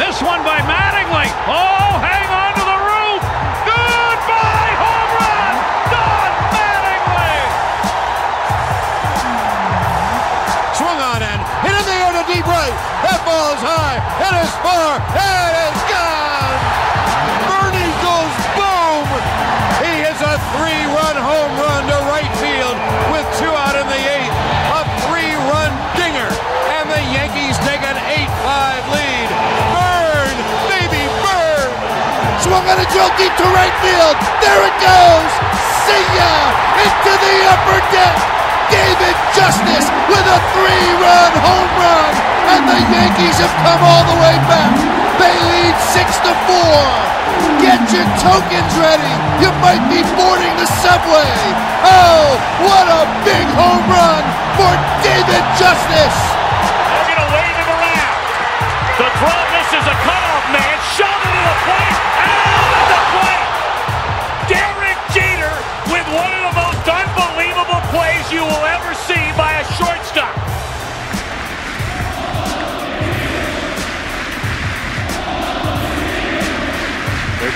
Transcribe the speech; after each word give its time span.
This 0.00 0.22
one 0.22 0.40
by 0.42 0.64
Mattingly. 0.64 1.28
Oh, 1.44 1.92
hang 2.00 2.28
on 2.32 2.56
to 2.56 2.64
the 2.64 2.78
roof. 2.88 3.20
Goodbye, 3.68 4.72
home 4.80 5.12
run. 5.20 5.52
Don 5.92 6.30
Mattingly. 6.56 7.36
Swung 10.72 10.98
on 11.04 11.20
and 11.20 11.40
hit 11.60 11.76
in 11.76 11.84
the 11.84 11.96
air 12.00 12.12
to 12.16 12.24
deep 12.32 12.48
right. 12.48 12.72
That 13.04 13.20
ball 13.28 13.52
is 13.52 13.60
high. 13.60 14.00
It 14.24 14.34
is 14.40 14.52
far. 14.64 15.04
It 15.20 15.52
is 15.68 15.69
On 32.70 32.78
a 32.78 32.86
drill 32.94 33.10
deep 33.18 33.34
to 33.34 33.46
right 33.50 33.74
field. 33.82 34.14
There 34.38 34.62
it 34.62 34.76
goes. 34.78 35.30
See 35.90 36.06
ya 36.14 36.32
into 36.78 37.12
the 37.18 37.36
upper 37.50 37.82
deck. 37.90 38.14
David 38.70 39.16
Justice 39.34 39.90
with 40.06 40.22
a 40.22 40.38
three-run 40.54 41.32
home 41.42 41.72
run, 41.82 42.12
and 42.54 42.62
the 42.70 42.78
Yankees 42.94 43.42
have 43.42 43.50
come 43.66 43.82
all 43.82 44.06
the 44.06 44.18
way 44.22 44.38
back. 44.46 44.70
They 45.18 45.34
lead 45.50 45.74
six 45.90 46.14
to 46.22 46.30
four. 46.46 46.78
Get 47.58 47.82
your 47.90 48.06
tokens 48.22 48.74
ready. 48.78 49.14
You 49.42 49.50
might 49.58 49.82
be 49.90 50.06
boarding 50.14 50.54
the 50.54 50.70
subway. 50.78 51.34
Oh, 51.82 52.38
what 52.70 52.86
a 52.86 53.02
big 53.26 53.50
home 53.58 53.82
run 53.90 54.22
for 54.54 54.70
David 55.02 55.42
Justice. 55.58 56.18
They're 56.86 57.18
going 57.18 57.18
to 57.18 57.30
wave 57.34 57.56
him 57.58 57.66
around. 57.66 58.22
The 58.94 59.08
throw 59.18 59.40
misses 59.58 59.86
a 59.90 59.96
cutoff 60.06 60.44
man. 60.54 60.76
Shove 60.94 61.18
it 61.18 61.34
to 61.34 61.42
the 61.50 61.56
plate. 61.66 61.98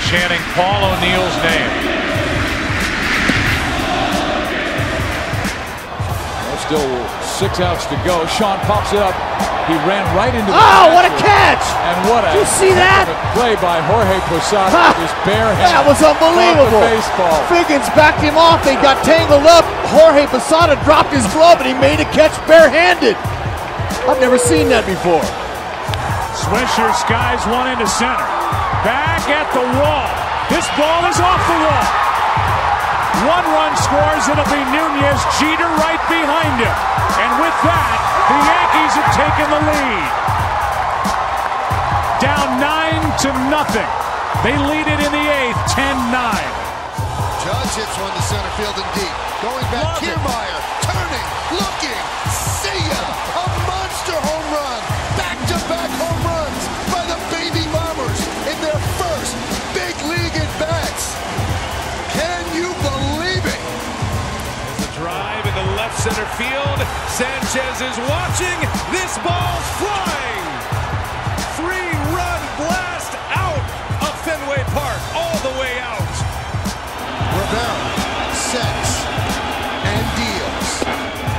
Chanting 0.08 0.40
Paul 0.54 0.84
O'Neill's 0.92 1.36
name. 1.42 1.72
Still 6.64 6.88
six 7.20 7.60
outs 7.60 7.84
to 7.92 7.96
go. 8.08 8.24
Sean 8.24 8.56
pops 8.64 8.96
it 8.96 9.02
up. 9.04 9.12
He 9.68 9.76
ran 9.84 10.00
right 10.16 10.32
into 10.32 10.48
the 10.48 10.56
Oh, 10.56 10.92
what 10.96 11.04
a 11.04 11.12
catch! 11.20 11.60
And 11.60 11.96
what 12.08 12.24
a 12.24 12.32
Did 12.32 12.40
you 12.40 12.48
see 12.48 12.72
that? 12.72 13.04
heck 13.04 13.12
of 13.12 13.20
a 13.20 13.28
play 13.36 13.52
by 13.60 13.84
Jorge 13.84 14.16
Posada 14.32 14.72
Ha! 14.72 14.92
with 14.96 15.08
his 15.08 15.14
bare 15.28 15.52
hand. 15.52 15.72
That 15.72 15.84
was 15.84 16.00
unbelievable. 16.00 16.80
Baseball. 16.84 17.36
Figgins 17.52 17.84
backed 17.92 18.24
him 18.24 18.36
off. 18.40 18.64
They 18.64 18.76
got 18.80 19.00
tangled 19.04 19.44
up. 19.44 19.64
Jorge 19.92 20.24
Posada 20.28 20.80
dropped 20.88 21.12
his 21.12 21.24
glove 21.36 21.60
and 21.60 21.68
he 21.68 21.76
made 21.76 22.00
a 22.00 22.08
catch 22.16 22.32
barehanded. 22.48 23.16
I've 24.08 24.20
never 24.20 24.40
seen 24.40 24.68
that 24.72 24.88
before. 24.88 25.24
Swisher 26.36 26.92
skies 26.96 27.44
one 27.48 27.68
into 27.72 27.84
center. 27.88 28.24
Back 28.84 29.24
at 29.30 29.48
the 29.56 29.64
wall. 29.80 30.10
This 30.52 30.66
ball 30.76 31.02
is 31.08 31.18
off 31.20 31.42
the 31.48 31.58
wall. 31.64 31.88
One 33.24 33.46
run 33.56 33.72
scores. 33.80 34.24
It'll 34.28 34.50
be 34.52 34.62
Nunez. 34.74 35.20
Jeter 35.40 35.70
right 35.80 36.02
behind 36.10 36.60
him. 36.60 36.76
And 37.20 37.30
with 37.40 37.56
that, 37.64 37.98
the 38.28 38.38
Yankees 38.44 38.94
have 38.98 39.10
taken 39.14 39.46
the 39.48 39.62
lead. 39.64 40.10
Down 42.20 42.48
nine 42.60 43.02
to 43.24 43.28
nothing. 43.48 43.90
They 44.42 44.56
lead 44.58 44.86
it 44.86 45.00
in 45.00 45.12
the 45.12 45.24
eighth, 45.24 45.56
10-9. 45.72 46.12
Judge 47.44 47.72
hits 47.76 47.96
one 47.96 48.12
to 48.12 48.22
center 48.22 48.52
field 48.56 48.76
and 48.76 48.90
deep. 48.94 49.14
Going 49.40 49.64
back, 49.72 49.84
Love. 49.84 50.00
Kiermaier, 50.00 50.60
turning, 50.84 51.26
looking, 51.56 52.02
see 52.28 52.80
ya! 52.88 53.73
Center 66.04 66.28
field. 66.36 66.80
Sanchez 67.08 67.80
is 67.80 67.96
watching. 68.12 68.58
This 68.92 69.16
ball's 69.24 69.68
flying. 69.80 70.44
Three-run 71.56 72.40
blast 72.60 73.16
out 73.32 73.64
of 74.04 74.12
Fenway 74.20 74.60
Park, 74.76 75.00
all 75.16 75.38
the 75.40 75.56
way 75.56 75.80
out. 75.80 76.04
Rivera 77.40 77.88
sets 78.36 78.92
and 79.80 80.04
deals. 80.20 80.68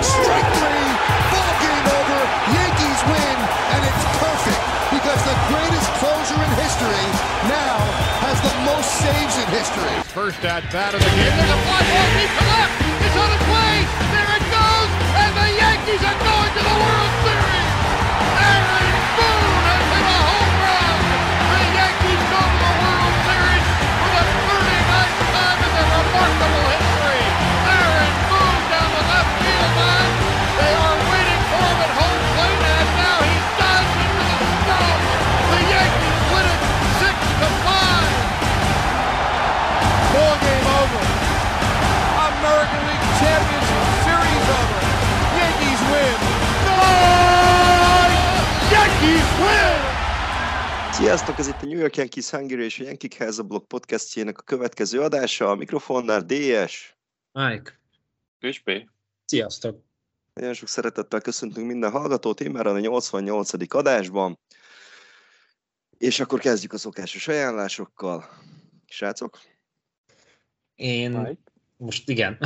Strike 0.01 0.49
three, 0.57 0.89
ball 1.29 1.53
game 1.61 1.85
over. 2.01 2.19
Yankees 2.57 3.01
win, 3.05 3.37
and 3.69 3.81
it's 3.85 4.03
perfect 4.17 4.61
because 4.97 5.21
the 5.29 5.37
greatest 5.45 5.89
closer 6.01 6.41
in 6.41 6.51
history 6.57 7.05
now 7.53 7.77
has 8.25 8.41
the 8.41 8.55
most 8.65 8.89
saves 8.97 9.37
in 9.45 9.47
history. 9.53 9.93
First 10.09 10.41
at 10.41 10.65
bat 10.73 10.97
of 10.97 11.05
the 11.05 11.11
game. 11.13 11.37
There's 11.37 11.53
a 11.53 11.61
fly 11.69 11.85
ball 11.85 12.09
deep 12.17 12.33
to 12.33 12.45
left. 12.49 12.73
It's 13.05 13.13
on 13.13 13.29
its 13.29 13.45
way. 13.53 13.73
There 14.09 14.25
it 14.25 14.41
goes, 14.41 14.41
and 14.41 14.41
the 14.41 14.44
Yankees 15.85 16.01
are 16.07 16.17
going 16.17 16.49
to 16.49 16.61
the 16.65 16.77
World 16.81 17.13
Series. 17.21 17.69
Aaron 18.41 18.89
Boone 19.21 19.61
has 19.69 19.85
hit 19.93 20.01
a 20.01 20.17
home 20.25 20.53
run. 20.65 20.97
The 21.53 21.61
Yankees 21.77 22.23
go 22.25 22.41
to 22.41 22.57
the 22.57 22.73
World 22.81 23.13
Series 23.29 23.65
for 24.01 24.09
the 24.17 24.23
39th 24.49 25.17
time 25.29 25.59
in 25.61 25.71
their 25.77 25.89
remarkable 25.93 26.63
history. 26.65 26.74
Yankees 49.05 49.39
win! 49.39 50.93
Sziasztok, 50.93 51.39
ez 51.39 51.47
itt 51.47 51.61
a 51.61 51.65
New 51.65 51.77
York 51.77 51.95
Yankees 51.95 52.29
Hungary 52.29 52.63
és 52.63 52.79
a 52.79 52.83
Yankee 52.83 53.09
Háza 53.17 53.43
Blog 53.43 53.67
podcastjének 53.67 54.37
a 54.37 54.41
következő 54.41 55.01
adása. 55.01 55.49
A 55.49 55.55
mikrofonnál 55.55 56.21
DS. 56.21 56.95
Mike. 57.31 57.79
Püspé. 58.39 58.89
Sziasztok. 59.25 59.83
Nagyon 60.33 60.53
sok 60.53 60.67
szeretettel 60.67 61.21
köszöntünk 61.21 61.67
minden 61.67 61.91
hallgatót, 61.91 62.41
én 62.41 62.51
már 62.51 62.67
a 62.67 62.79
88. 62.79 63.73
adásban. 63.75 64.39
És 65.97 66.19
akkor 66.19 66.39
kezdjük 66.39 66.73
a 66.73 66.77
szokásos 66.77 67.27
ajánlásokkal. 67.27 68.29
Srácok? 68.87 69.39
Én 70.75 71.11
Mike? 71.11 71.41
most 71.77 72.09
igen. 72.09 72.37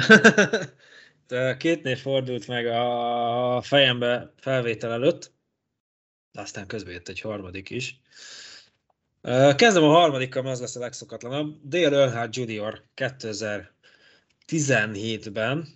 Két 1.57 1.83
név 1.83 1.97
fordult 1.97 2.47
meg 2.47 2.65
a 2.65 3.61
fejembe 3.61 4.33
felvétel 4.37 4.91
előtt, 4.91 5.37
de 6.31 6.41
aztán 6.41 6.67
közben 6.67 6.94
jött 6.94 7.07
egy 7.07 7.22
harmadik 7.22 7.69
is. 7.69 8.01
Kezdem 9.56 9.84
a 9.84 9.94
harmadikkal, 9.94 10.41
mert 10.41 10.53
az 10.53 10.62
lesz 10.62 10.75
a 10.75 10.79
legszokatlanabb. 10.79 11.59
Dale 11.63 11.97
Earnhardt 11.97 12.35
Jr. 12.35 12.84
2017-ben, 12.95 15.68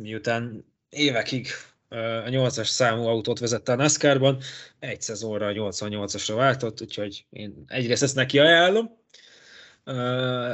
miután 0.00 0.64
évekig 0.88 1.48
a 1.88 2.28
8-as 2.28 2.66
számú 2.66 3.06
autót 3.06 3.38
vezette 3.38 3.72
a 3.72 3.76
NASCAR-ban, 3.76 4.40
egy 4.78 5.00
szezonra 5.00 5.46
a 5.46 5.52
88-asra 5.52 6.32
váltott, 6.34 6.80
úgyhogy 6.80 7.26
én 7.30 7.64
egyrészt 7.66 8.02
ezt 8.02 8.14
neki 8.14 8.38
ajánlom, 8.38 9.02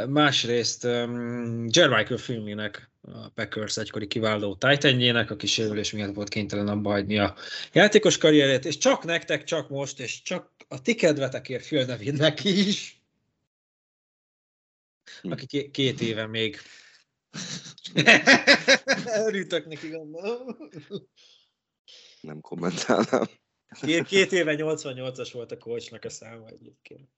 másrészt 0.09 0.85
um, 0.85 1.67
Jermichael 1.71 2.19
filmének, 2.19 2.91
a 3.03 3.29
Packers 3.29 3.77
egykori 3.77 4.06
kiváló 4.06 4.55
titanjének, 4.55 5.31
aki 5.31 5.47
sérülés 5.47 5.93
miatt 5.93 6.15
volt 6.15 6.29
kénytelen 6.29 6.69
abba 6.69 6.91
hagyni 6.91 7.19
a 7.19 7.35
játékos 7.73 8.19
karrierét, 8.19 8.65
és 8.65 8.79
csak 8.79 9.05
nektek, 9.05 9.44
csak 9.44 9.69
most, 9.69 10.00
és 10.00 10.23
csak 10.23 10.50
a 10.69 10.82
ti 10.82 10.94
kedvetekért 10.94 11.67
Phil 11.67 11.85
Nevinnek 11.85 12.44
is, 12.44 13.03
aki 15.23 15.47
ké- 15.47 15.71
két 15.71 16.00
éve 16.00 16.26
még 16.26 16.61
Örültök 19.26 19.67
neki, 19.67 19.88
gondolom. 19.88 20.56
Nem 22.21 22.41
kommentálnám. 22.41 23.29
Két, 23.81 24.06
két 24.06 24.33
éve 24.33 24.55
88-as 24.59 25.31
volt 25.33 25.53
a 25.53 25.59
coachnak 25.59 26.05
a 26.05 26.11
száma 26.11 26.47
egyébként. 26.47 27.09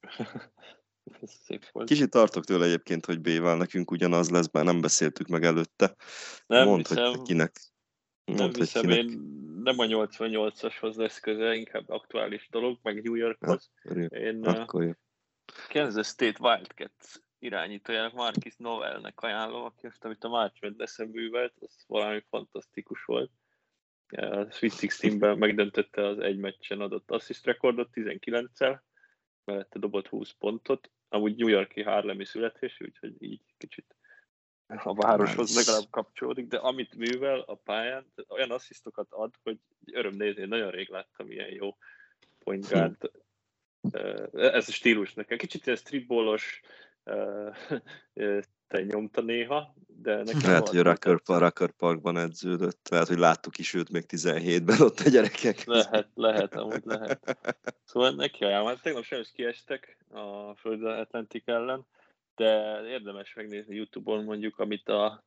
Ez 1.20 1.30
szép 1.30 1.64
volt. 1.72 1.88
Kicsit 1.88 2.10
tartok 2.10 2.44
tőle 2.44 2.64
egyébként, 2.64 3.06
hogy 3.06 3.20
B-vel 3.20 3.56
nekünk 3.56 3.90
ugyanaz 3.90 4.30
lesz, 4.30 4.50
mert 4.50 4.66
nem 4.66 4.80
beszéltük 4.80 5.26
meg 5.26 5.44
előtte. 5.44 5.94
nem 6.46 6.66
Mondd, 6.66 6.86
hiszem, 6.88 7.10
hogy 7.10 7.22
kinek. 7.22 7.52
nem 8.24 8.36
Mondd, 8.36 8.50
hogy 8.50 8.58
hiszem, 8.58 8.82
kinek. 8.82 8.98
én 8.98 9.32
nem 9.62 9.78
a 9.78 9.84
88-ashoz 9.84 10.96
lesz 10.96 11.20
köze, 11.20 11.54
inkább 11.54 11.88
aktuális 11.88 12.48
dolog, 12.50 12.78
meg 12.82 13.02
New 13.02 13.14
Yorkhoz. 13.14 13.70
Én 14.08 14.46
uh, 14.46 14.60
Akkor 14.60 14.82
jó. 14.82 14.92
Kansas 15.68 16.06
State 16.06 16.38
Wildcats 16.40 17.22
irányítójának 17.38 18.12
Marcus 18.12 18.56
Novelnek 18.56 19.20
ajánlom, 19.20 19.64
aki 19.64 19.78
most, 19.82 20.04
amit 20.04 20.24
a 20.24 20.28
March 20.28 20.62
madness 20.62 20.96
művelt, 20.96 21.54
az 21.60 21.84
valami 21.86 22.24
fantasztikus 22.28 23.04
volt. 23.04 23.30
A 24.08 24.50
Sweet 24.50 24.74
16-ben 24.78 25.38
megdöntötte 25.38 26.06
az 26.06 26.18
egy 26.18 26.38
meccsen 26.38 26.80
adott 26.80 27.10
assist 27.10 27.44
rekordot 27.44 27.88
19-szel, 27.94 28.78
mellette 29.44 29.78
dobott 29.78 30.06
20 30.06 30.30
pontot, 30.38 30.90
amúgy 31.08 31.36
New 31.36 31.48
Yorki 31.48 31.82
Harlemi 31.82 32.24
születésű, 32.24 32.84
úgyhogy 32.84 33.22
így 33.22 33.40
kicsit 33.56 33.96
a 34.66 34.94
városhoz 34.94 35.56
legalább 35.56 35.90
kapcsolódik, 35.90 36.46
de 36.46 36.56
amit 36.56 36.94
művel 36.94 37.40
a 37.40 37.54
pályán, 37.54 38.12
olyan 38.28 38.50
asszisztokat 38.50 39.06
ad, 39.10 39.34
hogy 39.42 39.58
öröm 39.92 40.14
nézni, 40.14 40.44
nagyon 40.44 40.70
rég 40.70 40.88
láttam 40.88 41.30
ilyen 41.30 41.50
jó 41.50 41.76
point 42.38 42.68
guard. 42.68 43.10
Ö, 43.90 44.26
Ez 44.32 44.68
a 44.68 44.72
stílus 44.72 45.14
nekem. 45.14 45.38
Kicsit 45.38 45.66
ilyen 45.66 45.78
streetballos 45.78 46.60
te 48.68 48.82
nyomta 48.82 49.20
néha, 49.20 49.74
de 50.04 50.22
nekem 50.22 50.40
Lehet, 50.42 50.68
hogy 50.68 50.78
a 50.78 50.82
Rucker, 50.82 51.20
a 51.24 51.38
Rucker 51.38 51.70
Parkban 51.70 52.16
edződött, 52.16 52.88
lehet, 52.90 53.08
hogy 53.08 53.18
láttuk 53.18 53.58
is 53.58 53.74
őt 53.74 53.90
még 53.90 54.04
17-ben 54.08 54.80
ott 54.80 54.98
a 54.98 55.08
gyerekek. 55.08 55.64
Lehet, 55.64 56.08
lehet, 56.14 56.54
amúgy 56.54 56.82
lehet. 56.84 57.36
Szóval 57.84 58.10
neki 58.10 58.44
ajánlom. 58.44 58.68
Hát 58.68 58.82
tegnap 58.82 59.04
sajnos 59.04 59.30
kiestek 59.32 59.98
a 60.10 60.54
Florida 60.54 60.98
Atlantic 60.98 61.48
ellen, 61.48 61.86
de 62.34 62.80
érdemes 62.86 63.34
megnézni 63.34 63.76
Youtube-on 63.76 64.24
mondjuk, 64.24 64.58
amit 64.58 64.88
a, 64.88 65.24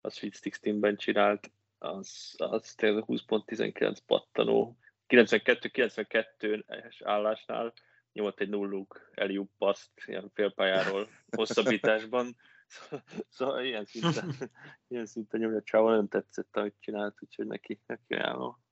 a 0.00 0.10
Sweet 0.10 0.38
16-ben 0.42 0.96
csinált, 0.96 1.50
az, 1.78 2.34
az 2.36 2.74
tényleg 2.74 3.04
20 3.04 3.22
pont 3.22 3.46
19 3.46 3.98
pattanó. 4.06 4.76
92-92 5.08 6.62
állásnál 7.04 7.72
nyomott 8.12 8.40
egy 8.40 8.48
nulluk 8.48 9.10
Eliup 9.14 9.50
paszt 9.58 9.90
ilyen 10.06 10.30
félpályáról 10.34 11.08
hosszabbításban. 11.30 12.36
Szóval, 12.68 13.04
szóval 13.28 13.64
ilyen 13.64 13.84
szinten, 13.84 14.34
ilyen 14.88 15.06
szinten 15.06 15.40
nyomja 15.40 15.62
csávon, 15.62 15.90
nagyon 15.90 16.08
tetszett, 16.08 16.56
amit 16.56 16.76
csinált, 16.80 17.16
úgyhogy 17.20 17.46
neki, 17.46 17.80
neki 17.86 18.14
ajánlom. 18.14 18.62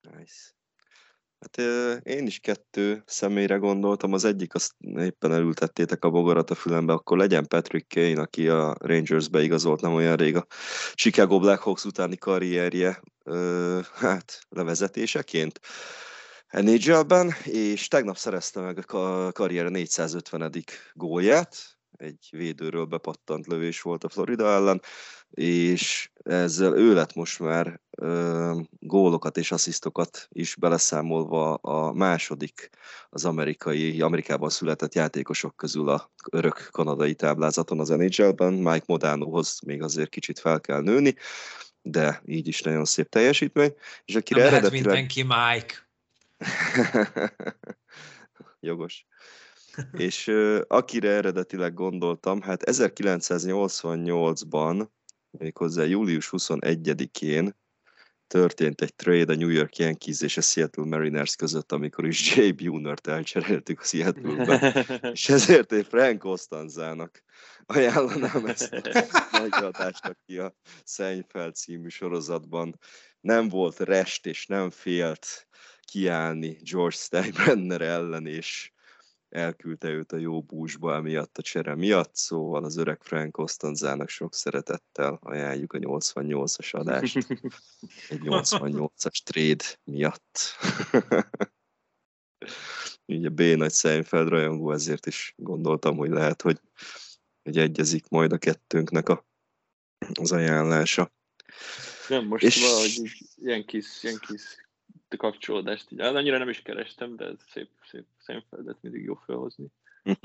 Nice. 0.00 0.56
Hát 1.40 1.56
én 2.02 2.26
is 2.26 2.38
kettő 2.38 3.02
személyre 3.06 3.56
gondoltam, 3.56 4.12
az 4.12 4.24
egyik, 4.24 4.54
azt 4.54 4.74
éppen 4.96 5.32
elültettétek 5.32 6.04
a 6.04 6.10
bogarat 6.10 6.50
a 6.50 6.54
fülembe, 6.54 6.92
akkor 6.92 7.18
legyen 7.18 7.46
Patrick 7.46 7.94
Kane, 7.94 8.20
aki 8.20 8.48
a 8.48 8.76
Rangersbe 8.78 9.42
igazolt 9.42 9.80
nem 9.80 9.92
olyan 9.92 10.16
rég 10.16 10.36
a 10.36 10.46
Chicago 10.94 11.38
Blackhawks 11.38 11.84
utáni 11.84 12.16
karrierje, 12.16 13.02
hát 13.94 14.40
levezetéseként. 14.48 15.60
NHL-ben, 16.50 17.34
és 17.44 17.88
tegnap 17.88 18.16
szerezte 18.16 18.60
meg 18.60 18.78
a 18.78 18.82
ka- 18.82 19.32
karriere 19.32 19.68
450. 19.68 20.52
gólját, 20.92 21.77
egy 21.98 22.28
védőről 22.30 22.84
bepattant 22.84 23.46
lövés 23.46 23.82
volt 23.82 24.04
a 24.04 24.08
Florida 24.08 24.46
ellen, 24.46 24.82
és 25.30 26.10
ezzel 26.22 26.76
ő 26.76 26.94
lett 26.94 27.14
most 27.14 27.38
már 27.38 27.80
ö, 27.90 28.60
gólokat 28.78 29.36
és 29.36 29.52
asszisztokat 29.52 30.28
is 30.32 30.54
beleszámolva 30.54 31.54
a 31.54 31.92
második 31.92 32.70
az 33.10 33.24
amerikai, 33.24 34.00
Amerikában 34.00 34.50
született 34.50 34.94
játékosok 34.94 35.56
közül 35.56 35.88
a 35.88 36.10
örök 36.30 36.68
kanadai 36.70 37.14
táblázaton 37.14 37.80
az 37.80 37.88
NHL-ben. 37.88 38.52
Mike 38.52 38.84
Modanohoz 38.86 39.60
még 39.66 39.82
azért 39.82 40.10
kicsit 40.10 40.38
fel 40.38 40.60
kell 40.60 40.80
nőni, 40.80 41.14
de 41.82 42.22
így 42.24 42.48
is 42.48 42.62
nagyon 42.62 42.84
szép 42.84 43.08
teljesítmény. 43.08 43.74
És 44.04 44.14
akire 44.14 44.42
Nem 44.42 44.52
lehet 44.52 44.64
eredetileg... 44.64 44.84
mindenki 44.84 45.22
Mike. 45.22 45.86
Jogos. 48.60 49.06
És 50.06 50.30
akire 50.66 51.10
eredetileg 51.10 51.74
gondoltam, 51.74 52.40
hát 52.40 52.62
1988-ban, 52.70 54.88
méghozzá 55.30 55.82
július 55.82 56.28
21-én 56.32 57.56
történt 58.26 58.80
egy 58.80 58.94
trade 58.94 59.32
a 59.32 59.36
New 59.36 59.48
York 59.48 59.76
Yankees 59.76 60.20
és 60.20 60.36
a 60.36 60.40
Seattle 60.40 60.84
Mariners 60.84 61.36
között, 61.36 61.72
amikor 61.72 62.06
is 62.06 62.26
Jay 62.36 62.52
Buhnert 62.52 63.06
elcseréltük 63.06 63.80
a 63.80 63.84
Seattle-be. 63.84 64.86
és 65.12 65.28
ezért 65.28 65.72
én 65.72 65.84
Frank 65.84 66.18
Costanzának 66.18 67.22
ajánlanám 67.66 68.46
ezt 68.46 68.72
a 68.72 68.80
megadást, 69.42 70.04
aki 70.04 70.38
a 70.38 70.54
Seinfeld 70.84 71.54
című 71.54 71.88
sorozatban 71.88 72.78
nem 73.20 73.48
volt 73.48 73.80
rest 73.80 74.26
és 74.26 74.46
nem 74.46 74.70
félt 74.70 75.48
kiállni 75.80 76.58
George 76.60 76.96
Steinbrenner 76.96 77.80
ellen, 77.80 78.26
és 78.26 78.72
elküldte 79.28 79.88
őt 79.88 80.12
a 80.12 80.16
jó 80.16 80.42
búzsba 80.42 80.94
emiatt 80.94 81.38
a 81.38 81.42
csere 81.42 81.74
miatt, 81.74 82.14
szóval 82.14 82.64
az 82.64 82.76
öreg 82.76 83.02
Frank 83.02 83.32
Costanzának 83.32 84.08
sok 84.08 84.34
szeretettel 84.34 85.18
ajánljuk 85.22 85.72
a 85.72 85.78
88-as 85.78 86.70
adást. 86.70 87.16
Egy 88.08 88.20
88-as 88.22 89.22
trade 89.22 89.64
miatt. 89.84 90.38
Így 93.06 93.24
a 93.24 93.30
B 93.30 93.40
nagy 93.40 93.72
Seinfeld 93.72 94.28
rajongó, 94.28 94.72
ezért 94.72 95.06
is 95.06 95.34
gondoltam, 95.36 95.96
hogy 95.96 96.10
lehet, 96.10 96.42
hogy, 96.42 96.60
hogy 97.42 97.58
egyezik 97.58 98.08
majd 98.08 98.32
a 98.32 98.38
kettőnknek 98.38 99.08
a, 99.08 99.26
az 100.20 100.32
ajánlása. 100.32 101.12
Nem, 102.08 102.26
most 102.26 102.44
És- 102.44 102.60
valahogy 102.60 103.26
ilyen 103.36 103.64
kis, 103.64 104.02
ilyen 104.02 104.18
kis 104.18 104.42
kapcsolódást 105.16 105.86
így. 105.90 106.00
Annyira 106.00 106.38
nem 106.38 106.48
is 106.48 106.62
kerestem, 106.62 107.16
de 107.16 107.24
ez 107.24 107.36
szép, 107.52 107.68
szép 107.90 108.04
Seinfeldet 108.26 108.76
mindig 108.80 109.04
jó 109.04 109.14
felhozni. 109.14 109.66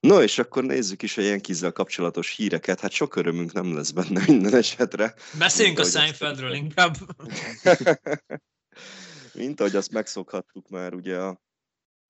No, 0.00 0.22
és 0.22 0.38
akkor 0.38 0.64
nézzük 0.64 1.02
is 1.02 1.18
a 1.18 1.22
Yankees-zel 1.22 1.72
kapcsolatos 1.72 2.36
híreket. 2.36 2.80
Hát 2.80 2.90
sok 2.90 3.16
örömünk 3.16 3.52
nem 3.52 3.74
lesz 3.74 3.90
benne 3.90 4.22
minden 4.26 4.54
esetre. 4.54 5.14
Beszéljünk 5.38 5.78
a 5.78 5.84
Seinfeldről 5.84 6.52
inkább. 6.52 6.94
Mint 9.34 9.60
ahogy 9.60 9.76
azt 9.76 9.92
megszokhattuk 9.92 10.68
már 10.68 10.94
ugye 10.94 11.16
a 11.16 11.40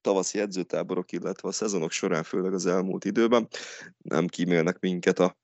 tavaszi 0.01 0.39
edzőtáborok, 0.39 1.13
illetve 1.13 1.49
a 1.49 1.53
szezonok 1.53 1.91
során, 1.91 2.23
főleg 2.23 2.55
az 2.55 2.67
elmúlt 2.67 3.05
időben. 3.05 3.49
Nem 3.99 4.27
kímélnek 4.27 4.79
minket 4.79 5.19
a 5.19 5.39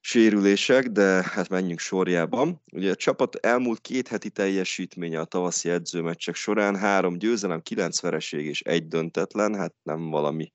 sérülések, 0.00 0.86
de 0.86 1.02
hát 1.32 1.48
menjünk 1.48 1.78
sorjában. 1.78 2.62
Ugye 2.72 2.90
a 2.90 2.94
csapat 2.94 3.34
elmúlt 3.34 3.80
két 3.80 4.08
heti 4.08 4.30
teljesítménye 4.30 5.20
a 5.20 5.24
tavaszi 5.24 5.68
edzőmeccsek 5.68 6.34
során 6.34 6.76
három 6.76 7.18
győzelem, 7.18 7.62
kilenc 7.62 8.00
vereség 8.00 8.46
és 8.46 8.60
egy 8.60 8.88
döntetlen, 8.88 9.54
hát 9.54 9.74
nem 9.82 10.10
valami 10.10 10.52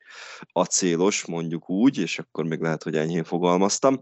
acélos, 0.51 1.25
mondjuk 1.25 1.69
úgy, 1.69 1.97
és 1.97 2.19
akkor 2.19 2.45
még 2.45 2.59
lehet, 2.59 2.83
hogy 2.83 2.95
enyhén 2.95 3.23
fogalmaztam. 3.23 4.01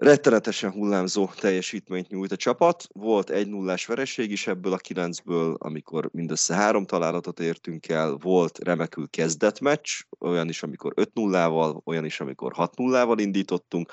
Rettenetesen 0.00 0.72
hullámzó 0.72 1.28
teljesítményt 1.28 2.08
nyújt 2.08 2.32
a 2.32 2.36
csapat. 2.36 2.86
Volt 2.92 3.30
egy 3.30 3.48
nullás 3.48 3.86
vereség 3.86 4.30
is 4.30 4.46
ebből 4.46 4.72
a 4.72 4.76
kilencből, 4.76 5.56
amikor 5.58 6.08
mindössze 6.12 6.54
három 6.54 6.86
találatot 6.86 7.40
értünk 7.40 7.88
el. 7.88 8.16
Volt 8.16 8.58
remekül 8.58 9.08
kezdett 9.08 9.60
meccs, 9.60 10.00
olyan 10.18 10.48
is, 10.48 10.62
amikor 10.62 10.92
5 10.96 11.14
0 11.14 11.80
olyan 11.84 12.04
is, 12.04 12.20
amikor 12.20 12.52
6 12.52 12.76
0 12.76 13.14
indítottunk. 13.16 13.92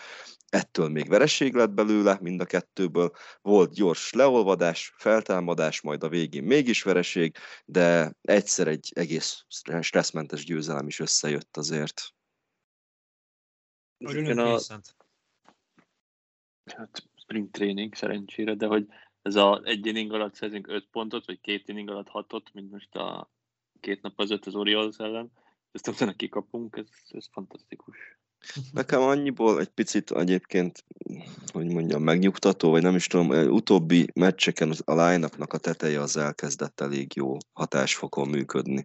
Ettől 0.49 0.89
még 0.89 1.09
vereség 1.09 1.53
lett 1.53 1.71
belőle, 1.71 2.17
mind 2.21 2.41
a 2.41 2.45
kettőből. 2.45 3.11
Volt 3.41 3.73
gyors 3.73 4.13
leolvadás, 4.13 4.93
feltámadás, 4.97 5.81
majd 5.81 6.03
a 6.03 6.09
végén 6.09 6.43
mégis 6.43 6.83
vereség, 6.83 7.35
de 7.65 8.13
egyszer 8.21 8.67
egy 8.67 8.91
egész 8.95 9.43
stresszmentes 9.79 10.45
győzelem 10.45 10.87
is 10.87 10.99
összejött 10.99 11.57
azért. 11.57 12.01
Örülünk, 13.97 14.39
a. 14.39 14.59
hát, 16.65 17.09
spring 17.15 17.51
training 17.51 17.95
szerencsére, 17.95 18.55
de 18.55 18.67
hogy 18.67 18.87
ez 19.21 19.35
a 19.35 19.61
egy 19.63 19.85
inning 19.85 20.13
alatt 20.13 20.33
szerzünk 20.33 20.67
5 20.67 20.87
pontot, 20.91 21.25
vagy 21.25 21.39
két 21.41 21.67
inning 21.67 21.89
alatt 21.89 22.09
6-ot, 22.13 22.53
mint 22.53 22.71
most 22.71 22.95
a 22.95 23.31
két 23.79 24.01
nap 24.01 24.15
között 24.15 24.45
az 24.45 24.55
Orioles 24.55 24.97
ellen, 24.97 25.31
ezt 25.71 25.87
utána 25.87 26.13
kikapunk, 26.13 26.75
ez, 26.75 26.87
ez 27.09 27.27
fantasztikus. 27.31 27.97
Nekem 28.71 29.01
annyiból 29.01 29.59
egy 29.59 29.69
picit 29.69 30.11
egyébként, 30.11 30.83
hogy 31.51 31.65
mondjam, 31.65 32.03
megnyugtató, 32.03 32.69
vagy 32.69 32.81
nem 32.81 32.95
is 32.95 33.07
tudom, 33.07 33.29
utóbbi 33.29 34.07
meccseken 34.13 34.73
a 34.83 35.05
line 35.05 35.29
a 35.37 35.57
teteje 35.57 36.01
az 36.01 36.17
elkezdett 36.17 36.81
elég 36.81 37.15
jó 37.15 37.37
hatásfokon 37.53 38.27
működni. 38.27 38.81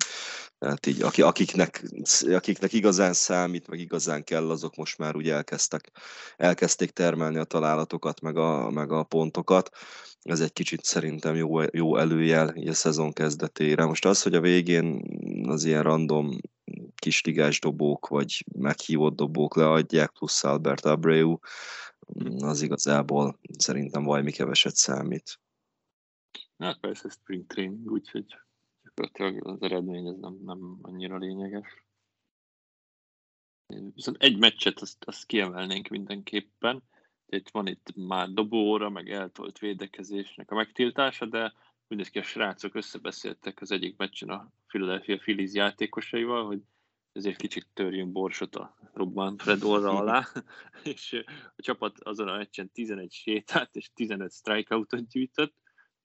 Tehát 0.59 0.87
így, 0.87 1.03
aki- 1.03 1.23
akiknek, 1.23 1.83
akiknek 2.29 2.73
igazán 2.73 3.13
számít, 3.13 3.69
meg 3.69 3.79
igazán 3.79 4.25
kell, 4.25 4.51
azok 4.51 4.77
most 4.77 4.99
már 4.99 5.17
úgy 5.17 5.29
elkezdtek, 5.29 5.91
elkezdték 6.37 6.91
termelni 6.91 7.39
a 7.39 7.45
találatokat, 7.45 8.21
meg 8.21 8.37
a, 8.37 8.71
meg 8.71 8.93
a 8.93 9.03
pontokat. 9.03 9.71
Ez 10.23 10.41
egy 10.41 10.53
kicsit 10.53 10.85
szerintem 10.85 11.35
jó, 11.35 11.61
jó 11.61 11.97
előjel 11.97 12.55
a 12.67 12.73
szezon 12.73 13.13
kezdetére. 13.13 13.85
Most 13.85 14.05
az, 14.05 14.23
hogy 14.23 14.35
a 14.35 14.41
végén 14.41 15.03
az 15.49 15.65
ilyen 15.65 15.83
random 15.83 16.39
kisligás 16.99 17.61
dobók, 17.61 18.09
vagy 18.09 18.45
meghívott 18.53 19.17
dobók 19.17 19.57
leadják, 19.57 20.11
plusz 20.11 20.45
Albert 20.45 20.85
Abreu, 20.85 21.39
az 22.39 22.63
igazából 22.63 23.39
szerintem 23.59 24.05
valami 24.05 24.33
keveset 24.33 24.77
számít. 24.77 25.41
Hát 26.59 26.81
persze 26.81 27.09
spring 27.09 27.47
training, 27.47 27.91
úgyhogy 27.91 28.39
gyakorlatilag 28.83 29.47
az 29.47 29.63
eredmény 29.63 30.07
ez 30.07 30.17
nem, 30.17 30.39
nem 30.45 30.79
annyira 30.83 31.17
lényeges. 31.17 31.85
Viszont 33.95 34.17
egy 34.23 34.39
meccset 34.39 34.81
azt, 34.81 35.05
azt 35.05 35.27
kiemelnénk 35.27 35.89
mindenképpen. 35.89 36.83
Itt 37.27 37.49
van 37.49 37.67
itt 37.67 37.95
már 37.95 38.29
dobóra, 38.29 38.89
meg 38.89 39.11
eltolt 39.11 39.59
védekezésnek 39.59 40.51
a 40.51 40.55
megtiltása, 40.55 41.27
de 41.27 41.53
mindenki 41.87 42.19
a 42.19 42.23
srácok 42.23 42.75
összebeszéltek 42.75 43.61
az 43.61 43.71
egyik 43.71 43.97
meccsen 43.97 44.29
a 44.29 44.53
Philadelphia 44.67 45.17
Phillies 45.17 45.53
játékosaival, 45.53 46.47
hogy 46.47 46.63
ezért 47.19 47.37
kicsit 47.37 47.67
törjünk 47.75 48.13
borsot 48.13 48.57
a 48.57 48.75
Robban 48.93 49.37
Fred 49.37 49.63
orra 49.63 49.91
alá, 49.91 50.29
és 50.95 51.25
a 51.57 51.63
csapat 51.63 52.01
azon 52.01 52.29
a 52.29 52.37
meccsen 52.37 52.71
11 52.71 53.13
sétát 53.13 53.77
és 53.77 53.91
15 53.95 54.33
strikeoutot 54.33 55.09
gyűjtött, 55.09 55.55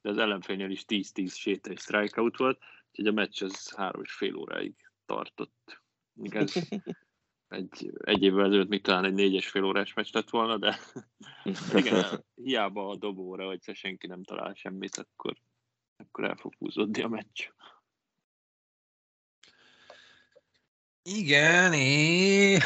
de 0.01 0.09
az 0.09 0.17
ellenfélnél 0.17 0.69
is 0.69 0.83
10-10 0.87 1.35
séta 1.35 1.71
és 1.71 1.79
strikeout 1.79 2.37
volt, 2.37 2.59
úgyhogy 2.89 3.07
a 3.07 3.11
meccs 3.11 3.43
az 3.43 3.75
három 3.75 4.01
és 4.01 4.11
fél 4.11 4.35
óráig 4.35 4.73
tartott. 5.05 5.81
Ez 6.23 6.53
egy, 7.47 7.91
egy 8.03 8.23
évvel 8.23 8.45
ezelőtt 8.45 8.69
még 8.69 8.81
talán 8.81 9.05
egy 9.05 9.13
négyes 9.13 9.49
fél 9.49 9.63
órás 9.63 9.93
meccs 9.93 10.13
lett 10.13 10.29
volna, 10.29 10.57
de 10.57 10.79
igen, 11.75 12.25
hiába 12.35 12.87
a 12.87 12.95
dobóra, 12.95 13.45
hogyha 13.45 13.73
senki 13.73 14.07
nem 14.07 14.23
talál 14.23 14.53
semmit, 14.53 14.97
akkor, 14.97 15.37
akkor 15.97 16.23
el 16.23 16.35
fog 16.35 16.53
húzódni 16.57 17.01
a 17.01 17.07
meccs. 17.07 17.49
Igen, 21.03 21.73
és 21.73 22.63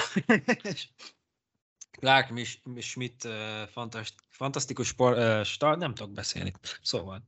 Clark 1.92 2.32
Schmidt 2.80 3.28
fantasztikus 4.30 4.88
sport, 4.88 5.46
start, 5.46 5.80
nem 5.80 5.94
tudok 5.94 6.14
beszélni. 6.14 6.54
Szóval, 6.82 7.24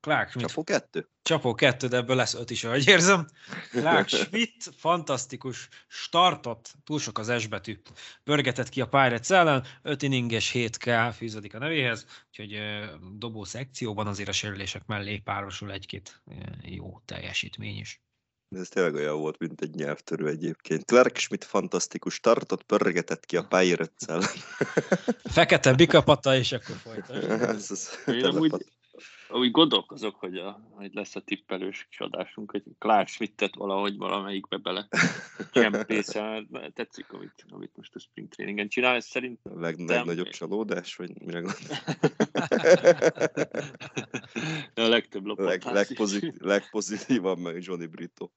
Clark 0.00 0.30
Schmidt. 0.30 0.48
Csapó 0.48 0.64
kettő? 0.64 1.08
Csapó 1.22 1.54
kettő, 1.54 1.88
de 1.88 1.96
ebből 1.96 2.16
lesz 2.16 2.34
öt 2.34 2.50
is, 2.50 2.64
ahogy 2.64 2.88
érzem. 2.88 3.26
Clark 3.70 4.08
Schmidt 4.16 4.70
fantasztikus 4.76 5.68
startot, 5.88 6.74
túl 6.84 6.98
sok 6.98 7.18
az 7.18 7.40
S 7.40 7.46
betű, 7.46 7.80
pörgetett 8.24 8.68
ki 8.68 8.80
a 8.80 8.88
Pirates 8.88 9.30
ellen, 9.30 9.66
5 9.82 10.02
inninges 10.02 10.50
7K 10.54 11.14
fűződik 11.16 11.54
a 11.54 11.58
nevéhez, 11.58 12.06
úgyhogy 12.28 12.60
dobó 13.16 13.44
szekcióban 13.44 14.06
azért 14.06 14.28
a 14.28 14.32
sérülések 14.32 14.86
mellé 14.86 15.18
párosul 15.18 15.72
egy-két 15.72 16.22
jó 16.62 17.00
teljesítmény 17.04 17.78
is. 17.78 18.02
Ez 18.56 18.68
tényleg 18.68 18.94
olyan 18.94 19.18
volt, 19.18 19.38
mint 19.38 19.60
egy 19.60 19.74
nyelvtörő 19.74 20.28
egyébként. 20.28 20.84
Clark 20.84 21.16
Schmidt 21.16 21.44
fantasztikus 21.44 22.14
startot 22.14 22.62
pörgetett 22.62 23.26
ki 23.26 23.36
a 23.36 23.46
pirates 23.48 24.24
Fekete 25.24 25.74
bikapata, 25.74 26.36
és 26.36 26.52
akkor 26.52 26.76
folytatjuk. 26.76 28.16
Én 28.16 28.24
amúgy, 28.24 28.64
úgy 29.32 29.50
gondolkozok, 29.50 30.14
hogy, 30.16 30.36
a, 30.36 30.60
hogy 30.70 30.94
lesz 30.94 31.16
a 31.16 31.20
tippelős 31.20 31.86
kis 31.88 32.00
adásunk, 32.00 32.50
hogy 32.50 32.62
Clark 32.78 33.08
Schmidtet 33.08 33.54
valahogy 33.54 33.96
valamelyikbe 33.96 34.56
bele 34.56 34.88
csempészel. 35.52 36.46
Tetszik, 36.74 37.12
amit, 37.12 37.44
amit 37.48 37.76
most 37.76 37.94
a 37.94 37.98
spring 37.98 38.28
trainingen 38.28 38.68
csinál, 38.68 38.94
ez 38.94 39.06
szerint 39.06 39.38
a 39.42 39.60
leg, 39.60 39.78
legnagyobb 39.78 40.28
csalódás, 40.28 40.96
vagy 40.96 41.20
mire 41.20 41.40
gondolsz? 41.40 41.82
a 44.74 44.88
legtöbb 44.88 45.26
Leg, 45.26 45.36
lopatás 45.38 45.72
legpozit, 45.72 46.36
legpozitívabb 46.38 47.38
meg 47.38 47.62
Johnny 47.62 47.86
Brito. 47.86 48.30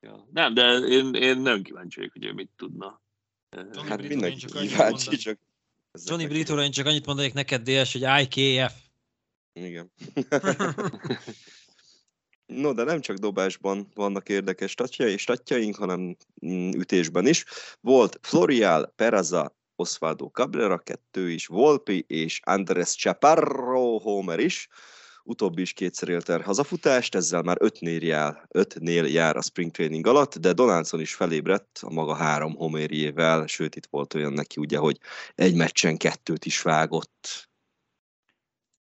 Ja. 0.00 0.28
Nem, 0.32 0.54
de 0.54 0.72
én, 0.72 1.14
én 1.14 1.38
nem 1.38 1.62
kíváncsi 1.62 1.98
vagyok, 1.98 2.12
hogy 2.12 2.24
ő 2.24 2.32
mit 2.32 2.50
tudna. 2.56 3.02
Johnny 3.50 3.88
Hát 3.88 3.98
Brito-ra 3.98 4.08
mindenki 4.08 4.46
kíváncsi, 4.46 5.16
csak... 5.16 5.38
Johnny 6.04 6.26
Britóra 6.26 6.62
én 6.62 6.70
csak 6.70 6.86
annyit 6.86 7.06
mondanék 7.06 7.32
neked, 7.32 7.62
DS, 7.62 7.92
hogy 7.92 8.22
IKF. 8.22 8.83
Igen. 9.54 9.92
No, 12.46 12.72
de 12.72 12.84
nem 12.84 13.00
csak 13.00 13.16
dobásban 13.16 13.88
vannak 13.94 14.28
érdekes 14.28 14.70
statjai, 14.70 15.16
statjaink, 15.16 15.76
hanem 15.76 16.16
mm, 16.46 16.70
ütésben 16.70 17.26
is. 17.26 17.44
Volt 17.80 18.18
Florial, 18.22 18.92
Peraza, 18.96 19.56
Osvaldo 19.76 20.26
Cabrera, 20.26 20.78
kettő 20.78 21.30
is, 21.30 21.46
Volpi 21.46 22.04
és 22.08 22.40
Andres 22.44 22.94
Chaparro 22.94 23.98
Homer 23.98 24.38
is. 24.38 24.68
Utóbbi 25.22 25.60
is 25.60 25.72
kétszer 25.72 26.08
élt 26.08 26.28
el 26.28 26.40
hazafutást, 26.40 27.14
ezzel 27.14 27.42
már 27.42 27.56
ötnél 27.60 28.02
jár, 28.02 28.46
ötnél 28.48 29.04
jár 29.04 29.36
a 29.36 29.42
spring 29.42 29.70
training 29.70 30.06
alatt, 30.06 30.38
de 30.38 30.52
Donaldson 30.52 31.00
is 31.00 31.14
felébredt 31.14 31.78
a 31.82 31.92
maga 31.92 32.14
három 32.14 32.54
homérjével, 32.54 33.46
sőt 33.46 33.76
itt 33.76 33.86
volt 33.90 34.14
olyan 34.14 34.32
neki 34.32 34.60
ugye, 34.60 34.78
hogy 34.78 34.98
egy 35.34 35.54
meccsen 35.54 35.96
kettőt 35.96 36.44
is 36.44 36.62
vágott. 36.62 37.48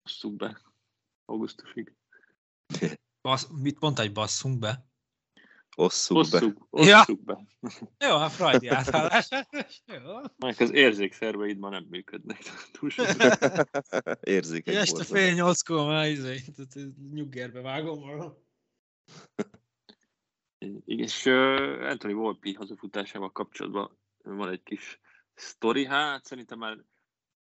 Basszuk 0.06 0.36
be. 0.36 0.60
Augusztusig. 1.24 1.94
Basz, 3.20 3.48
mit 3.62 3.80
mondta, 3.80 4.02
hogy 4.02 4.12
basszunk 4.12 4.58
be? 4.58 4.88
Osszuk 5.76 6.30
be. 6.30 6.36
Osszuk, 6.36 6.68
Ja. 6.88 7.00
osszuk 7.00 7.24
be. 7.24 7.46
Jó, 7.98 8.16
hát 8.16 8.32
Freudi 8.32 8.68
átállás. 8.68 9.28
Jó. 9.86 10.20
Meg 10.36 10.60
az 10.60 10.72
érzékszerveid 10.72 11.58
ma 11.58 11.68
nem 11.68 11.86
működnek. 11.90 12.38
Túl 12.78 12.90
sok. 12.90 13.06
Érzékeny 14.20 14.74
Este 14.74 15.04
fél 15.04 15.32
nyolckor 15.34 15.86
már 15.86 16.08
izé, 16.08 16.40
tehát 16.40 16.90
nyuggerbe 17.12 17.60
vágom 17.60 18.00
magam. 18.00 18.34
Igen, 20.58 20.82
és 20.84 21.24
uh, 21.24 21.86
Anthony 21.90 22.14
Volpi 22.14 22.52
hazafutásával 22.52 23.32
kapcsolatban 23.32 23.98
van 24.22 24.48
egy 24.48 24.62
kis 24.62 25.00
sztori, 25.34 25.86
hát 25.86 26.24
szerintem 26.24 26.58
már 26.58 26.84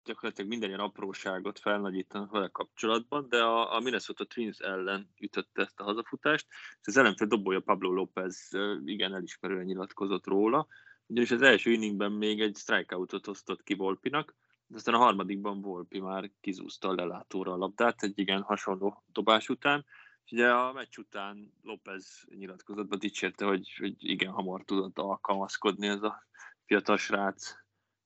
gyakorlatilag 0.08 0.50
minden 0.50 0.70
ilyen 0.70 0.82
apróságot 0.82 1.60
felnagyítanak 1.60 2.32
vele 2.32 2.48
kapcsolatban, 2.48 3.30
de 3.30 3.44
a, 3.44 3.76
a 3.76 3.80
Minnesota 3.80 4.26
Twins 4.26 4.58
ellen 4.58 5.10
ütötte 5.20 5.62
ezt 5.62 5.80
a 5.80 5.84
hazafutást, 5.84 6.48
és 6.82 6.88
az 6.88 6.98
ellenfél 6.98 7.28
dobója 7.28 7.60
Pablo 7.60 7.92
López 7.94 8.50
igen 8.86 9.14
elismerően 9.14 9.66
nyilatkozott 9.66 10.26
róla, 10.26 10.68
ugyanis 11.08 11.32
az 11.32 11.42
első 11.42 11.72
inningben 11.72 12.12
még 12.12 12.42
egy 12.42 12.56
strikeoutot 12.56 13.28
osztott 13.28 13.64
ki 13.64 13.74
Volpinak, 13.74 14.36
de 14.68 14.76
aztán 14.76 14.96
a 14.96 14.98
harmadikban 14.98 15.62
Volpi 15.62 16.00
már 16.00 16.32
kizúzta 16.42 16.90
a 16.90 16.94
lelátóra 16.94 17.54
a 17.54 17.58
labdát 17.58 18.04
egy 18.04 18.20
igen 18.20 18.42
hasonló 18.42 19.04
dobás 19.12 19.50
után, 19.50 19.86
és 20.26 20.32
ugye 20.32 20.52
a 20.52 20.74
meccs 20.74 20.98
után 20.98 21.54
López 21.64 22.24
nyilatkozatban 22.36 23.00
dicsérte, 23.00 23.46
hogy, 23.46 23.76
hogy 23.80 23.96
igen 23.98 24.32
hamar 24.32 24.64
tudott 24.64 25.00
alkalmazkodni 25.00 25.88
ez 25.88 26.04
a 26.04 26.28
fiatal 26.66 26.98
srác 26.98 27.54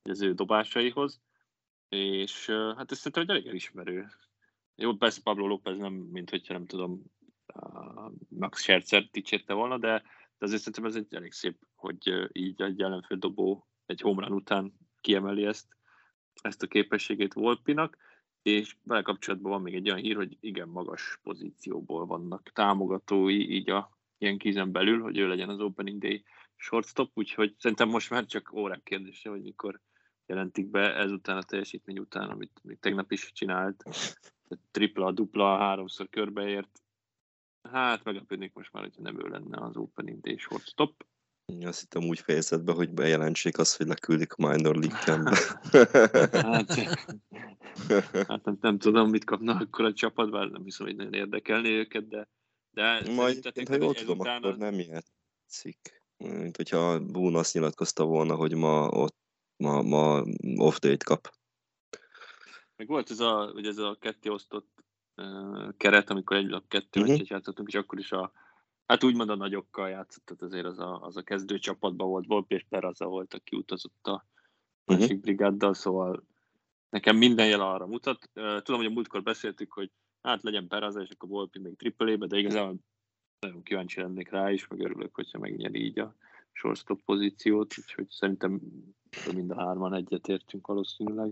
az 0.04 0.22
ő 0.22 0.34
dobásaihoz, 0.34 1.22
és 1.92 2.46
hát 2.50 2.92
ez 2.92 2.98
szerintem 2.98 3.24
egy 3.24 3.30
elég 3.30 3.48
elismerő. 3.48 4.08
Jó, 4.76 4.96
persze 4.96 5.22
Pablo 5.24 5.48
López 5.48 5.78
nem, 5.78 5.94
mint 5.94 6.30
hogyha 6.30 6.54
nem 6.54 6.66
tudom, 6.66 7.04
Max 8.30 8.62
Scherzer 8.62 9.10
dicsérte 9.12 9.54
volna, 9.54 9.78
de, 9.78 10.02
de 10.38 10.46
azért 10.46 10.62
szerintem 10.62 10.86
ez 10.86 10.96
egy 10.96 11.16
elég 11.16 11.32
szép, 11.32 11.58
hogy 11.76 12.30
így 12.32 12.62
egy 12.62 12.82
ellenfél 12.82 13.18
dobó 13.18 13.68
egy 13.86 14.02
homrán 14.02 14.32
után 14.32 14.74
kiemeli 15.02 15.46
ezt, 15.46 15.68
ezt 16.42 16.64
a 16.64 16.68
képességét 16.68 17.34
Volpinak, 17.34 17.98
és 18.42 18.76
vele 18.84 19.02
kapcsolatban 19.02 19.52
van 19.52 19.62
még 19.62 19.76
egy 19.76 19.90
olyan 19.90 20.02
hír, 20.02 20.16
hogy 20.16 20.38
igen 20.40 20.68
magas 20.68 21.20
pozícióból 21.24 22.06
vannak 22.06 22.52
támogatói 22.54 23.52
így 23.52 23.70
a 23.70 23.98
ilyen 24.18 24.38
kízen 24.38 24.72
belül, 24.72 25.02
hogy 25.02 25.18
ő 25.18 25.28
legyen 25.28 25.50
az 25.50 25.60
Opening 25.60 26.02
Day 26.02 26.24
shortstop, 26.56 27.12
úgyhogy 27.14 27.56
szerintem 27.58 27.90
most 27.90 28.10
már 28.10 28.26
csak 28.26 28.54
órák 28.54 28.84
kérdése, 28.84 29.30
hogy 29.30 29.42
mikor 29.42 29.82
jelentik 30.32 30.68
be 30.68 30.96
ezután 30.96 31.38
a 31.38 31.44
teljesítmény 31.44 32.00
után, 32.00 32.30
amit 32.30 32.60
még 32.64 32.80
tegnap 32.80 33.12
is 33.12 33.32
csinált. 33.32 33.84
Tripla, 34.72 35.12
dupla, 35.12 35.58
háromszor 35.58 36.10
körbeért. 36.10 36.82
Hát 37.70 38.04
meglepődnék 38.04 38.54
most 38.54 38.72
már, 38.72 38.84
hogyha 38.84 39.02
nem 39.02 39.26
ő 39.26 39.28
lenne 39.28 39.58
az 39.58 39.78
Opening 39.78 40.20
Day 40.20 40.38
shortstop. 40.38 41.06
Azt 41.62 41.80
hittem 41.80 42.04
úgy 42.04 42.20
fejezett 42.20 42.64
be, 42.64 42.72
hogy 42.72 42.90
bejelentsék 42.90 43.58
azt, 43.58 43.78
hogy 43.78 43.88
leküldik 43.88 44.34
a 44.34 44.48
minor 44.48 44.76
league. 44.76 45.00
Hát, 46.42 46.74
hát 48.28 48.46
nem, 48.46 48.58
nem, 48.62 48.78
tudom, 48.78 49.10
mit 49.10 49.24
kapna 49.24 49.56
akkor 49.56 49.86
a 49.86 49.94
csapat, 49.94 50.32
bár 50.32 50.50
nem 50.50 50.64
hiszem, 50.64 50.86
hogy 50.86 50.96
nagyon 50.96 51.14
érdekelné 51.14 51.70
őket, 51.70 52.08
de, 52.08 52.28
de 52.72 52.92
Majd, 52.92 53.36
szerintetek, 53.36 53.68
ha 53.68 53.76
jól 53.76 53.94
tudom, 53.94 54.20
akkor 54.20 54.58
nem 54.58 54.80
játszik. 54.80 56.04
Mint 56.18 56.56
hogyha 56.56 57.00
Boone 57.00 57.38
azt 57.38 57.54
nyilatkozta 57.54 58.06
volna, 58.06 58.36
hogy 58.36 58.56
ma, 58.56 58.88
ott, 58.88 59.21
ma, 59.62 59.82
ma 59.82 60.24
off 60.56 60.78
date 60.80 61.06
kap. 61.06 61.34
Meg 62.76 62.88
volt 62.88 63.10
ez 63.10 63.20
a, 63.20 63.52
hogy 63.54 63.66
ez 63.66 63.78
a 63.78 63.98
ketté 64.00 64.30
osztott 64.30 64.84
uh, 65.16 65.70
keret, 65.78 66.10
amikor 66.10 66.38
egy 66.38 66.50
lap 66.50 66.68
kettő 66.68 67.02
uh-huh. 67.02 67.30
játszottunk, 67.30 67.68
és 67.68 67.76
akkor 67.76 68.00
is 68.00 68.12
a, 68.12 68.32
hát 68.86 69.04
úgymond 69.04 69.30
a 69.30 69.36
nagyokkal 69.36 69.90
játszott, 69.90 70.26
tehát 70.26 70.44
azért 70.44 70.66
az 70.66 70.80
a, 70.80 71.02
az 71.02 71.18
a 71.18 71.22
kezdő 71.22 71.60
csapatban 71.60 72.08
volt, 72.08 72.26
Volpi 72.26 72.56
és 72.56 72.66
Peraza 72.70 73.06
volt, 73.06 73.34
aki 73.34 73.56
utazott 73.56 74.08
a 74.08 74.30
Mhm. 74.86 75.00
másik 75.00 75.18
uh-huh. 75.18 75.22
brigáddal, 75.22 75.74
szóval 75.74 76.24
nekem 76.90 77.18
minden 77.18 77.48
jel 77.48 77.62
arra 77.62 77.86
mutat. 77.86 78.30
Tudom, 78.34 78.82
hogy 78.82 78.86
a 78.86 78.94
múltkor 78.94 79.24
beszéltük, 79.24 79.74
hogy 79.74 79.92
hát 80.22 80.44
legyen 80.44 80.68
Peraza, 80.68 81.02
és 81.02 81.10
akkor 81.10 81.30
Volpi 81.30 81.60
még 81.60 81.76
triple 81.76 82.16
de 82.16 82.38
igazából 82.38 82.76
nagyon 83.40 83.64
kíváncsi 83.64 84.02
lennék 84.02 84.30
rá 84.30 84.52
is, 84.52 84.68
meg 84.68 84.80
örülök, 84.80 85.16
hogyha 85.16 85.40
megnyeri 85.40 85.84
így 85.84 86.00
a 86.00 86.16
shortstop 86.52 87.02
pozíciót, 87.02 87.78
úgyhogy 87.78 88.10
szerintem 88.10 88.62
mind 89.34 89.52
a 89.52 89.66
hárman 89.66 89.94
egyetértünk 89.94 90.68
valószínűleg. 90.68 91.32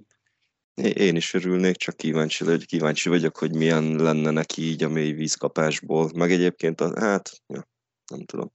Én 0.94 1.16
is 1.16 1.34
örülnék, 1.34 1.76
csak 1.76 1.98
kíváncsi, 1.98 2.44
vagy, 2.44 2.66
kíváncsi 2.66 3.10
vagyok, 3.10 3.38
hogy 3.38 3.56
milyen 3.56 3.96
lenne 3.96 4.32
neki 4.32 4.62
így 4.62 4.84
a 4.84 4.90
mély 4.90 5.12
vízkapásból. 5.12 6.12
Meg 6.14 6.32
egyébként, 6.32 6.82
a, 6.82 7.00
hát, 7.00 7.42
ja, 7.48 7.68
nem 8.12 8.26
tudom. 8.26 8.52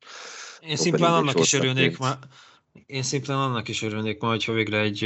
Én 0.61 0.76
szimplán 0.76 1.12
annak 1.12 1.38
is 1.38 1.52
örülnék 1.52 1.99
ma, 1.99 2.19
én 2.87 3.02
szimplán 3.02 3.38
annak 3.38 3.69
is 3.69 3.83
örülnék 3.83 4.21
ma, 4.21 4.28
hogyha 4.28 4.52
végre 4.52 4.81
egy, 4.81 5.04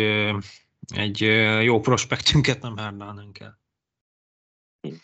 egy 0.94 1.20
jó 1.64 1.80
prospektünket 1.80 2.60
nem 2.60 2.76
hárnánunk 2.76 3.38
el. 3.38 3.60
Hm. 4.88 4.94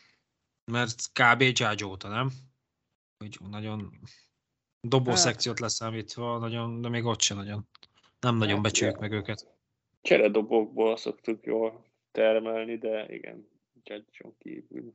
Mert 0.72 1.10
kb. 1.12 1.40
Judge 1.40 1.86
óta, 1.86 2.08
nem? 2.08 2.32
Hogy 3.16 3.38
nagyon 3.50 4.00
dobó 4.80 5.10
hát. 5.10 5.18
szekciót 5.18 5.60
leszámítva, 5.60 6.38
nagyon, 6.38 6.80
de 6.80 6.88
még 6.88 7.04
ott 7.04 7.20
sem 7.20 7.36
nagyon. 7.36 7.68
Nem 8.24 8.36
nagyon 8.36 8.54
hát, 8.54 8.62
becsüljük 8.62 8.98
meg 8.98 9.12
őket. 9.12 9.48
Cseredobókból 10.00 10.96
szoktuk 10.96 11.46
jól 11.46 11.84
termelni, 12.10 12.78
de 12.78 13.06
igen, 13.08 13.48
Judge-on 13.82 14.36
kívül. 14.38 14.94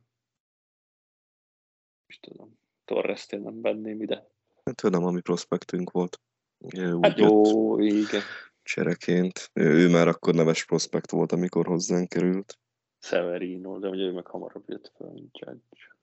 És 2.06 2.18
tudom, 2.20 2.58
Torres-t 2.84 3.32
én 3.32 3.40
nem 3.40 3.60
benném 3.60 4.02
ide. 4.02 4.30
Hát 4.64 4.76
tudom, 4.76 5.04
ami 5.04 5.20
prospektünk 5.20 5.90
volt. 5.90 6.20
Úgy 6.58 6.78
hát 7.00 7.18
jó, 7.18 7.78
igen. 7.78 8.22
Csereként. 8.62 9.50
Ő, 9.52 9.64
ő, 9.64 9.90
már 9.90 10.08
akkor 10.08 10.34
neves 10.34 10.64
prospekt 10.64 11.10
volt, 11.10 11.32
amikor 11.32 11.66
hozzánk 11.66 12.08
került. 12.08 12.58
Severino, 12.98 13.78
de 13.78 13.88
ugye 13.88 14.02
ő 14.02 14.12
meg 14.12 14.26
hamarabb 14.26 14.68
jött 14.68 14.92
fel, 14.96 15.10
mint 15.10 15.38
Judge. 15.38 15.96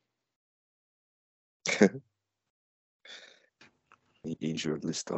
Injured 4.21 4.83
list 4.83 5.09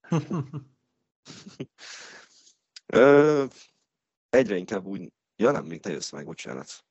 all-star. 2.86 3.48
egyre 4.28 4.56
inkább 4.56 4.84
úgy... 4.84 5.12
Ja 5.36 5.50
nem, 5.50 5.64
még 5.64 5.80
te 5.80 5.90
jössz 5.90 6.10
meg, 6.10 6.24
bocsánat. 6.24 6.84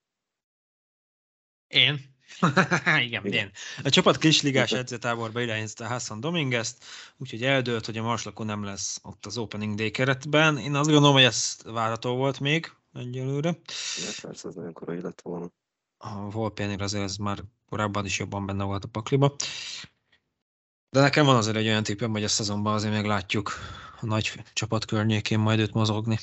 Én? 1.68 2.12
Igen, 3.06 3.26
én. 3.26 3.52
A 3.84 3.90
csapat 3.90 4.18
kisligás 4.18 4.72
edzőtáborba 4.72 5.42
irányította 5.42 5.88
Hassan 5.88 6.20
Dominguez-t, 6.20 6.84
úgyhogy 7.18 7.44
eldőlt, 7.44 7.86
hogy 7.86 7.98
a 7.98 8.04
Marslakon 8.04 8.46
nem 8.46 8.64
lesz 8.64 9.00
ott 9.02 9.26
az 9.26 9.38
Opening 9.38 9.76
Day 9.76 9.92
keretben. 9.92 10.58
Én 10.58 10.76
azt 10.76 10.90
gondolom, 10.90 11.16
hogy 11.16 11.24
ez 11.24 11.58
várható 11.66 12.16
volt 12.16 12.40
még 12.40 12.72
egyelőre. 12.94 13.50
Ja, 13.98 14.10
persze, 14.22 14.48
ez 14.48 14.56
nagyon 14.56 14.74
korai 14.74 15.02
lett 15.02 15.22
volna. 15.22 15.52
A 15.98 16.30
Volpénél 16.30 16.82
azért 16.82 17.04
ez 17.04 17.16
már 17.16 17.44
korábban 17.70 18.06
is 18.06 18.20
jobban 18.20 18.46
benne 18.46 18.64
volt 18.64 18.84
a 18.84 18.88
pakliba. 18.88 19.36
De 20.90 21.00
nekem 21.00 21.26
van 21.26 21.36
azért 21.36 21.56
egy 21.56 21.68
olyan 21.68 21.84
tippem, 21.84 22.12
hogy 22.12 22.24
a 22.24 22.28
szezonban 22.28 22.74
azért 22.74 22.94
még 22.94 23.06
látjuk 23.06 23.52
a 24.04 24.06
nagy 24.06 24.44
csapat 24.54 24.86
környékén 24.86 25.40
majd 25.40 25.60
őt 25.60 25.74
mozogni. 25.74 26.18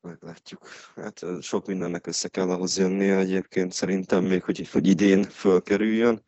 Meglátjuk. 0.00 0.68
Hát 0.96 1.24
sok 1.40 1.66
mindennek 1.66 2.06
össze 2.06 2.28
kell 2.28 2.50
ahhoz 2.50 2.78
jönnie 2.78 3.16
egyébként 3.16 3.72
szerintem 3.72 4.24
még, 4.24 4.42
hogy, 4.42 4.68
hogy 4.68 4.86
idén 4.86 5.22
fölkerüljön. 5.22 6.24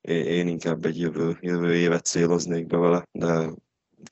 Én 0.00 0.48
inkább 0.48 0.84
egy 0.84 0.98
jövő, 0.98 1.38
jövő 1.40 1.74
évet 1.74 2.04
céloznék 2.04 2.66
be 2.66 2.76
vele, 2.76 3.08
de 3.12 3.50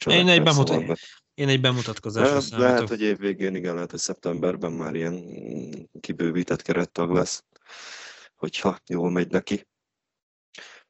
én 0.06 0.28
egy, 0.28 0.42
bemutat, 0.42 0.98
én 1.34 1.48
egy 1.48 1.60
bemutatkozás. 1.60 2.30
Hát, 2.30 2.48
lehet, 2.48 2.88
hogy 2.88 3.00
évvégén, 3.00 3.54
igen, 3.54 3.74
lehet, 3.74 3.90
hogy 3.90 4.00
szeptemberben 4.00 4.72
már 4.72 4.94
ilyen 4.94 5.24
kibővített 6.00 6.62
kerettag 6.62 7.10
lesz, 7.10 7.44
hogyha 8.34 8.78
jól 8.86 9.10
megy 9.10 9.30
neki. 9.30 9.66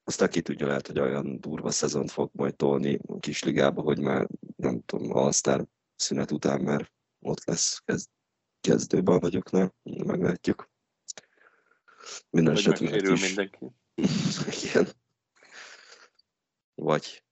Aztán 0.09 0.29
ki 0.29 0.43
tudja, 0.43 0.67
lehet, 0.67 0.87
hogy 0.87 0.99
olyan 0.99 1.41
durva 1.41 1.71
szezont 1.71 2.11
fog 2.11 2.31
majd 2.33 2.57
tolni 2.57 2.99
a 3.07 3.19
kisligába, 3.19 3.83
hogy 3.83 4.01
már 4.01 4.29
nem 4.57 4.83
tudom, 4.85 5.17
all 5.17 5.33
szünet 5.97 6.31
után 6.31 6.61
már 6.61 6.93
ott 7.19 7.45
lesz 7.45 7.79
kezd, 7.85 8.09
kezdőben 8.61 9.19
vagyok, 9.19 9.51
nem? 9.51 9.73
Meglátjuk. 9.83 10.71
Minden 12.31 12.55
esetre 12.55 12.97
is. 12.97 13.27
mindenki. 13.27 13.67
Igen. 14.65 14.87
Vagy. 16.75 17.25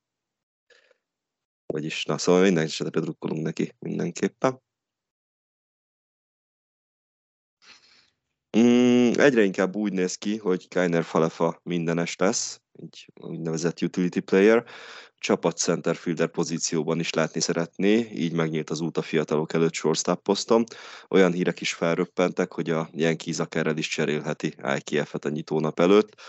Vagyis, 1.67 2.05
na, 2.05 2.19
szóval 2.19 2.43
minden 2.43 2.65
esetre 2.65 3.01
drukkolunk 3.01 3.43
neki 3.43 3.75
mindenképpen. 3.79 4.63
Mm, 8.59 9.13
egyre 9.13 9.43
inkább 9.43 9.77
úgy 9.77 9.93
néz 9.93 10.15
ki, 10.17 10.37
hogy 10.37 10.69
Kainer 10.69 11.05
Falefa 11.05 11.61
mindenes 11.63 12.17
lesz, 12.17 12.63
egy 12.83 13.13
úgynevezett 13.15 13.83
utility 13.83 14.19
player, 14.19 14.65
csapat 15.19 15.57
centerfielder 15.57 16.29
pozícióban 16.29 17.01
is 17.01 17.13
látni 17.13 17.41
szeretné, 17.41 18.11
így 18.13 18.33
megnyílt 18.33 18.71
az 18.71 18.81
út 18.81 18.97
a 18.97 19.03
fiatalok 19.03 19.53
előtt 19.53 19.73
shortstop 19.73 20.23
poszton. 20.23 20.65
Olyan 21.09 21.33
hírek 21.33 21.61
is 21.61 21.73
felröppentek, 21.73 22.53
hogy 22.53 22.71
a 22.71 22.89
Yankees 22.93 23.39
akár 23.39 23.79
is 23.79 23.89
cserélheti 23.89 24.55
IKF-et 24.77 25.25
a 25.25 25.29
nyitónap 25.29 25.81
előtt. 25.81 26.21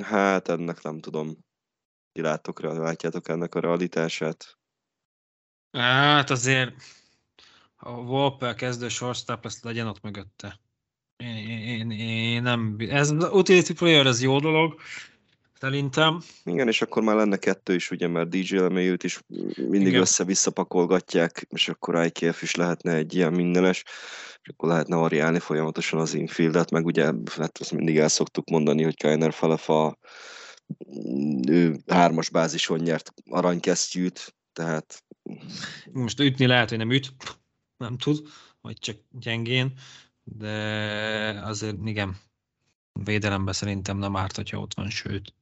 Hát 0.00 0.48
ennek 0.48 0.82
nem 0.82 1.00
tudom, 1.00 1.36
ti 2.12 2.20
látok, 2.20 2.60
látjátok 2.60 3.28
ennek 3.28 3.54
a 3.54 3.60
realitását? 3.60 4.58
Hát 5.70 6.30
azért 6.30 6.74
a 7.76 8.02
Volpel 8.02 8.54
kezdő 8.54 8.88
shortstop 8.88 9.44
lesz, 9.44 9.62
legyen 9.62 9.86
ott 9.86 10.02
mögötte. 10.02 10.60
Én, 11.16 11.36
én, 11.48 11.90
én 11.90 12.42
nem... 12.42 12.76
Ez 12.78 13.10
utility 13.10 13.72
player, 13.72 14.06
ez 14.06 14.22
jó 14.22 14.38
dolog, 14.38 14.80
Szerintem. 15.58 16.20
Igen, 16.44 16.68
és 16.68 16.82
akkor 16.82 17.02
már 17.02 17.16
lenne 17.16 17.36
kettő 17.36 17.74
is, 17.74 17.90
ugye, 17.90 18.06
mert 18.06 18.28
DJ 18.28 18.56
leméjűt 18.56 19.04
is 19.04 19.20
mindig 19.56 19.86
Igen. 19.86 20.00
össze-vissza 20.00 20.50
pakolgatják, 20.50 21.46
és 21.48 21.68
akkor 21.68 22.04
IKF 22.04 22.42
is 22.42 22.54
lehetne 22.54 22.94
egy 22.94 23.14
ilyen 23.14 23.32
mindenes, 23.32 23.84
és 24.42 24.48
akkor 24.48 24.68
lehetne 24.68 24.96
variálni 24.96 25.38
folyamatosan 25.38 26.00
az 26.00 26.14
infieldet, 26.14 26.70
meg 26.70 26.86
ugye, 26.86 27.04
hát 27.36 27.58
azt 27.58 27.72
mindig 27.72 27.98
el 27.98 28.08
szoktuk 28.08 28.50
mondani, 28.50 28.82
hogy 28.82 28.96
Kainer 28.96 29.32
Falefa 29.32 29.98
ő 31.48 31.80
hármas 31.86 32.30
bázison 32.30 32.78
nyert 32.78 33.12
aranykesztyűt, 33.30 34.34
tehát... 34.52 35.04
Most 35.92 36.20
ütni 36.20 36.46
lehet, 36.46 36.68
hogy 36.68 36.78
nem 36.78 36.90
üt, 36.90 37.12
nem 37.76 37.96
tud, 37.96 38.26
vagy 38.60 38.78
csak 38.78 38.96
gyengén, 39.10 39.72
de 40.24 40.52
azért 41.44 41.76
igen, 41.84 42.16
védelemben 43.04 43.54
szerintem 43.54 43.98
nem 43.98 44.16
árt, 44.16 44.36
hogyha 44.36 44.58
ott 44.58 44.74
van, 44.74 44.90
sőt. 44.90 45.34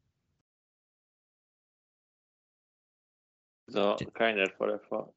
Ez 3.64 3.74
a 3.74 3.96
Kainer 4.12 4.54
Farefa 4.56 5.14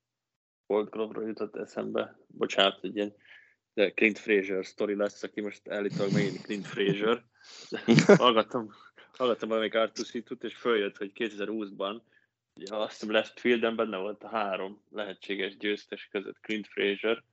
Gold 0.67 0.89
Glove-ról 0.89 1.27
jutott 1.27 1.55
eszembe. 1.55 2.19
Bocsánat, 2.27 2.79
hogy 2.79 2.95
ilyen 2.95 3.15
de 3.73 3.91
Clint 3.91 4.17
Fraser 4.17 4.65
sztori 4.65 4.95
lesz, 4.95 5.23
aki 5.23 5.41
most 5.41 5.69
állítólag 5.69 6.13
megint 6.13 6.41
Clint 6.41 6.65
Fraser. 6.65 7.23
hallgattam, 8.23 8.73
hallgattam 9.11 9.47
valamelyik 9.47 9.75
Artus 9.75 10.13
és 10.39 10.55
följött, 10.55 10.97
hogy 10.97 11.11
2020-ban 11.15 12.01
ugye 12.57 12.75
azt 12.75 12.91
hiszem 12.91 13.11
left 13.11 13.39
fielden 13.39 13.75
benne 13.75 13.97
volt 13.97 14.23
a 14.23 14.27
három 14.27 14.81
lehetséges 14.89 15.57
győztes 15.57 16.07
között 16.11 16.39
Clint 16.41 16.67
Fraser, 16.67 17.23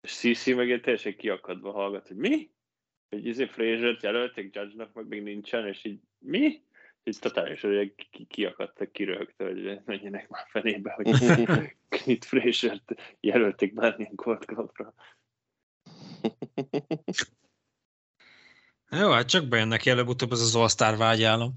és 0.00 0.14
CC 0.14 0.46
meg 0.46 0.80
teljesen 0.80 1.16
kiakadva 1.16 1.72
hallgat, 1.72 2.08
hogy 2.08 2.16
mi? 2.16 2.50
Hogy 3.08 3.26
izé 3.26 3.46
Fraser-t 3.46 4.02
jelölték 4.02 4.54
Judge-nak, 4.54 4.92
meg 4.92 5.06
még 5.06 5.22
nincsen, 5.22 5.66
és 5.66 5.84
így 5.84 6.00
mi? 6.18 6.62
Így 7.06 7.18
totálisan 7.18 7.92
ki, 8.10 8.24
kiakadtak, 8.24 8.92
kiröhögte, 8.92 9.44
hogy 9.44 9.80
menjenek 9.84 10.28
már 10.28 10.46
fenébe, 10.48 10.92
hogy 10.92 11.08
Clint 11.88 12.24
Fraser-t 12.24 13.16
jelölték 13.20 13.74
bármilyen 13.74 14.14
Gold 14.14 14.44
Glove-ra. 14.44 14.94
Jó, 18.90 19.10
hát 19.10 19.28
csak 19.28 19.48
bejönnek 19.48 19.86
előbb-utóbb 19.86 20.32
ez 20.32 20.40
az 20.40 20.54
All-Star 20.54 20.96
vágyálom. 20.96 21.54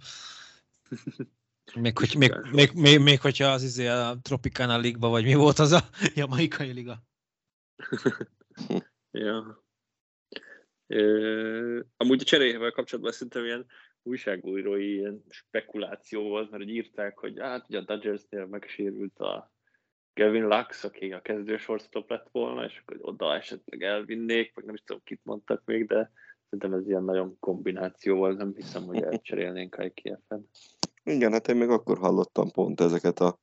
Még, 1.75 1.97
hogy, 1.97 2.15
még, 2.17 2.35
még, 2.51 2.71
még, 2.73 2.99
még, 2.99 3.21
hogyha 3.21 3.45
az 3.45 3.63
izé 3.63 3.87
a 3.87 4.19
Tropicana 4.21 4.77
Liga, 4.77 5.07
vagy 5.07 5.23
mi 5.23 5.33
volt 5.33 5.59
az 5.59 5.71
a 5.71 5.81
jamaikai 6.15 6.71
liga? 6.71 7.03
ja. 9.11 9.63
Ö, 10.87 11.79
amúgy 11.97 12.21
a 12.21 12.23
cserével 12.23 12.71
kapcsolatban 12.71 13.11
szerintem 13.11 13.45
ilyen 13.45 13.65
újságújrói 14.03 14.93
ilyen 14.93 15.23
spekuláció 15.29 16.23
volt, 16.23 16.51
mert 16.51 16.63
hogy 16.63 16.73
írták, 16.73 17.17
hogy 17.17 17.39
hát 17.39 17.65
ugye 17.67 17.77
a 17.79 17.83
Dodgersnél 17.83 18.45
megsérült 18.45 19.19
a 19.19 19.51
Gavin 20.13 20.47
Lux, 20.47 20.83
aki 20.83 21.11
a 21.11 21.21
kezdő 21.21 21.57
shortstop 21.57 22.09
lett 22.09 22.27
volna, 22.31 22.65
és 22.65 22.81
akkor 22.81 22.97
oda 23.01 23.35
esetleg 23.35 23.83
elvinnék, 23.83 24.51
vagy 24.55 24.63
nem 24.63 24.75
is 24.75 24.83
tudom, 24.85 25.01
kit 25.03 25.21
mondtak 25.23 25.61
még, 25.65 25.87
de 25.87 26.11
szerintem 26.43 26.79
ez 26.79 26.87
ilyen 26.87 27.03
nagyon 27.03 27.37
kombináció 27.39 28.15
volt, 28.15 28.37
nem 28.37 28.53
hiszem, 28.55 28.83
hogy 28.83 29.01
elcserélnénk 29.01 29.77
IKF-en. 29.93 30.49
Igen, 31.03 31.31
hát 31.31 31.47
én 31.47 31.55
még 31.55 31.69
akkor 31.69 31.97
hallottam 31.97 32.51
pont 32.51 32.81
ezeket 32.81 33.19
a 33.19 33.39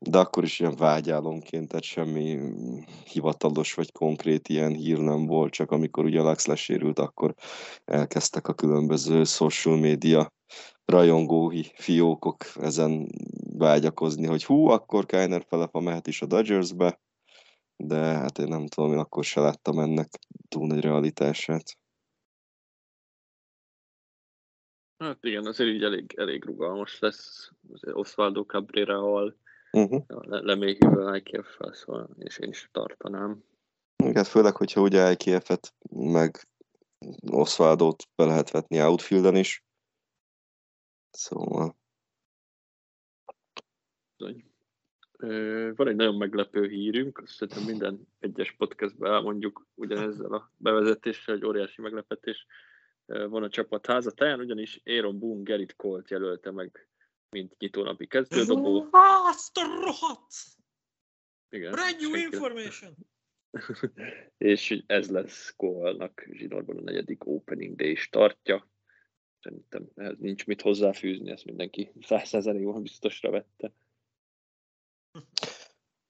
de 0.00 0.18
akkor 0.18 0.44
is 0.44 0.60
ilyen 0.60 0.76
vágyálomként, 0.76 1.68
tehát 1.68 1.84
semmi 1.84 2.38
hivatalos 3.04 3.74
vagy 3.74 3.92
konkrét 3.92 4.48
ilyen 4.48 4.72
hír 4.72 4.98
nem 4.98 5.26
volt, 5.26 5.52
csak 5.52 5.70
amikor 5.70 6.04
ugye 6.04 6.20
Lux 6.20 6.46
lesérült, 6.46 6.98
akkor 6.98 7.34
elkezdtek 7.84 8.48
a 8.48 8.54
különböző 8.54 9.24
social 9.24 9.76
media 9.76 10.32
rajongói 10.84 11.62
fiókok 11.74 12.36
ezen 12.54 13.08
vágyakozni, 13.58 14.26
hogy 14.26 14.44
hú, 14.44 14.66
akkor 14.66 15.06
Kainer 15.06 15.44
Felefa 15.48 15.80
mehet 15.80 16.06
is 16.06 16.22
a 16.22 16.26
Dodgersbe, 16.26 17.00
de 17.76 17.96
hát 17.96 18.38
én 18.38 18.48
nem 18.48 18.66
tudom, 18.66 18.92
én 18.92 18.98
akkor 18.98 19.24
se 19.24 19.40
láttam 19.40 19.78
ennek 19.78 20.08
túl 20.48 20.66
nagy 20.66 20.80
realitását. 20.80 21.78
Hát 24.98 25.24
igen, 25.24 25.46
azért 25.46 25.70
így 25.70 25.82
elég, 25.82 26.14
elég 26.16 26.44
rugalmas 26.44 26.98
lesz. 26.98 27.50
Azért 27.72 27.96
Osvaldo 27.96 28.42
Cabrera-val, 28.42 29.36
Uh-huh. 29.74 30.04
leméhűvel 30.44 31.14
IKF-fel, 31.14 31.72
szóval, 31.72 32.10
és 32.18 32.38
én 32.38 32.48
is 32.48 32.68
tartanám. 32.72 33.44
Hát 34.14 34.26
főleg, 34.26 34.56
hogyha 34.56 34.80
ugye 34.80 35.10
IKF-et 35.10 35.74
meg 35.90 36.48
Oswaldot 37.30 38.08
be 38.16 38.24
lehet 38.24 38.50
vetni 38.50 38.82
outfielden 38.82 39.36
is. 39.36 39.64
Szóval, 41.10 41.76
Bizony. 44.16 44.44
Van 45.76 45.88
egy 45.88 45.96
nagyon 45.96 46.14
meglepő 46.14 46.68
hírünk, 46.68 47.18
azt 47.18 47.32
szerintem 47.32 47.64
minden 47.64 48.08
egyes 48.18 48.52
podcastben 48.52 49.12
elmondjuk 49.12 49.66
ugyanezzel 49.74 50.32
a 50.32 50.52
bevezetéssel, 50.56 51.34
egy 51.34 51.44
óriási 51.44 51.80
meglepetés 51.80 52.46
van 53.06 53.42
a 53.42 53.48
csapat 53.48 53.86
házatáján, 53.86 54.40
ugyanis 54.40 54.80
Aaron 54.84 55.18
Boone 55.18 55.42
Gerrit 55.42 55.76
Colt 55.76 56.10
jelölte 56.10 56.50
meg, 56.50 56.88
mint 57.34 57.58
nyitónapi 57.58 58.06
kezdődobó. 58.06 58.88
Azt 59.30 59.56
a 59.56 59.64
rohadt! 59.80 60.32
Igen, 61.48 61.72
Brand 61.72 62.00
new 62.00 62.14
information! 62.14 62.94
és 64.52 64.68
hogy 64.68 64.84
ez 64.86 65.10
lesz 65.10 65.54
Colenak 65.56 66.26
zsinórban 66.30 66.76
a 66.76 66.80
negyedik 66.80 67.26
opening 67.26 67.76
day 67.76 67.90
is 67.90 68.08
tartja. 68.08 68.68
Szerintem 69.40 69.88
ehhez 69.94 70.18
nincs 70.18 70.46
mit 70.46 70.60
hozzáfűzni, 70.60 71.30
ezt 71.30 71.44
mindenki 71.44 71.92
100%-ban 72.00 72.82
biztosra 72.82 73.30
vette. 73.30 73.72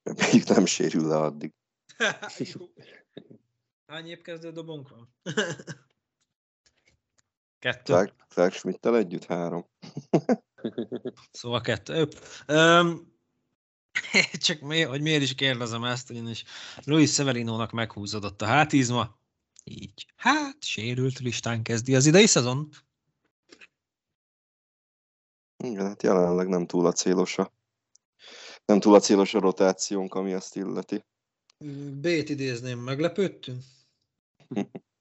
még 0.02 0.42
nem 0.46 0.66
sérül 0.66 1.06
le 1.06 1.16
addig. 1.16 1.52
Hány 3.86 4.08
épp 4.08 4.22
kezdő 4.22 4.50
dobónk 4.50 4.88
van? 4.88 5.14
Kettő. 7.58 7.82
Clark, 7.82 8.14
Clark 8.28 8.52
Schmidt-tel 8.52 8.96
együtt 8.96 9.24
három. 9.24 9.66
Szóval 11.30 11.60
kettő. 11.60 12.08
Um, 12.48 13.12
csak 14.46 14.60
mi, 14.60 14.80
hogy 14.80 15.00
miért 15.00 15.22
is 15.22 15.34
kérdezem 15.34 15.84
ezt, 15.84 16.10
ugyanis 16.10 16.44
Luis 16.84 17.12
Severinónak 17.12 17.70
meghúzódott 17.70 18.42
a 18.42 18.46
hátizma. 18.46 19.18
Így. 19.64 20.06
Hát, 20.16 20.64
sérült 20.64 21.18
listán 21.18 21.62
kezdi 21.62 21.94
az 21.94 22.06
idei 22.06 22.26
szezon. 22.26 22.68
Igen, 25.56 25.86
hát 25.86 26.02
jelenleg 26.02 26.48
nem 26.48 26.66
túl 26.66 26.86
a 26.86 26.92
célos 26.92 27.38
a, 27.38 27.52
nem 28.64 28.80
túl 28.80 28.94
a 28.94 29.00
célos 29.00 29.34
a 29.34 29.40
rotációnk, 29.40 30.14
ami 30.14 30.32
azt 30.32 30.56
illeti. 30.56 31.04
B-t 32.00 32.28
idézném, 32.28 32.78
meglepődtünk? 32.78 33.62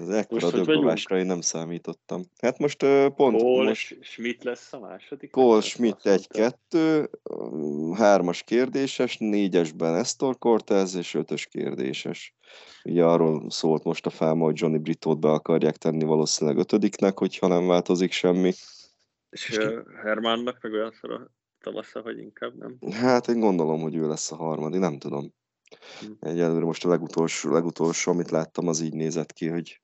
Az 0.00 0.10
ekkora 0.10 0.50
döglövásra 0.50 1.18
én 1.18 1.26
nem 1.26 1.40
számítottam. 1.40 2.22
Hát 2.40 2.58
most 2.58 2.82
uh, 2.82 3.06
pont 3.08 3.40
Cole 3.40 3.68
most 3.68 3.90
és 3.90 4.08
Schmidt 4.08 4.44
lesz 4.44 4.72
a 4.72 4.78
második? 4.78 5.30
Azt 5.36 5.66
Schmidt 5.66 6.04
mondta. 6.04 6.58
1-2, 6.70 7.94
hármas 7.96 8.42
kérdéses, 8.42 9.16
négyesben 9.16 9.94
Estor 9.94 10.38
Cortez 10.38 10.94
és 10.94 11.14
ötös 11.14 11.46
kérdéses. 11.46 12.34
Ugye 12.84 13.04
arról 13.04 13.50
szólt 13.50 13.84
most 13.84 14.06
a 14.06 14.10
fáma, 14.10 14.44
hogy 14.44 14.60
Johnny 14.60 14.78
Britót 14.78 15.20
be 15.20 15.28
akarják 15.28 15.76
tenni 15.76 16.04
valószínűleg 16.04 16.58
ötödiknek, 16.58 17.18
hogyha 17.18 17.46
nem 17.46 17.66
változik 17.66 18.12
semmi. 18.12 18.52
És 19.30 19.56
ö, 19.56 19.80
Hermánnak 20.02 20.58
meg 20.62 20.72
olyan 20.72 20.92
a 21.00 21.30
tavasza, 21.60 22.00
hogy 22.00 22.18
inkább 22.18 22.54
nem. 22.54 22.78
Hát 22.92 23.28
én 23.28 23.40
gondolom, 23.40 23.80
hogy 23.80 23.96
ő 23.96 24.08
lesz 24.08 24.32
a 24.32 24.36
harmadik, 24.36 24.80
nem 24.80 24.98
tudom. 24.98 25.34
Hm. 26.00 26.28
Egyelőre 26.28 26.64
most 26.64 26.84
a 26.84 26.88
legutolsó, 26.88 27.52
legutolsó, 27.52 28.12
amit 28.12 28.30
láttam, 28.30 28.68
az 28.68 28.80
így 28.80 28.94
nézett 28.94 29.32
ki, 29.32 29.48
hogy 29.48 29.80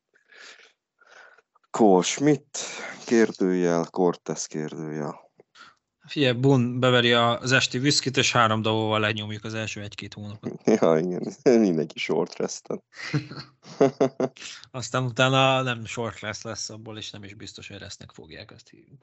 Cole 1.72 2.02
Schmidt 2.02 2.58
kérdőjel, 3.06 3.86
Cortez 3.90 4.46
kérdőjel. 4.46 5.30
Figyelj, 6.06 6.32
Bun 6.32 6.80
beveri 6.80 7.12
az 7.12 7.52
esti 7.52 7.78
viszkit, 7.78 8.16
és 8.16 8.32
három 8.32 8.62
dobóval 8.62 9.00
lenyomjuk 9.00 9.44
az 9.44 9.54
első 9.54 9.80
egy-két 9.80 10.14
hónapot. 10.14 10.60
Ja, 10.80 10.98
igen, 10.98 11.32
mindenki 11.60 11.98
short 11.98 12.36
resten. 12.36 12.82
Aztán 14.70 15.04
utána 15.04 15.62
nem 15.62 15.84
short 15.84 16.20
lesz 16.20 16.42
lesz 16.42 16.70
abból, 16.70 16.98
és 16.98 17.10
nem 17.10 17.24
is 17.24 17.34
biztos, 17.34 17.68
hogy 17.68 17.78
resznek 17.78 18.10
fogják 18.12 18.50
azt 18.50 18.68
hívni. 18.68 18.98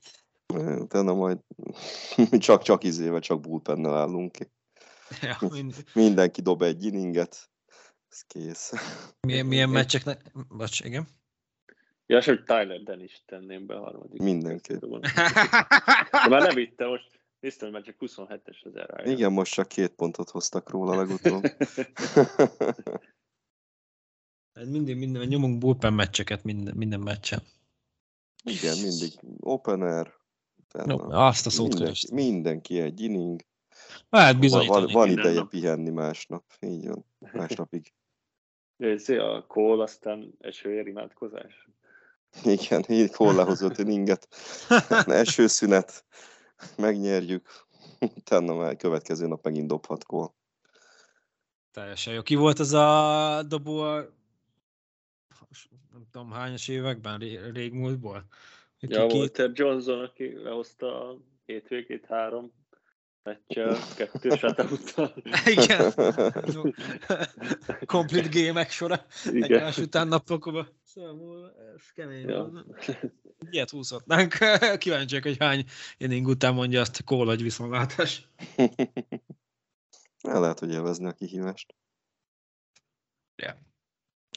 Utána 0.82 1.14
majd 1.14 1.38
csak-csak 2.38 2.84
izével, 2.84 3.20
csak 3.20 3.40
bullpennel 3.40 3.96
állunk 3.96 4.32
ki. 4.32 4.52
Ja, 5.22 5.38
mind, 5.50 5.84
Mindenki 5.94 6.42
dob 6.42 6.62
egy 6.62 6.84
inninget, 6.86 7.50
ez 8.10 8.22
kész. 8.28 8.74
milyen, 9.28 9.46
milyen 9.46 9.70
meccseknek... 9.70 10.32
Bocs, 10.48 10.80
igen. 10.80 11.08
Ja, 12.10 12.18
és 12.18 12.26
hogy 12.26 12.44
Tyler 12.44 12.84
Dennis 12.84 13.22
tenném 13.26 13.66
be 13.66 13.76
a 13.76 13.80
harmadik. 13.80 14.22
Mindenki. 14.22 14.74
De 14.78 16.28
már 16.30 16.42
nem 16.42 16.56
vitte 16.56 16.86
most. 16.88 17.20
Néztem, 17.40 17.72
hogy 17.72 17.78
már 17.78 17.84
csak 17.84 17.96
27-es 18.00 18.64
az 18.64 18.76
erre. 18.76 19.12
Igen, 19.12 19.32
most 19.32 19.54
csak 19.54 19.68
két 19.68 19.92
pontot 19.92 20.30
hoztak 20.30 20.70
róla 20.70 20.96
legutóbb. 20.96 21.44
Hát 24.54 24.68
mindig, 24.68 24.98
minden, 24.98 25.28
nyomunk 25.28 25.58
bullpen 25.58 25.94
meccseket 25.94 26.44
minden, 26.44 26.76
minden 26.76 27.00
meccsen. 27.00 27.42
Igen, 28.44 28.78
mindig 28.78 29.12
opener. 29.40 30.14
utána 30.58 30.96
No, 30.96 31.12
azt 31.12 31.46
a 31.46 31.50
szót 31.50 31.68
mindenki, 31.68 31.84
kerestem. 31.84 32.16
mindenki 32.16 32.80
egy 32.80 33.02
inning. 33.02 33.42
Hát 34.10 34.32
Van, 34.32 34.40
bizonyítani. 34.40 34.92
van, 34.94 35.10
ideje 35.10 35.34
nap. 35.34 35.50
pihenni 35.50 35.90
másnap. 35.90 36.44
Így 36.60 36.88
van. 36.88 37.06
Másnapig. 37.32 37.94
Ez 38.78 39.10
a 39.10 39.46
Cole, 39.48 39.84
aztán 39.84 40.34
esőér 40.40 40.88
imádkozás. 40.88 41.70
Igen, 42.44 42.84
így 42.88 43.16
hol 43.16 43.36
lehozott 43.36 43.78
inninget. 43.78 44.28
Esőszünet. 45.06 46.06
Megnyerjük. 46.78 47.48
Utána 48.00 48.56
már 48.56 48.76
következő 48.76 49.28
nap 49.28 49.44
megint 49.44 49.68
dobhat 49.68 50.06
gól. 50.06 50.36
Teljesen 51.72 52.14
jó. 52.14 52.22
Ki 52.22 52.36
volt 52.36 52.60
az 52.60 52.74
a 52.74 53.44
dobó 53.48 53.80
a 53.80 54.18
nem 55.92 56.08
tudom 56.12 56.32
hányas 56.32 56.68
években, 56.68 57.20
ré- 57.20 57.40
régmúltból? 57.54 58.26
Ki, 58.80 58.88
Ja, 58.90 59.08
ki, 59.08 59.18
Walter 59.18 59.52
Johnson, 59.54 60.00
aki 60.00 60.34
lehozta 60.44 61.10
a 61.10 61.18
hétvégét 61.46 62.06
három 62.06 62.52
meccsel, 63.24 63.78
kettő 63.96 64.30
shutoutal. 64.38 65.14
Igen. 65.46 65.94
Complete 67.86 68.28
gémek 68.28 68.72
sora. 68.72 69.06
Igen. 69.26 69.44
Egymás 69.44 69.78
után 69.78 70.08
napokba. 70.08 70.68
Szóval 70.94 71.54
ez 71.76 71.92
kemény. 71.94 72.28
Ja. 72.28 72.66
Ilyet 73.52 73.70
húzhatnánk. 73.70 74.34
Kíváncsiak, 74.78 75.24
hogy 75.24 75.38
hány 75.40 75.66
inning 75.98 76.28
után 76.28 76.54
mondja 76.54 76.82
azt 76.82 77.04
Kól, 77.04 77.26
hogy 77.26 77.42
viszontlátás. 77.42 78.28
El 80.18 80.40
lehet, 80.42 80.60
hogy 80.60 80.72
élvezni 80.72 81.06
a 81.06 81.12
kihívást. 81.12 81.76
Ja. 83.36 83.58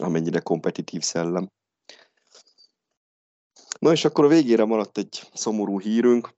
Amennyire 0.00 0.40
kompetitív 0.40 1.02
szellem. 1.02 1.50
Na 3.78 3.92
és 3.92 4.04
akkor 4.04 4.24
a 4.24 4.28
végére 4.28 4.64
maradt 4.64 4.98
egy 4.98 5.22
szomorú 5.32 5.80
hírünk. 5.80 6.34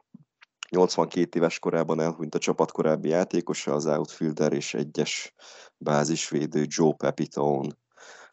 82 0.71 1.39
éves 1.39 1.59
korában 1.59 2.01
elhunyt 2.01 2.35
a 2.35 2.39
csapat 2.39 2.73
korábbi 2.73 3.09
játékosa, 3.09 3.73
az 3.73 3.87
outfielder 3.87 4.53
és 4.53 4.75
egyes 4.75 5.35
bázisvédő 5.77 6.65
Joe 6.69 6.95
Pepitone, 6.95 7.77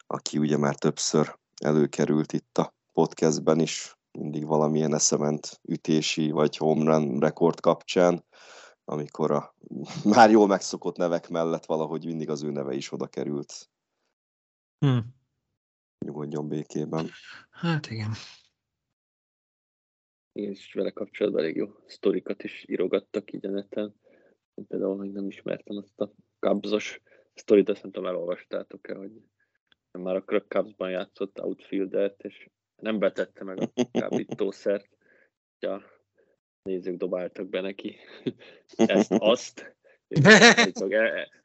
aki 0.06 0.38
ugye 0.38 0.56
már 0.56 0.74
többször 0.74 1.40
előkerült 1.64 2.32
itt 2.32 2.58
a 2.58 2.74
podcastben 2.92 3.60
is, 3.60 3.96
mindig 4.18 4.46
valamilyen 4.46 4.94
eszement 4.94 5.60
ütési 5.62 6.30
vagy 6.30 6.56
home 6.56 6.84
run 6.84 7.20
rekord 7.20 7.60
kapcsán, 7.60 8.24
amikor 8.84 9.30
a 9.30 9.54
már 10.14 10.30
jól 10.30 10.46
megszokott 10.46 10.96
nevek 10.96 11.28
mellett 11.28 11.64
valahogy 11.64 12.04
mindig 12.04 12.30
az 12.30 12.42
ő 12.42 12.50
neve 12.50 12.74
is 12.74 12.92
oda 12.92 13.06
került. 13.06 13.70
Hm. 14.78 14.98
Nyugodjon 16.04 16.48
békében. 16.48 17.10
Hát 17.50 17.90
igen. 17.90 18.10
Én 20.32 20.50
is 20.50 20.72
vele 20.72 20.90
kapcsolatban 20.90 21.42
elég 21.42 21.56
jó 21.56 21.68
sztorikat 21.86 22.42
is 22.42 22.64
írogattak 22.68 23.32
így 23.32 23.46
a 23.46 23.50
neten. 23.50 23.94
Én 24.54 24.66
például 24.66 24.96
még 24.96 25.12
nem 25.12 25.26
ismertem 25.26 25.76
azt 25.76 26.00
a 26.00 26.12
Cubs-os 26.38 27.00
sztorit, 27.34 27.68
azt 27.68 27.82
nem 27.82 27.92
tudom, 27.92 28.08
elolvastátok-e, 28.08 28.94
hogy 28.94 29.22
már 29.98 30.16
a 30.16 30.24
Cubsban 30.48 30.90
játszott 30.90 31.40
outfieldert, 31.40 32.22
és 32.22 32.48
nem 32.76 32.98
betette 32.98 33.44
meg 33.44 33.58
a 33.60 33.88
kábítószert. 33.92 34.88
Ja, 35.58 35.82
nézők 36.62 36.96
dobáltak 36.96 37.48
be 37.48 37.60
neki 37.60 37.96
ezt, 38.76 39.12
azt, 39.12 39.76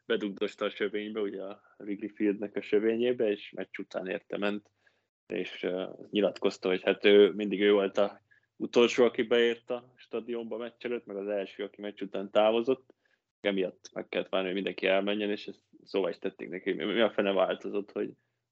bedugdosta 0.06 0.64
a 0.64 0.70
sövénybe, 0.70 1.20
ugye 1.20 1.42
a 1.42 1.62
Wrigley 1.78 2.08
Fieldnek 2.14 2.56
a 2.56 2.60
sövényébe, 2.60 3.30
és 3.30 3.50
meccs 3.50 3.78
után 3.78 4.06
érte 4.06 4.36
ment, 4.36 4.70
és 5.26 5.62
uh, 5.62 6.08
nyilatkozta, 6.10 6.68
hogy 6.68 6.82
hát 6.82 7.04
ő, 7.04 7.32
mindig 7.32 7.60
ő 7.60 7.72
volt 7.72 7.98
a 7.98 8.22
utolsó, 8.56 9.04
aki 9.04 9.22
beért 9.22 9.70
a 9.70 9.92
stadionba 9.96 10.56
meccs 10.56 10.84
előtt, 10.84 11.06
meg 11.06 11.16
az 11.16 11.28
első, 11.28 11.64
aki 11.64 11.80
meccs 11.80 12.00
után 12.00 12.30
távozott. 12.30 12.94
Emiatt 13.40 13.90
meg 13.92 14.08
kellett 14.08 14.28
várni, 14.28 14.46
hogy 14.46 14.54
mindenki 14.54 14.86
elmenjen, 14.86 15.30
és 15.30 15.46
ezt 15.46 15.62
szóval 15.84 16.10
is 16.10 16.18
tették 16.18 16.48
neki, 16.48 16.72
mi 16.72 17.00
a 17.00 17.10
fene 17.10 17.32
változott, 17.32 17.92
hogy 17.92 18.10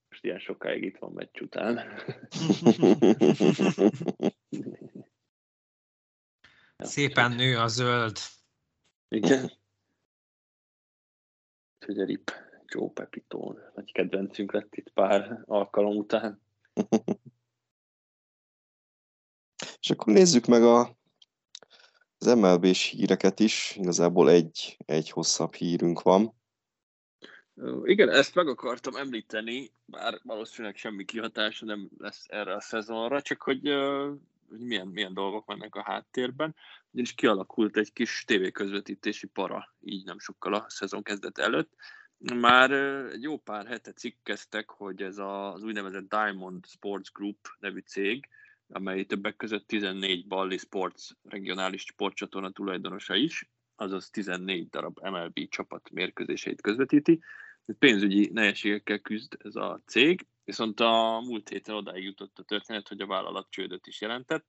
most 0.08 0.24
ilyen 0.24 0.38
sokáig 0.38 0.82
itt 0.82 0.96
van 0.98 1.12
meccs 1.12 1.40
után. 1.40 1.78
Szépen 6.78 7.32
nő 7.32 7.58
a 7.58 7.68
zöld. 7.68 8.18
Igen. 9.08 9.52
Úgyhogy 11.78 12.00
a 12.00 12.04
rip 12.04 12.30
Joe 12.64 12.88
Pepitone, 12.88 13.72
nagy 13.74 13.92
kedvencünk 13.92 14.52
lett 14.52 14.74
itt 14.74 14.90
pár 14.90 15.42
alkalom 15.44 15.96
után. 15.96 16.42
És 19.80 19.90
akkor 19.90 20.12
nézzük 20.12 20.46
meg 20.46 20.62
a, 20.62 20.98
az 22.18 22.26
MLB-s 22.34 22.88
híreket 22.88 23.40
is. 23.40 23.76
Igazából 23.76 24.30
egy, 24.30 24.76
egy 24.86 25.10
hosszabb 25.10 25.54
hírünk 25.54 26.02
van. 26.02 26.35
Igen, 27.84 28.08
ezt 28.08 28.34
meg 28.34 28.48
akartam 28.48 28.96
említeni, 28.96 29.70
bár 29.84 30.20
valószínűleg 30.22 30.76
semmi 30.76 31.04
kihatása 31.04 31.64
nem 31.64 31.88
lesz 31.98 32.24
erre 32.28 32.54
a 32.54 32.60
szezonra, 32.60 33.22
csak 33.22 33.42
hogy, 33.42 33.68
hogy 34.48 34.58
milyen, 34.58 34.86
milyen 34.86 35.14
dolgok 35.14 35.46
mennek 35.46 35.74
a 35.74 35.82
háttérben. 35.82 36.54
Ugyanis 36.90 37.14
kialakult 37.14 37.76
egy 37.76 37.92
kis 37.92 38.24
tévéközvetítési 38.26 39.26
para, 39.26 39.74
így 39.80 40.04
nem 40.04 40.18
sokkal 40.18 40.54
a 40.54 40.64
szezon 40.68 41.02
kezdet 41.02 41.38
előtt. 41.38 41.72
Már 42.18 42.70
egy 43.12 43.22
jó 43.22 43.38
pár 43.38 43.66
hete 43.66 43.92
cikkeztek, 43.92 44.70
hogy 44.70 45.02
ez 45.02 45.18
az 45.18 45.62
úgynevezett 45.62 46.08
Diamond 46.08 46.66
Sports 46.66 47.12
Group 47.12 47.48
nevű 47.58 47.80
cég, 47.80 48.28
amely 48.68 49.04
többek 49.04 49.36
között 49.36 49.66
14 49.66 50.26
Balli 50.26 50.58
Sports 50.58 51.08
regionális 51.28 51.82
sportcsatorna 51.82 52.50
tulajdonosa 52.50 53.14
is, 53.14 53.48
azaz 53.76 54.10
14 54.10 54.68
darab 54.68 55.00
MLB 55.02 55.48
csapat 55.48 55.90
mérkőzéseit 55.90 56.60
közvetíti. 56.60 57.20
Pénzügyi 57.78 58.30
nehézségekkel 58.32 58.98
küzd 58.98 59.36
ez 59.38 59.56
a 59.56 59.82
cég, 59.86 60.26
viszont 60.44 60.80
a 60.80 61.20
múlt 61.24 61.48
héten 61.48 61.74
odáig 61.74 62.04
jutott 62.04 62.38
a 62.38 62.42
történet, 62.42 62.88
hogy 62.88 63.00
a 63.00 63.06
vállalat 63.06 63.50
csődöt 63.50 63.86
is 63.86 64.00
jelentett, 64.00 64.46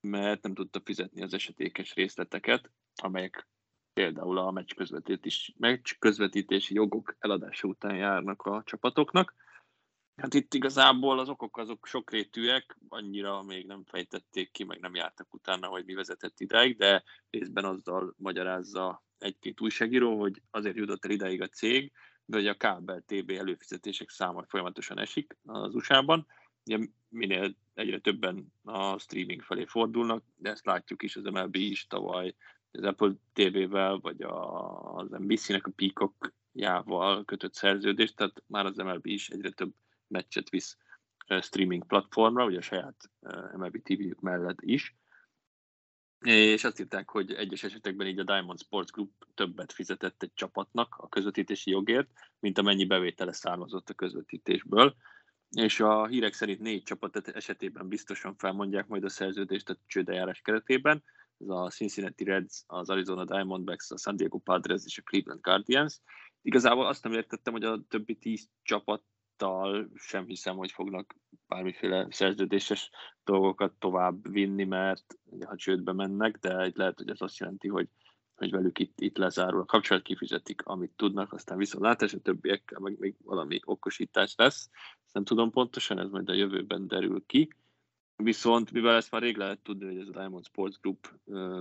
mert 0.00 0.42
nem 0.42 0.54
tudta 0.54 0.80
fizetni 0.84 1.22
az 1.22 1.34
esetékes 1.34 1.94
részleteket, 1.94 2.70
amelyek 3.02 3.48
például 3.92 4.38
a 4.38 4.50
meccs, 4.50 4.74
közvetítés, 4.74 5.54
meccs 5.58 5.92
közvetítési 5.98 6.74
jogok 6.74 7.16
eladása 7.18 7.68
után 7.68 7.96
járnak 7.96 8.42
a 8.42 8.62
csapatoknak. 8.64 9.34
Hát 10.16 10.34
itt 10.34 10.54
igazából 10.54 11.18
az 11.18 11.28
okok 11.28 11.56
azok 11.56 11.86
sokrétűek, 11.86 12.78
annyira 12.88 13.42
még 13.42 13.66
nem 13.66 13.84
fejtették 13.84 14.50
ki, 14.50 14.64
meg 14.64 14.80
nem 14.80 14.94
jártak 14.94 15.34
utána, 15.34 15.66
hogy 15.66 15.84
mi 15.84 15.94
vezetett 15.94 16.40
ideig, 16.40 16.76
de 16.76 17.04
részben 17.30 17.64
azzal 17.64 18.14
magyarázza 18.16 19.04
egy-két 19.18 19.60
újságíró, 19.60 20.18
hogy 20.18 20.42
azért 20.50 20.76
jutott 20.76 21.04
el 21.04 21.10
ideig 21.10 21.42
a 21.42 21.48
cég, 21.48 21.92
hogy 22.36 22.46
a 22.46 22.54
kábel 22.54 23.02
TB 23.06 23.30
előfizetések 23.30 24.08
száma 24.08 24.44
folyamatosan 24.48 24.98
esik 24.98 25.36
az 25.44 25.74
USA-ban, 25.74 26.26
ugye 26.64 26.86
minél 27.08 27.54
egyre 27.74 27.98
többen 27.98 28.52
a 28.62 28.98
streaming 28.98 29.42
felé 29.42 29.64
fordulnak, 29.64 30.24
de 30.36 30.50
ezt 30.50 30.66
látjuk 30.66 31.02
is, 31.02 31.16
az 31.16 31.24
MLB 31.24 31.54
is 31.54 31.86
tavaly 31.86 32.34
az 32.70 32.84
Apple 32.84 33.12
TV-vel, 33.32 33.98
vagy 33.98 34.22
az 34.22 35.08
NBC-nek 35.08 35.66
a 35.66 35.72
Peacock-jával 35.76 37.24
kötött 37.24 37.54
szerződést, 37.54 38.16
tehát 38.16 38.42
már 38.46 38.66
az 38.66 38.76
MLB 38.76 39.06
is 39.06 39.28
egyre 39.28 39.50
több 39.50 39.72
meccset 40.06 40.48
visz 40.48 40.78
streaming 41.40 41.86
platformra, 41.86 42.44
ugye 42.44 42.58
a 42.58 42.62
saját 42.62 43.10
MLB 43.56 43.82
TV-jük 43.82 44.20
mellett 44.20 44.60
is. 44.60 44.96
És 46.20 46.64
azt 46.64 46.80
írták, 46.80 47.10
hogy 47.10 47.32
egyes 47.32 47.62
esetekben 47.62 48.06
így 48.06 48.18
a 48.18 48.24
Diamond 48.24 48.60
Sports 48.60 48.90
Group 48.90 49.26
többet 49.34 49.72
fizetett 49.72 50.22
egy 50.22 50.34
csapatnak 50.34 50.94
a 50.98 51.08
közvetítési 51.08 51.70
jogért, 51.70 52.08
mint 52.38 52.58
amennyi 52.58 52.86
bevétele 52.86 53.32
származott 53.32 53.88
a 53.88 53.94
közvetítésből. 53.94 54.96
És 55.50 55.80
a 55.80 56.06
hírek 56.06 56.32
szerint 56.32 56.60
négy 56.60 56.82
csapat 56.82 57.28
esetében 57.28 57.88
biztosan 57.88 58.36
felmondják 58.36 58.86
majd 58.86 59.04
a 59.04 59.08
szerződést 59.08 59.70
a 59.70 59.76
csődejárás 59.86 60.40
keretében, 60.40 61.02
ez 61.38 61.48
a 61.48 61.68
Cincinnati 61.68 62.24
Reds, 62.24 62.62
az 62.66 62.90
Arizona 62.90 63.24
Diamondbacks, 63.24 63.90
a 63.90 63.96
San 63.96 64.16
Diego 64.16 64.38
Padres 64.38 64.82
és 64.84 64.98
a 64.98 65.02
Cleveland 65.02 65.40
Guardians. 65.40 66.00
Igazából 66.42 66.86
azt 66.86 67.02
nem 67.02 67.12
értettem, 67.12 67.52
hogy 67.52 67.64
a 67.64 67.84
többi 67.88 68.14
tíz 68.14 68.48
csapattal 69.40 69.90
sem 69.94 70.26
hiszem, 70.26 70.56
hogy 70.56 70.72
fognak 70.72 71.14
bármiféle 71.46 72.06
szerződéses 72.10 72.90
dolgokat 73.24 73.72
tovább 73.78 74.30
vinni, 74.30 74.64
mert 74.64 75.18
ha 75.44 75.56
csődbe 75.56 75.92
mennek, 75.92 76.36
de 76.36 76.70
lehet, 76.74 76.98
hogy 76.98 77.10
ez 77.10 77.20
azt 77.20 77.38
jelenti, 77.38 77.68
hogy, 77.68 77.88
hogy 78.34 78.50
velük 78.50 78.78
itt, 78.78 79.00
itt 79.00 79.16
lezárul 79.16 79.60
a 79.60 79.64
kapcsolat, 79.64 80.02
kifizetik, 80.02 80.62
amit 80.62 80.92
tudnak, 80.96 81.32
aztán 81.32 81.58
viszontlátás, 81.58 82.14
a 82.14 82.18
többiekkel 82.18 82.80
meg 82.80 82.98
még 82.98 83.16
valami 83.22 83.60
okosítás 83.64 84.34
lesz. 84.36 84.68
Ezt 85.04 85.14
nem 85.14 85.24
tudom 85.24 85.50
pontosan, 85.50 85.98
ez 85.98 86.10
majd 86.10 86.28
a 86.28 86.34
jövőben 86.34 86.86
derül 86.86 87.22
ki. 87.26 87.54
Viszont, 88.16 88.72
mivel 88.72 88.96
ezt 88.96 89.10
már 89.10 89.22
rég 89.22 89.36
lehet 89.36 89.62
tudni, 89.62 89.86
hogy 89.86 89.98
ez 89.98 90.08
a 90.08 90.18
Diamond 90.18 90.44
Sports 90.44 90.80
Group 90.80 91.14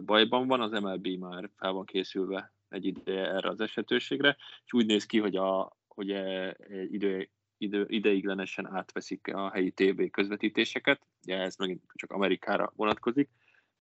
bajban 0.05 0.47
van, 0.47 0.61
az 0.61 0.71
MLB 0.71 1.07
már 1.07 1.49
fel 1.55 1.71
van 1.71 1.85
készülve 1.85 2.53
egy 2.69 2.85
ideje 2.85 3.27
erre 3.27 3.49
az 3.49 3.61
esetőségre, 3.61 4.37
és 4.65 4.73
úgy 4.73 4.85
néz 4.85 5.05
ki, 5.05 5.19
hogy, 5.19 5.35
a, 5.35 5.77
hogy 5.87 6.11
egy 6.11 6.93
idő, 6.93 7.29
idő, 7.59 7.85
ideiglenesen 7.87 8.75
átveszik 8.75 9.33
a 9.33 9.51
helyi 9.51 9.71
TV 9.71 10.01
közvetítéseket, 10.11 11.01
ugye 11.23 11.37
ez 11.37 11.55
megint 11.55 11.83
csak 11.93 12.11
Amerikára 12.11 12.73
vonatkozik, 12.75 13.29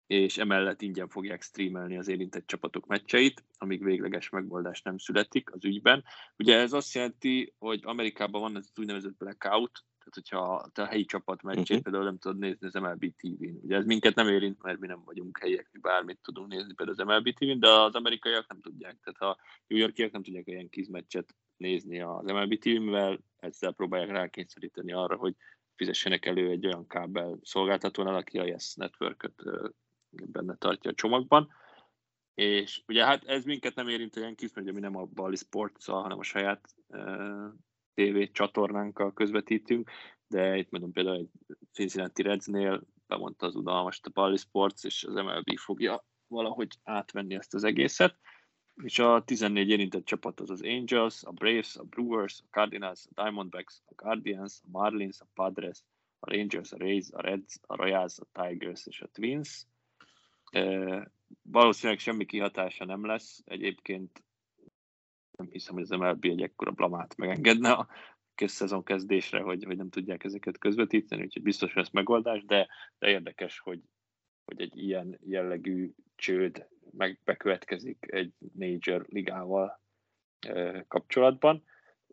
és 0.06 0.38
emellett 0.38 0.82
ingyen 0.82 1.08
fogják 1.08 1.42
streamelni 1.42 1.96
az 1.96 2.08
érintett 2.08 2.46
csapatok 2.46 2.86
meccseit, 2.86 3.44
amíg 3.58 3.84
végleges 3.84 4.28
megoldás 4.28 4.82
nem 4.82 4.98
születik 4.98 5.52
az 5.52 5.64
ügyben. 5.64 6.04
Ugye 6.38 6.58
ez 6.58 6.72
azt 6.72 6.94
jelenti, 6.94 7.54
hogy 7.58 7.80
Amerikában 7.84 8.40
van 8.40 8.56
ez 8.56 8.66
az 8.70 8.78
úgynevezett 8.78 9.16
blackout, 9.16 9.84
tehát, 10.04 10.14
hogyha 10.14 10.70
te 10.72 10.82
a 10.82 10.86
helyi 10.86 11.04
csapat 11.04 11.42
meccsét 11.42 11.68
uh-huh. 11.68 11.82
például 11.82 12.04
nem 12.04 12.18
tudod 12.18 12.38
nézni 12.38 12.66
az 12.66 12.74
MLB 12.74 13.14
TV-n. 13.16 13.58
Ugye 13.62 13.76
ez 13.76 13.84
minket 13.84 14.14
nem 14.14 14.28
érint, 14.28 14.62
mert 14.62 14.78
mi 14.78 14.86
nem 14.86 15.02
vagyunk 15.04 15.38
helyiek, 15.38 15.68
mi 15.72 15.78
bármit 15.78 16.18
tudunk 16.22 16.48
nézni 16.48 16.74
például 16.74 16.98
az 17.00 17.06
MLB 17.06 17.34
TV-n, 17.34 17.58
de 17.58 17.68
az 17.68 17.94
amerikaiak 17.94 18.48
nem 18.48 18.60
tudják. 18.60 18.98
Tehát 19.02 19.36
a 19.36 19.40
New 19.66 19.78
Yorkiak 19.78 20.12
nem 20.12 20.22
tudják 20.22 20.46
ilyen 20.46 20.68
kizmeccset 20.68 21.34
nézni 21.56 22.00
az 22.00 22.24
MLB 22.24 22.58
TV-n, 22.58 22.82
mivel 22.82 23.20
ezzel 23.36 23.72
próbálják 23.72 24.10
rákényszeríteni 24.10 24.92
arra, 24.92 25.16
hogy 25.16 25.34
fizessenek 25.74 26.26
elő 26.26 26.50
egy 26.50 26.66
olyan 26.66 26.86
kábel 26.86 27.38
szolgáltatónál, 27.42 28.14
aki 28.14 28.38
a 28.38 28.44
Yes 28.44 28.74
Network-öt 28.74 29.42
benne 30.10 30.56
tartja 30.56 30.90
a 30.90 30.94
csomagban. 30.94 31.50
És 32.34 32.82
ugye 32.86 33.04
hát 33.04 33.24
ez 33.24 33.44
minket 33.44 33.74
nem 33.74 33.88
érint 33.88 34.16
olyan 34.16 34.34
kis, 34.34 34.52
mert 34.52 34.72
mi 34.72 34.80
nem 34.80 34.96
a 34.96 35.04
Bali 35.04 35.36
sports 35.36 35.86
hanem 35.86 36.18
a 36.18 36.22
saját 36.22 36.74
TV 37.94 38.22
csatornánkkal 38.32 39.12
közvetítünk, 39.12 39.90
de 40.26 40.56
itt 40.56 40.70
mondom 40.70 40.92
például 40.92 41.16
egy 41.16 41.30
Cincinnati 41.72 42.22
Redsnél 42.22 42.82
bemondta 43.06 43.46
az 43.46 43.54
udalmas 43.54 44.00
a 44.02 44.10
Bally 44.12 44.36
Sports, 44.36 44.84
és 44.84 45.04
az 45.04 45.14
MLB 45.14 45.58
fogja 45.58 46.06
valahogy 46.26 46.78
átvenni 46.82 47.34
ezt 47.34 47.54
az 47.54 47.64
egészet. 47.64 48.18
És 48.82 48.98
a 48.98 49.22
14 49.24 49.68
érintett 49.68 50.04
csapat 50.04 50.40
az 50.40 50.50
az 50.50 50.62
Angels, 50.62 51.22
a 51.22 51.30
Braves, 51.30 51.76
a 51.76 51.82
Brewers, 51.82 52.40
a 52.40 52.50
Cardinals, 52.50 53.06
a 53.14 53.22
Diamondbacks, 53.22 53.82
a 53.86 53.92
Guardians, 53.94 54.60
a 54.62 54.68
Marlins, 54.70 55.20
a 55.20 55.26
Padres, 55.34 55.78
a 56.18 56.30
Rangers, 56.30 56.72
a 56.72 56.76
Rays, 56.76 57.06
a 57.10 57.20
Reds, 57.20 57.60
a 57.62 57.76
Royals, 57.76 58.18
a 58.18 58.42
Tigers 58.42 58.86
és 58.86 59.00
a 59.00 59.06
Twins. 59.06 59.66
Valószínűleg 61.42 62.00
semmi 62.00 62.24
kihatása 62.24 62.84
nem 62.84 63.06
lesz. 63.06 63.42
Egyébként 63.44 64.22
nem 65.36 65.48
hiszem, 65.50 65.74
hogy 65.74 65.82
az 65.82 65.90
MLB 65.90 66.24
egy 66.24 66.42
ekkora 66.42 66.70
blamát 66.70 67.16
megengedne 67.16 67.70
a 67.70 67.88
szezon 68.34 68.84
kezdésre, 68.84 69.40
hogy, 69.40 69.64
hogy 69.64 69.76
nem 69.76 69.88
tudják 69.88 70.24
ezeket 70.24 70.58
közvetíteni, 70.58 71.22
úgyhogy 71.22 71.42
biztos 71.42 71.74
lesz 71.74 71.90
megoldás, 71.90 72.44
de, 72.44 72.68
de 72.98 73.08
érdekes, 73.08 73.58
hogy, 73.58 73.80
hogy 74.44 74.60
egy 74.60 74.76
ilyen 74.76 75.18
jellegű 75.20 75.90
csőd 76.14 76.68
meg 76.96 77.18
bekövetkezik 77.24 77.98
egy 78.00 78.32
major 78.52 79.06
ligával 79.08 79.80
kapcsolatban, 80.88 81.64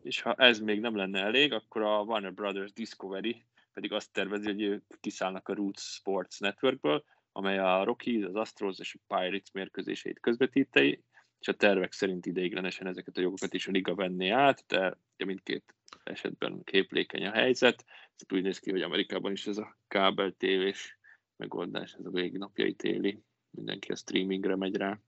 és 0.02 0.20
ha 0.20 0.34
ez 0.34 0.60
még 0.60 0.80
nem 0.80 0.96
lenne 0.96 1.20
elég, 1.20 1.52
akkor 1.52 1.82
a 1.82 2.02
Warner 2.02 2.32
Brothers 2.32 2.72
Discovery 2.72 3.44
pedig 3.72 3.92
azt 3.92 4.12
tervezi, 4.12 4.46
hogy 4.46 4.62
ők 4.62 4.84
kiszállnak 5.00 5.48
a 5.48 5.54
Roots 5.54 5.80
Sports 5.80 6.40
Networkből, 6.40 7.04
amely 7.32 7.58
a 7.58 7.84
Rockies, 7.84 8.24
az 8.24 8.34
Astros 8.34 8.78
és 8.78 8.94
a 8.94 9.14
Pirates 9.14 9.50
mérkőzéseit 9.52 10.20
közvetítei, 10.20 11.02
és 11.40 11.48
a 11.48 11.56
tervek 11.56 11.92
szerint 11.92 12.26
ideiglenesen 12.26 12.86
ezeket 12.86 13.16
a 13.16 13.20
jogokat 13.20 13.54
is 13.54 13.66
a 13.66 13.70
liga 13.70 13.94
venné 13.94 14.28
át, 14.28 14.64
de 14.66 15.24
mindkét 15.24 15.74
esetben 16.04 16.64
képlékeny 16.64 17.26
a 17.26 17.30
helyzet. 17.30 17.84
Ez 18.16 18.36
úgy 18.36 18.42
néz 18.42 18.58
ki, 18.58 18.70
hogy 18.70 18.82
Amerikában 18.82 19.32
is 19.32 19.46
ez 19.46 19.58
a 19.58 19.76
kábel 19.88 20.32
tévés 20.32 20.98
megoldás, 21.36 21.92
ez 21.92 22.04
a 22.04 22.10
végnapjai 22.10 22.74
téli, 22.74 23.22
mindenki 23.52 23.92
a 23.92 23.96
streamingre 23.96 24.56
megy 24.56 24.76
rá. 24.76 24.98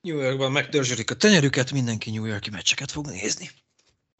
New 0.00 0.18
Yorkban 0.18 0.52
megtörzsölik 0.52 1.10
a 1.10 1.16
tenyerüket, 1.16 1.72
mindenki 1.72 2.10
New 2.10 2.24
Yorki 2.24 2.50
meccseket 2.50 2.90
fog 2.90 3.06
nézni. 3.06 3.48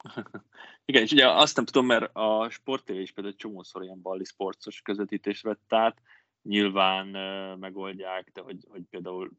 Igen, 0.85 1.01
és 1.03 1.11
ugye 1.11 1.29
azt 1.29 1.55
nem 1.55 1.65
tudom, 1.65 1.85
mert 1.85 2.09
a 2.13 2.49
Sport 2.49 2.89
is 2.89 3.11
például 3.11 3.33
egy 3.33 3.39
csomószor 3.39 3.83
ilyen 3.83 4.01
balli 4.01 4.23
sportos 4.23 4.81
közvetítést 4.81 5.43
vett 5.43 5.73
át, 5.73 6.01
nyilván 6.41 7.07
uh, 7.07 7.59
megoldják, 7.59 8.31
de 8.33 8.41
hogy, 8.41 8.65
hogy 8.69 8.81
például 8.89 9.31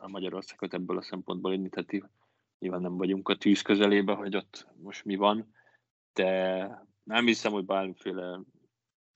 a 0.00 0.08
Magyarországot 0.08 0.74
ebből 0.74 0.96
a 0.96 1.02
szempontból 1.02 1.52
indítheti, 1.52 2.04
nyilván 2.58 2.80
nem 2.80 2.96
vagyunk 2.96 3.28
a 3.28 3.36
tűz 3.36 3.62
közelébe, 3.62 4.12
hogy 4.12 4.36
ott 4.36 4.66
most 4.76 5.04
mi 5.04 5.16
van, 5.16 5.54
de 6.12 6.68
nem 7.02 7.26
hiszem, 7.26 7.52
hogy 7.52 7.64
bármiféle 7.64 8.40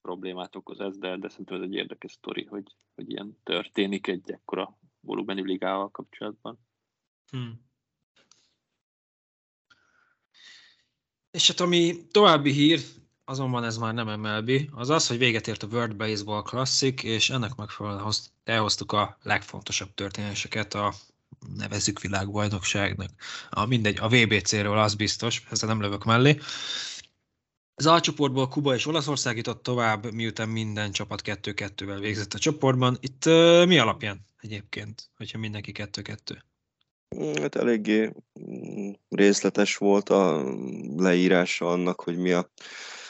problémát 0.05 0.55
okoz 0.55 0.79
ez, 0.79 0.97
de, 0.97 1.17
de 1.17 1.29
szerintem 1.29 1.55
ez 1.57 1.63
egy 1.63 1.73
érdekes 1.73 2.11
sztori, 2.11 2.45
hogy, 2.45 2.75
hogy 2.95 3.11
ilyen 3.11 3.37
történik 3.43 4.07
egy 4.07 4.31
ekkora 4.31 4.77
volumenű 4.99 5.43
ligával 5.43 5.91
kapcsolatban. 5.91 6.59
Hmm. 7.31 7.61
És 11.31 11.47
hát 11.47 11.59
ami 11.59 12.07
további 12.11 12.51
hír, 12.51 12.79
azonban 13.23 13.63
ez 13.63 13.77
már 13.77 13.93
nem 13.93 14.19
MLB, 14.19 14.51
az 14.71 14.89
az, 14.89 15.07
hogy 15.07 15.17
véget 15.17 15.47
ért 15.47 15.63
a 15.63 15.67
World 15.67 15.95
Baseball 15.95 16.41
Classic, 16.41 17.03
és 17.03 17.29
ennek 17.29 17.55
megfelelően 17.55 18.11
elhoztuk 18.43 18.91
a 18.91 19.17
legfontosabb 19.21 19.93
történéseket 19.93 20.73
a 20.73 20.93
nevezük 21.57 22.01
világbajnokságnak. 22.01 23.09
A, 23.49 23.65
mindegy, 23.65 23.97
a 23.99 24.07
VBC-ről 24.07 24.77
az 24.77 24.95
biztos, 24.95 25.43
ezzel 25.51 25.69
nem 25.69 25.81
lövök 25.81 26.03
mellé. 26.03 26.37
Az 27.77 27.85
A 27.85 27.99
csoportból 27.99 28.47
Kuba 28.47 28.73
és 28.73 28.85
Olaszország 28.85 29.37
jutott 29.37 29.63
tovább, 29.63 30.11
miután 30.11 30.49
minden 30.49 30.91
csapat 30.91 31.21
2-2-vel 31.25 31.97
végzett 31.99 32.33
a 32.33 32.37
csoportban. 32.37 32.97
Itt 32.99 33.25
uh, 33.25 33.65
mi 33.65 33.77
alapján 33.77 34.25
egyébként, 34.39 35.09
hogyha 35.17 35.37
mindenki 35.37 35.71
2-2? 35.75 36.37
Hát 37.41 37.55
eléggé 37.55 38.11
mm, 38.39 38.91
részletes 39.09 39.77
volt 39.77 40.09
a 40.09 40.53
leírása 40.95 41.71
annak, 41.71 42.01
hogy 42.01 42.17
mi 42.17 42.31
a, 42.31 42.51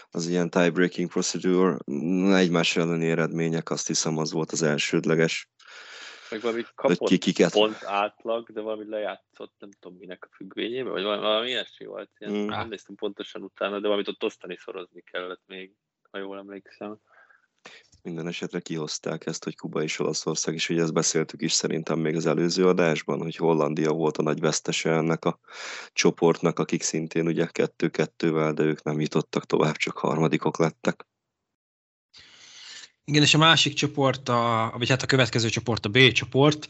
az 0.09 0.27
ilyen 0.27 0.49
tie-breaking 0.49 1.09
procedure. 1.09 1.77
Egymás 2.37 2.75
elleni 2.75 3.09
eredmények, 3.09 3.69
azt 3.69 3.87
hiszem 3.87 4.17
az 4.17 4.31
volt 4.31 4.51
az 4.51 4.61
elsődleges. 4.61 5.49
Meg 6.35 6.43
valamit 6.43 6.71
kapott 6.75 7.07
ki, 7.07 7.17
kiket. 7.17 7.51
pont 7.51 7.83
átlag, 7.83 8.51
de 8.51 8.61
valami 8.61 8.89
lejátszott, 8.89 9.53
nem 9.59 9.69
tudom 9.79 9.97
minek 9.97 10.27
a 10.29 10.35
függvényében, 10.35 10.91
vagy 10.91 11.03
valami, 11.03 11.21
valami 11.21 11.47
ilyesmi 11.47 11.85
volt. 11.85 12.09
Ilyen, 12.17 12.33
mm. 12.33 12.45
Nem 12.45 12.67
néztem 12.67 12.95
pontosan 12.95 13.41
utána, 13.41 13.79
de 13.79 13.87
valamit 13.87 14.07
ott 14.07 14.23
osztani, 14.23 14.57
szorozni 14.57 15.01
kellett 15.01 15.41
még, 15.45 15.75
ha 16.11 16.17
jól 16.17 16.37
emlékszem 16.37 16.99
minden 18.01 18.27
esetre 18.27 18.59
kihozták 18.59 19.25
ezt, 19.25 19.43
hogy 19.43 19.55
Kuba 19.55 19.83
és 19.83 19.99
Olaszország 19.99 20.53
is, 20.53 20.69
ugye 20.69 20.81
ezt 20.81 20.93
beszéltük 20.93 21.41
is 21.41 21.53
szerintem 21.53 21.99
még 21.99 22.15
az 22.15 22.25
előző 22.25 22.67
adásban, 22.67 23.21
hogy 23.21 23.35
Hollandia 23.35 23.91
volt 23.91 24.17
a 24.17 24.21
nagy 24.21 24.39
vesztese 24.39 24.89
ennek 24.89 25.25
a 25.25 25.39
csoportnak, 25.93 26.59
akik 26.59 26.81
szintén 26.81 27.27
ugye 27.27 27.45
kettő-kettővel, 27.45 28.53
de 28.53 28.63
ők 28.63 28.83
nem 28.83 28.99
jutottak 28.99 29.45
tovább, 29.45 29.75
csak 29.75 29.97
harmadikok 29.97 30.57
lettek. 30.57 31.05
Igen, 33.07 33.21
és 33.21 33.33
a 33.33 33.37
másik 33.37 33.73
csoport, 33.73 34.29
a, 34.29 34.73
vagy 34.77 34.89
hát 34.89 35.01
a 35.01 35.05
következő 35.05 35.49
csoport 35.49 35.85
a 35.85 35.89
B 35.89 36.11
csoport, 36.11 36.67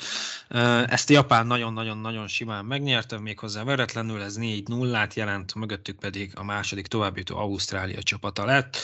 ezt 0.88 1.10
Japán 1.10 1.48
nagyon-nagyon-nagyon 1.48 2.28
simán 2.28 2.66
megnyerte, 2.66 3.20
méghozzá 3.20 3.64
veretlenül, 3.64 4.22
ez 4.22 4.38
4-0-át 4.40 5.14
jelent, 5.14 5.56
mögöttük 5.56 6.00
pedig 6.00 6.32
a 6.36 6.44
második 6.44 6.88
továbbjutó 6.88 7.38
Ausztrália 7.38 8.04
csapata 8.04 8.46
lett. 8.46 8.78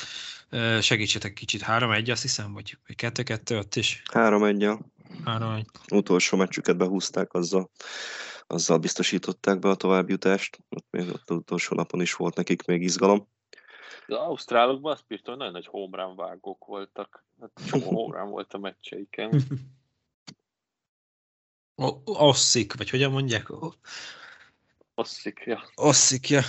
Segítsetek 0.82 1.34
kicsit, 1.34 1.64
3-1 1.68 2.12
azt 2.12 2.22
hiszem, 2.22 2.54
vagy 2.54 2.78
2-2 2.88 3.58
ott 3.58 3.76
is? 3.76 4.02
3-1 4.14 4.80
3-1. 5.26 5.64
Utolsó 5.92 6.38
meccsüket 6.38 6.78
behúzták, 6.78 7.34
azzal, 7.34 7.72
azzal 8.48 8.78
biztosították 8.78 9.60
be 9.60 9.70
a 9.70 9.76
továbbjutást. 9.76 10.60
Ott 10.70 10.88
még 10.90 11.10
ott 11.10 11.32
utolsó 11.32 11.76
napon 11.76 12.02
is 12.02 12.14
volt 12.14 12.36
nekik 12.36 12.66
még 12.66 12.82
izgalom. 12.82 13.28
Az 14.08 14.16
ausztrálokban 14.16 14.92
azt 14.92 15.08
bírtam, 15.08 15.34
hogy 15.34 15.38
nagyon 15.38 15.54
nagy 15.54 15.68
homerun 15.68 16.16
vágók 16.16 16.66
voltak. 16.66 17.26
Hát 17.42 17.52
csomó 17.68 18.04
homerun 18.04 18.30
volt 18.30 18.54
a 18.54 18.58
meccseiken. 18.58 19.42
Osszik, 22.06 22.74
vagy 22.74 22.90
hogyan 22.90 23.12
mondják? 23.12 23.48
Osszik, 24.96 25.42
ja. 25.46 25.64
Osszik, 25.76 26.30
ja 26.30 26.42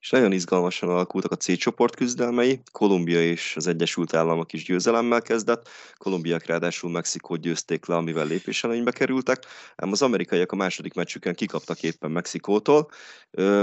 és 0.00 0.10
nagyon 0.10 0.32
izgalmasan 0.32 0.88
alakultak 0.88 1.32
a 1.32 1.36
C 1.36 1.56
csoport 1.56 1.96
küzdelmei. 1.96 2.60
Kolumbia 2.72 3.22
és 3.22 3.56
az 3.56 3.66
Egyesült 3.66 4.14
Államok 4.14 4.52
is 4.52 4.64
győzelemmel 4.64 5.22
kezdett, 5.22 5.68
kolumbiak 5.96 6.46
ráadásul 6.46 6.90
Mexikót 6.90 7.40
győzték 7.40 7.86
le, 7.86 7.96
amivel 7.96 8.26
lépéselőnybe 8.26 8.90
kerültek, 8.90 9.46
ám 9.76 9.92
az 9.92 10.02
amerikaiak 10.02 10.52
a 10.52 10.56
második 10.56 10.94
meccsükön 10.94 11.34
kikaptak 11.34 11.82
éppen 11.82 12.10
Mexikótól. 12.10 12.90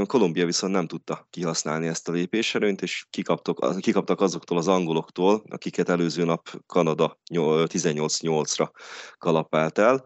Kolumbia 0.06 0.46
viszont 0.46 0.74
nem 0.74 0.88
tudta 0.88 1.28
kihasználni 1.30 1.88
ezt 1.88 2.10
a 2.10 2.12
lépéselőnyt, 2.12 2.82
és 2.82 3.06
kikaptak, 3.10 3.80
kikaptak 3.80 4.22
azoktól 4.22 4.58
az 4.58 4.68
angoloktól, 4.68 5.44
akiket 5.50 5.90
előző 5.90 6.24
nap 6.24 6.62
Kanada 6.66 7.20
18-8-ra 7.32 8.70
kalapált 9.18 9.78
el. 9.78 10.06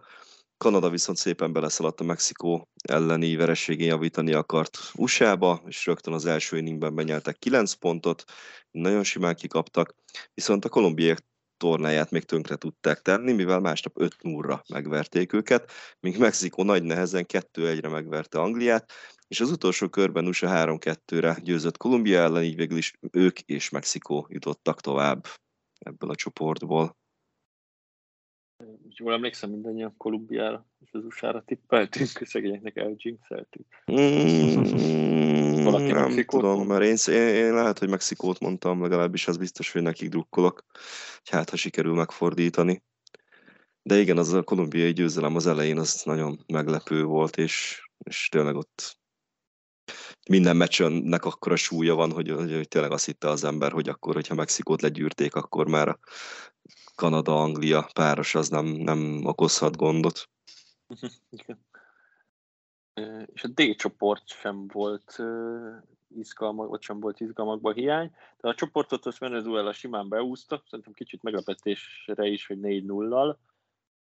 Kanada 0.64 0.90
viszont 0.90 1.18
szépen 1.18 1.54
beleszaladt 1.54 2.00
a 2.00 2.04
Mexikó 2.04 2.70
elleni 2.82 3.36
vereségén 3.36 3.88
javítani 3.88 4.34
akart 4.34 4.78
USA-ba, 4.96 5.62
és 5.66 5.86
rögtön 5.86 6.14
az 6.14 6.26
első 6.26 6.58
inningben 6.58 6.96
benyeltek 6.96 7.38
9 7.38 7.74
pontot, 7.74 8.24
nagyon 8.72 9.04
simán 9.04 9.36
kikaptak, 9.36 9.96
viszont 10.34 10.66
a 10.66 10.70
kolumbiák 10.70 11.26
tornáját 11.58 12.12
még 12.12 12.24
tönkre 12.24 12.56
tudták 12.56 13.02
tenni, 13.02 13.32
mivel 13.32 13.60
másnap 13.60 14.02
5 14.02 14.16
0 14.22 14.64
megverték 14.70 15.34
őket, 15.34 15.72
míg 16.00 16.18
Mexikó 16.18 16.64
nagy 16.64 16.84
nehezen 16.84 17.26
2-1-re 17.28 17.90
megverte 17.90 18.40
Angliát, 18.40 18.92
és 19.28 19.40
az 19.40 19.52
utolsó 19.52 19.90
körben 19.90 20.28
USA 20.28 20.48
3-2-re 20.50 21.38
győzött 21.44 21.78
Kolumbia 21.78 22.20
ellen, 22.20 22.44
így 22.44 22.56
végül 22.56 22.78
is 22.78 22.94
ők 23.12 23.40
és 23.40 23.70
Mexikó 23.70 24.28
jutottak 24.30 24.82
tovább 24.82 25.26
ebből 25.80 26.10
a 26.10 26.16
csoportból 26.16 26.99
jól 29.00 29.14
emlékszem, 29.14 29.50
mindannyian 29.50 29.98
Kolumbiára 29.98 30.66
és 30.80 30.90
az 30.92 31.06
USA-ra 31.06 31.44
tippeltünk, 31.46 32.08
szegényeknek 32.08 32.76
eljinxeltük. 32.76 33.66
Mm, 33.92 35.64
Valaki 35.64 35.92
nem 35.92 36.02
Mexikót 36.02 36.42
tudom, 36.42 36.68
mert 36.68 36.84
én, 36.84 37.16
én, 37.16 37.36
én, 37.36 37.54
lehet, 37.54 37.80
hogy 37.80 37.90
Mexikót 37.90 38.40
mondtam, 38.40 38.82
legalábbis 38.82 39.28
az 39.28 39.38
biztos, 39.38 39.72
hogy 39.72 39.82
nekik 39.82 40.10
drukkolok, 40.10 40.66
hogy 41.18 41.30
hát, 41.30 41.50
ha 41.50 41.56
sikerül 41.56 41.94
megfordítani. 41.94 42.84
De 43.82 44.00
igen, 44.00 44.18
az 44.18 44.34
a 44.34 44.44
kolumbiai 44.44 44.94
győzelem 44.94 45.36
az 45.36 45.48
elején 45.48 45.78
az 45.78 46.02
nagyon 46.06 46.44
meglepő 46.48 47.04
volt, 47.04 47.38
és, 47.38 47.84
és 47.98 48.30
tényleg 48.30 48.56
ott 48.56 48.98
minden 50.30 50.56
meccsönnek 50.56 51.26
akkora 51.26 51.56
súlya 51.56 51.96
van, 51.96 52.12
hogy, 52.12 52.30
hogy, 52.30 52.54
hogy 52.54 52.68
tényleg 52.68 52.92
azt 52.92 53.06
hitte 53.06 53.30
az 53.30 53.44
ember, 53.44 53.72
hogy 53.72 53.90
akkor, 53.90 54.14
hogyha 54.14 54.36
Mexikót 54.36 54.82
legyűrték, 54.82 55.36
akkor 55.36 55.68
már 55.68 55.88
a 55.88 56.00
Kanada-Anglia 57.00 57.90
páros 57.94 58.36
az 58.36 58.50
nem, 58.50 58.66
nem 58.66 59.26
okozhat 59.26 59.76
gondot. 59.76 60.30
És 63.34 63.44
a 63.44 63.48
D 63.48 63.76
csoport 63.76 64.28
sem 64.28 64.68
volt 64.68 65.18
izgalmak, 66.08 66.72
ott 66.72 66.82
sem 66.82 67.00
volt 67.00 67.20
izgalmakban 67.20 67.74
hiány, 67.74 68.12
de 68.38 68.48
a 68.48 68.56
csoportot 68.56 69.06
az 69.06 69.20
Venezuela 69.20 69.74
simán 69.74 70.10
beúzta, 70.10 70.64
szerintem 70.70 70.94
kicsit 70.94 71.24
meglepetésre 71.24 72.26
is, 72.26 72.48
hogy 72.48 72.58
4-0-lal, 72.62 73.36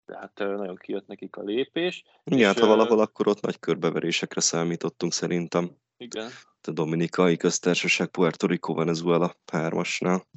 de 0.05 0.17
hát 0.17 0.37
nagyon 0.37 0.75
kijött 0.75 1.07
nekik 1.07 1.35
a 1.35 1.41
lépés. 1.41 2.03
Igen, 2.23 2.53
és, 2.53 2.59
ha 2.59 2.67
valahol 2.67 2.99
akkor 2.99 3.27
ott 3.27 3.41
nagy 3.41 3.59
körbeverésekre 3.59 4.41
számítottunk 4.41 5.13
szerintem. 5.13 5.71
Igen. 5.97 6.29
A 6.61 6.71
Dominikai 6.71 7.37
Köztársaság, 7.37 8.07
Puerto 8.07 8.47
Rico, 8.47 8.73
Venezuela 8.73 9.35
hármasnál. 9.51 10.27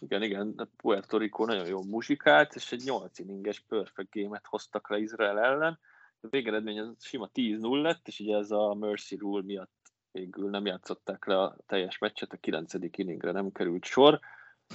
Igen, 0.00 0.22
igen, 0.22 0.70
Puerto 0.76 1.18
Rico 1.18 1.44
nagyon 1.44 1.66
jó 1.66 1.82
muzsikált, 1.82 2.54
és 2.54 2.72
egy 2.72 2.82
8 2.84 3.18
inninges 3.18 3.60
perfect 3.60 4.10
game-et 4.10 4.46
hoztak 4.46 4.90
le 4.90 4.98
Izrael 4.98 5.38
ellen. 5.38 5.78
A 6.20 6.28
végeredmény 6.28 6.78
az 6.78 7.04
sima 7.04 7.30
10-0 7.34 7.82
lett, 7.82 8.08
és 8.08 8.20
ugye 8.20 8.36
ez 8.36 8.50
a 8.50 8.74
Mercy 8.74 9.16
Rule 9.16 9.42
miatt 9.42 9.92
végül 10.10 10.50
nem 10.50 10.66
játszották 10.66 11.24
le 11.24 11.42
a 11.42 11.56
teljes 11.66 11.98
meccset, 11.98 12.32
a 12.32 12.36
9. 12.36 12.72
inningre 12.90 13.32
nem 13.32 13.52
került 13.52 13.84
sor. 13.84 14.20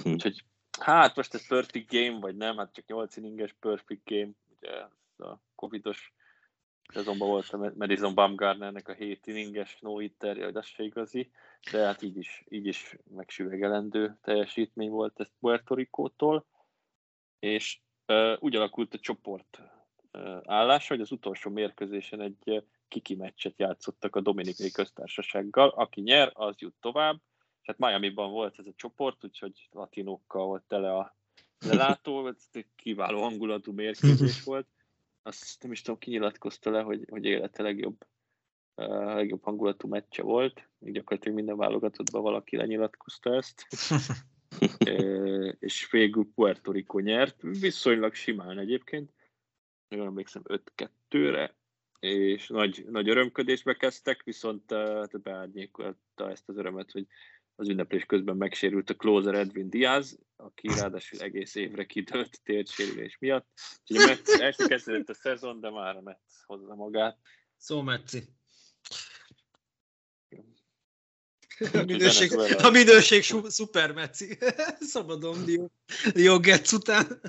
Hm. 0.02 0.10
Úgyhogy 0.10 0.44
hát 0.80 1.16
most 1.16 1.34
ez 1.34 1.46
perfect 1.46 1.90
game, 1.92 2.18
vagy 2.18 2.36
nem, 2.36 2.56
hát 2.56 2.72
csak 2.72 2.86
8 2.86 3.16
inninges 3.16 3.52
perfect 3.60 4.02
game, 4.04 4.30
ugye 4.58 4.70
ez 4.70 5.26
a 5.26 5.40
covidos 5.54 6.12
szezonban 6.92 7.28
volt 7.28 7.48
a 7.48 7.72
Madison 7.76 8.14
Bumgarnernek 8.14 8.88
a 8.88 8.92
7 8.92 9.26
inninges 9.26 9.78
no 9.80 9.98
hitterje, 9.98 10.44
hogy 10.44 10.56
az 10.56 10.66
se 10.66 10.82
igazi, 10.82 11.30
de 11.70 11.84
hát 11.84 12.02
így 12.02 12.16
is, 12.16 12.44
így 12.48 12.66
is 12.66 12.96
megsüvegelendő 13.14 14.18
teljesítmény 14.22 14.90
volt 14.90 15.20
ez 15.20 15.28
Puerto 15.40 15.74
Rico-tól, 15.74 16.46
és 17.38 17.80
uh, 18.06 18.36
úgy 18.38 18.56
alakult 18.56 18.94
a 18.94 18.98
csoport 18.98 19.60
uh, 20.12 20.40
állása, 20.44 20.94
hogy 20.94 21.02
az 21.02 21.12
utolsó 21.12 21.50
mérkőzésen 21.50 22.20
egy 22.20 22.42
uh, 22.44 22.62
kiki 22.88 23.14
meccset 23.14 23.58
játszottak 23.58 24.16
a 24.16 24.20
Dominikai 24.20 24.70
köztársasággal, 24.70 25.68
aki 25.68 26.00
nyer, 26.00 26.30
az 26.34 26.54
jut 26.58 26.74
tovább, 26.80 27.20
és 27.60 27.66
hát 27.66 27.78
Miami-ban 27.78 28.30
volt 28.30 28.58
ez 28.58 28.66
a 28.66 28.72
csoport, 28.76 29.24
úgyhogy 29.24 29.68
latinókkal 29.70 30.46
volt 30.46 30.62
tele 30.62 30.96
a 30.96 31.16
lelátó, 31.58 32.26
ez 32.26 32.48
egy 32.52 32.66
kiváló 32.76 33.22
hangulatú 33.22 33.72
mérkőzés 33.72 34.42
volt, 34.50 34.66
azt 35.26 35.62
nem 35.62 35.72
is 35.72 35.82
tudom, 35.82 35.98
ki 35.98 36.10
nyilatkozta 36.10 36.70
le, 36.70 36.80
hogy, 36.80 37.06
hogy 37.10 37.24
élete 37.24 37.62
legjobb, 37.62 38.06
uh, 38.76 39.14
legjobb 39.14 39.42
hangulatú 39.42 39.88
meccse 39.88 40.22
volt. 40.22 40.68
Még 40.78 40.92
gyakorlatilag 40.92 41.36
minden 41.36 41.56
válogatottban 41.56 42.22
valaki 42.22 42.56
lenyilatkozta 42.56 43.34
ezt. 43.34 43.66
uh, 44.88 45.52
és 45.58 45.90
végül 45.90 46.30
Puerto 46.34 46.72
Rico 46.72 46.98
nyert, 46.98 47.42
viszonylag 47.42 48.14
simán 48.14 48.58
egyébként. 48.58 49.12
Jól 49.88 50.06
emlékszem 50.06 50.42
5-2-re, 50.44 51.54
és 52.00 52.48
nagy, 52.48 52.84
nagy 52.90 53.08
örömködésbe 53.08 53.74
kezdtek, 53.74 54.22
viszont 54.22 54.72
uh, 54.72 55.20
beárnyékolta 55.22 56.30
ezt 56.30 56.48
az 56.48 56.56
örömet, 56.56 56.90
hogy 56.90 57.06
az 57.54 57.68
ünneplés 57.68 58.04
közben 58.04 58.36
megsérült 58.36 58.90
a 58.90 58.96
closer 58.96 59.34
Edwin 59.34 59.70
Diaz, 59.70 60.18
aki 60.36 60.68
ráadásul 60.68 61.20
egész 61.20 61.54
évre 61.54 61.86
kidőlt 61.86 62.40
térsérülés 62.42 63.18
miatt. 63.18 63.48
Úgyhogy 63.80 63.96
a 63.96 64.06
Metsz 64.06 64.40
első 64.40 64.66
kezdődött 64.66 65.08
a 65.08 65.14
szezon, 65.14 65.60
de 65.60 65.70
már 65.70 65.96
a 65.96 66.00
Metsz 66.00 66.42
hozza 66.46 66.74
magát. 66.74 67.18
Szó 67.56 67.82
Metzi. 67.82 68.22
A 71.72 71.82
minőség, 71.86 72.38
a 72.38 72.70
minőség 72.70 73.22
su- 73.22 73.50
szuper 73.50 73.92
Metzi. 73.92 74.38
Szabadon 74.92 75.44
Dio, 75.44 75.68
Dio 76.12 76.40
Getz 76.40 76.72
után. 76.72 77.06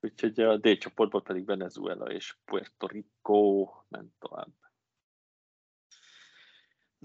Úgyhogy 0.00 0.40
a 0.40 0.56
D 0.56 0.78
csoportból 0.78 1.22
pedig 1.22 1.44
Venezuela 1.44 2.12
és 2.12 2.36
Puerto 2.44 2.86
Rico 2.86 3.70
ment 3.88 4.12
tovább. 4.18 4.65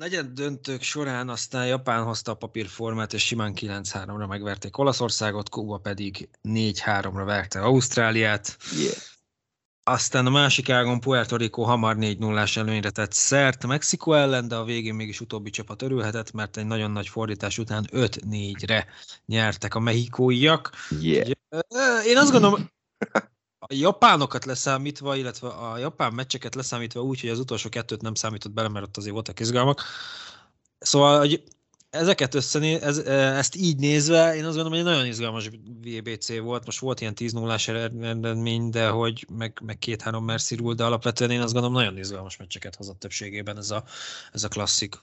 Negyed 0.01 0.25
döntők 0.25 0.81
során 0.81 1.29
aztán 1.29 1.67
Japán 1.67 2.03
hozta 2.03 2.31
a 2.31 2.35
papírformát, 2.35 3.13
és 3.13 3.25
simán 3.25 3.53
9-3-ra 3.55 4.27
megverték 4.27 4.77
Olaszországot, 4.77 5.49
Kuba 5.49 5.77
pedig 5.77 6.29
4-3-ra 6.43 7.21
verte 7.25 7.59
Ausztráliát. 7.59 8.57
Yeah. 8.79 8.93
Aztán 9.83 10.25
a 10.25 10.29
másik 10.29 10.69
ágon 10.69 10.99
Puerto 10.99 11.35
Rico 11.35 11.63
hamar 11.63 11.95
4-0-ás 11.99 12.57
előnyre 12.57 12.89
tett 12.89 13.11
szert 13.11 13.67
Mexikó 13.67 14.13
ellen, 14.13 14.47
de 14.47 14.55
a 14.55 14.63
végén 14.63 14.95
mégis 14.95 15.21
utóbbi 15.21 15.49
csapat 15.49 15.81
örülhetett, 15.81 16.31
mert 16.31 16.57
egy 16.57 16.65
nagyon 16.65 16.91
nagy 16.91 17.07
fordítás 17.07 17.57
után 17.57 17.87
5-4-re 17.91 18.87
nyertek 19.25 19.75
a 19.75 19.79
mexikóiak. 19.79 20.71
Yeah. 20.99 21.29
Én 22.05 22.17
azt 22.17 22.31
gondolom, 22.31 22.69
japánokat 23.73 24.45
leszámítva, 24.45 25.15
illetve 25.15 25.47
a 25.47 25.77
japán 25.77 26.13
meccseket 26.13 26.55
leszámítva 26.55 27.01
úgy, 27.01 27.21
hogy 27.21 27.29
az 27.29 27.39
utolsó 27.39 27.69
kettőt 27.69 28.01
nem 28.01 28.13
számított 28.13 28.51
bele, 28.51 28.67
mert 28.67 28.85
ott 28.85 28.97
azért 28.97 29.13
voltak 29.13 29.39
izgalmak. 29.39 29.83
Szóval, 30.79 31.19
hogy 31.19 31.43
ezeket 31.89 32.35
összené, 32.35 32.73
ez, 32.73 32.97
ezt 32.97 33.55
így 33.55 33.77
nézve, 33.77 34.35
én 34.35 34.45
azt 34.45 34.55
gondolom, 34.55 34.69
hogy 34.69 34.79
egy 34.79 34.85
nagyon 34.85 35.05
izgalmas 35.05 35.49
VBC 35.81 36.39
volt. 36.39 36.65
Most 36.65 36.79
volt 36.79 37.01
ilyen 37.01 37.15
10 37.15 37.33
0 37.33 37.55
eredmény, 37.65 38.69
de 38.69 38.89
hogy 38.89 39.25
meg, 39.37 39.59
meg 39.65 39.77
két-három 39.77 40.25
Merci 40.25 40.55
rule, 40.55 40.75
de 40.75 40.83
alapvetően 40.83 41.31
én 41.31 41.41
azt 41.41 41.53
gondolom, 41.53 41.75
nagyon 41.75 41.97
izgalmas 41.97 42.37
meccseket 42.37 42.75
hozott 42.75 42.99
többségében 42.99 43.57
ez 43.57 43.71
a, 43.71 43.83
ez 44.31 44.43
a 44.43 44.47
klasszik. 44.47 44.95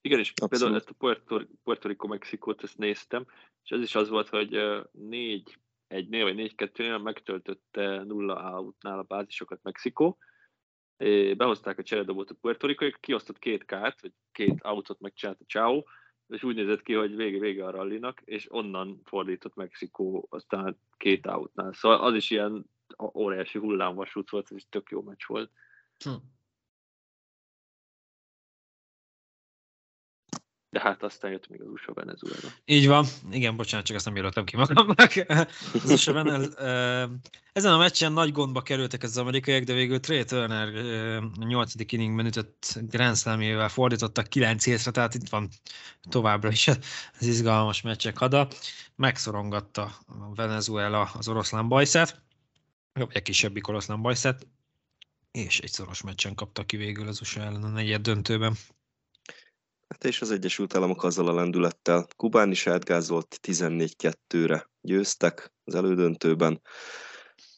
Igen, 0.00 0.18
és 0.18 0.30
Abszolút. 0.30 0.50
például 0.50 0.76
ezt 0.76 0.88
a 0.88 0.94
Puerto, 0.98 1.40
Puerto 1.64 1.88
Rico 1.88 2.06
Mexikót, 2.06 2.62
ezt 2.62 2.78
néztem, 2.78 3.26
és 3.64 3.70
ez 3.70 3.80
is 3.80 3.94
az 3.94 4.08
volt, 4.08 4.28
hogy 4.28 4.56
négy 4.92 5.58
egynél 5.88 6.24
vagy 6.24 6.34
négy 6.34 6.54
kettőnél 6.54 6.98
megtöltötte 6.98 8.04
nulla 8.04 8.50
outnál 8.50 8.98
a 8.98 9.02
bázisokat 9.02 9.62
Mexikó, 9.62 10.18
behozták 11.36 11.78
a 11.78 11.82
cseredobót 11.82 12.30
a 12.30 12.34
Puerto 12.40 12.66
Rico, 12.66 12.90
kiosztott 13.00 13.38
két 13.38 13.64
kárt, 13.64 14.00
vagy 14.00 14.12
két 14.32 14.62
autót 14.62 15.00
megcsinált 15.00 15.40
a 15.40 15.44
Chao, 15.46 15.82
és 16.28 16.42
úgy 16.42 16.54
nézett 16.54 16.82
ki, 16.82 16.92
hogy 16.92 17.16
vége-vége 17.16 17.64
a 17.64 17.70
rallinak, 17.70 18.20
és 18.24 18.52
onnan 18.52 19.00
fordított 19.04 19.54
Mexikó 19.54 20.26
aztán 20.30 20.78
két 20.96 21.26
outnál. 21.26 21.72
Szóval 21.72 22.00
az 22.00 22.14
is 22.14 22.30
ilyen 22.30 22.66
óriási 23.14 23.58
hullámvasút 23.58 24.30
volt, 24.30 24.50
és 24.50 24.68
tök 24.68 24.90
jó 24.90 25.02
meccs 25.02 25.26
volt. 25.26 25.50
Hm. 26.04 26.10
De 30.70 30.80
hát 30.80 31.02
aztán 31.02 31.30
jött 31.30 31.48
még 31.48 31.60
az 31.60 31.68
USA 31.68 31.92
Venezuela. 31.92 32.48
Így 32.64 32.86
van. 32.86 33.06
Igen, 33.30 33.56
bocsánat, 33.56 33.86
csak 33.86 33.96
ezt 33.96 34.04
nem 34.04 34.16
írtam 34.16 34.44
ki 34.44 34.56
magamnak. 34.56 35.12
Az 35.82 35.90
USA 35.90 36.12
Venez, 36.12 36.54
ö, 36.56 37.04
ezen 37.52 37.72
a 37.72 37.78
meccsen 37.78 38.12
nagy 38.12 38.32
gondba 38.32 38.62
kerültek 38.62 39.02
az 39.02 39.18
amerikaiak, 39.18 39.62
de 39.62 39.72
végül 39.72 40.00
Trey 40.00 40.24
Turner 40.24 40.68
nyolcadik 41.38 41.92
inningben 41.92 42.26
ütött 42.26 42.78
Grand 42.80 43.16
Slam-jével 43.16 43.68
fordítottak 43.68 44.26
9 44.26 44.64
hétre, 44.64 44.90
tehát 44.90 45.14
itt 45.14 45.28
van 45.28 45.48
továbbra 46.08 46.50
is 46.50 46.68
az 47.18 47.26
izgalmas 47.26 47.82
meccsek 47.82 48.18
hada. 48.18 48.48
Megszorongatta 48.94 49.82
a 50.06 50.34
Venezuela 50.34 51.10
az 51.18 51.28
oroszlán 51.28 51.68
bajszát, 51.68 52.22
vagy 52.92 53.08
a 53.14 53.20
kisebbik 53.20 53.68
oroszlán 53.68 54.02
bajszát, 54.02 54.46
és 55.30 55.60
egy 55.60 55.72
szoros 55.72 56.02
meccsen 56.02 56.34
kapta 56.34 56.64
ki 56.64 56.76
végül 56.76 57.08
az 57.08 57.20
USA 57.20 57.40
ellen 57.40 57.62
a 57.62 57.68
negyed 57.68 58.00
döntőben. 58.00 58.56
Hát 59.88 60.04
és 60.04 60.20
az 60.20 60.30
Egyesült 60.30 60.74
Államok 60.74 61.04
azzal 61.04 61.28
a 61.28 61.34
lendülettel. 61.34 62.06
Kubán 62.16 62.50
is 62.50 62.66
átgázolt 62.66 63.38
14-2-re 63.42 64.70
győztek 64.80 65.52
az 65.64 65.74
elődöntőben. 65.74 66.60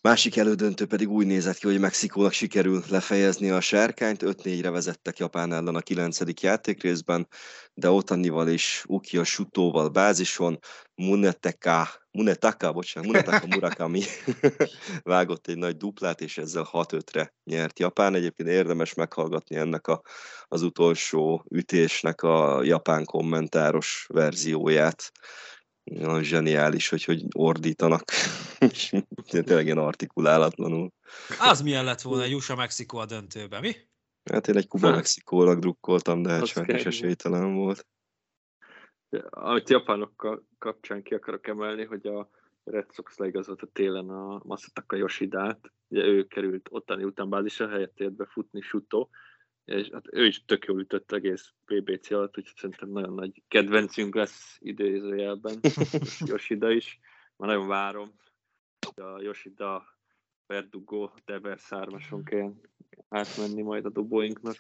Másik 0.03 0.37
elődöntő 0.37 0.87
pedig 0.87 1.11
úgy 1.11 1.27
nézett 1.27 1.59
ki, 1.59 1.67
hogy 1.67 1.81
Mexikónak 1.81 2.33
sikerül 2.33 2.83
lefejezni 2.89 3.51
a 3.51 3.61
sárkányt, 3.61 4.23
5-4-re 4.25 4.71
vezettek 4.71 5.19
Japán 5.19 5.53
ellen 5.53 5.75
a 5.75 5.81
9. 5.81 6.41
játékrészben, 6.41 7.29
de 7.75 7.91
Otanival 7.91 8.49
és 8.49 8.85
Uki 8.87 9.19
a 9.19 9.25
Sutóval 9.25 9.89
bázison, 9.89 10.59
Munetaka, 10.95 11.89
Munetaka, 12.11 12.73
bocsánat, 12.73 13.11
Munetaka 13.11 13.47
Murakami 13.55 14.03
vágott 15.03 15.47
egy 15.47 15.59
nagy 15.59 15.77
duplát, 15.77 16.21
és 16.21 16.39
ezzel 16.39 16.69
6-5-re 16.73 17.35
nyert 17.45 17.79
Japán. 17.79 18.15
Egyébként 18.15 18.49
érdemes 18.49 18.95
meghallgatni 18.95 19.57
ennek 19.57 19.87
a, 19.87 20.03
az 20.45 20.63
utolsó 20.63 21.45
ütésnek 21.51 22.23
a 22.23 22.63
japán 22.63 23.05
kommentáros 23.05 24.07
verzióját. 24.09 25.13
Olyan 25.97 26.23
zseniális, 26.23 26.89
hogy, 26.89 27.05
hogy 27.05 27.25
ordítanak, 27.35 28.05
és 28.73 28.93
tényleg 29.29 29.65
ilyen 29.65 29.79
artikulálatlanul. 29.79 30.93
Az 31.39 31.63
milyen 31.63 31.85
lett 31.85 32.01
volna 32.01 32.23
egy 32.23 32.35
USA 32.35 32.55
Mexikó 32.55 32.99
a 32.99 33.07
döntőben, 33.07 33.61
mi? 33.61 33.73
Hát 34.31 34.49
én 34.49 34.57
egy 34.57 34.69
Kuba 34.69 34.87
Hát. 34.87 34.97
Mexikónak 34.97 35.59
drukkoltam, 35.59 36.23
de 36.23 36.31
hát 36.31 36.47
sajnos 36.47 36.85
esélytelen 36.85 37.55
volt. 37.55 37.87
Amit 39.31 39.71
japánokkal 39.71 40.47
kapcsán 40.59 41.03
ki 41.03 41.15
akarok 41.15 41.47
emelni, 41.47 41.85
hogy 41.85 42.07
a 42.07 42.31
Red 42.65 42.87
Sox 42.93 43.17
leigazolta 43.17 43.67
télen 43.67 44.09
a 44.09 44.41
Masataka 44.45 44.97
Yoshidát, 44.97 45.73
ugye 45.89 46.05
ő 46.05 46.25
került 46.27 46.69
ottani 46.71 47.05
után 47.05 47.29
bázisra, 47.29 47.69
helyett 47.69 48.01
ért 48.01 48.13
be 48.13 48.27
futni 48.27 48.61
Suto, 48.61 49.09
és 49.69 49.89
hát 49.93 50.05
ő 50.11 50.27
is 50.27 50.45
tök 50.45 50.65
jól 50.65 50.81
ütött 50.81 51.13
egész 51.13 51.53
BBC 51.65 52.11
alatt, 52.11 52.39
úgyhogy 52.39 52.57
szerintem 52.57 52.91
nagyon 52.91 53.15
nagy 53.15 53.43
kedvencünk 53.49 54.15
lesz 54.15 54.57
idézőjelben, 54.61 55.61
Yoshida 56.27 56.71
is. 56.71 56.99
Már 57.37 57.49
nagyon 57.49 57.69
várom, 57.69 58.15
hogy 58.87 59.05
a 59.05 59.21
Yoshida 59.21 59.99
Verdugo 60.47 61.11
Dever 61.25 61.61
szármason 61.61 62.25
kell 62.25 62.55
átmenni 63.09 63.63
majd 63.63 63.85
a 63.85 63.91
dobóinknak, 63.91 64.57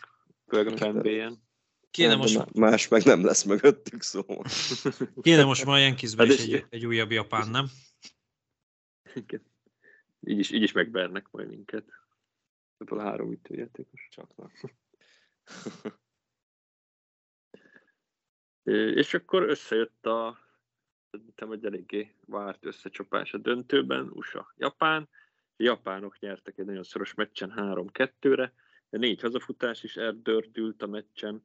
főleg 0.46 0.66
a 0.66 0.76
fanbén. 0.76 1.46
Kéne 1.90 2.08
De 2.08 2.16
most, 2.16 2.36
má- 2.36 2.52
Más 2.54 2.88
meg 2.88 3.04
nem 3.04 3.24
lesz 3.24 3.44
mögöttük, 3.44 4.02
szóval. 4.02 4.44
kéne 5.22 5.44
most 5.44 5.64
már 5.64 5.80
Yankeesben 5.80 6.26
Hát 6.26 6.38
is 6.38 6.44
egy, 6.44 6.66
egy 6.68 6.86
újabb 6.86 7.10
japán, 7.10 7.48
nem? 7.48 7.66
Igen. 9.14 9.42
Így 10.20 10.38
is, 10.38 10.50
így 10.50 10.62
is 10.62 10.72
megvernek 10.72 11.28
majd 11.30 11.48
minket. 11.48 11.84
Ebből 12.78 12.98
a 12.98 13.02
három 13.02 13.32
ütőjátékos. 13.32 14.08
Csak 14.10 14.36
nem. 14.36 14.50
Ö, 14.62 14.68
És 18.94 19.14
akkor 19.14 19.42
összejött 19.42 20.06
a 20.06 20.38
szerintem 21.10 21.52
egy 21.52 21.64
eléggé 21.64 22.14
várt 22.26 22.64
összecsapás 22.64 23.34
a 23.34 23.38
döntőben, 23.38 24.10
USA-Japán. 24.14 25.08
A 25.56 25.62
japánok 25.62 26.18
nyertek 26.18 26.58
egy 26.58 26.66
nagyon 26.66 26.82
szoros 26.82 27.14
meccsen 27.14 27.52
3-2-re, 27.56 28.52
de 28.90 28.98
négy 28.98 29.20
hazafutás 29.20 29.82
is 29.82 29.96
eldördült 29.96 30.82
a 30.82 30.86
meccsen, 30.86 31.42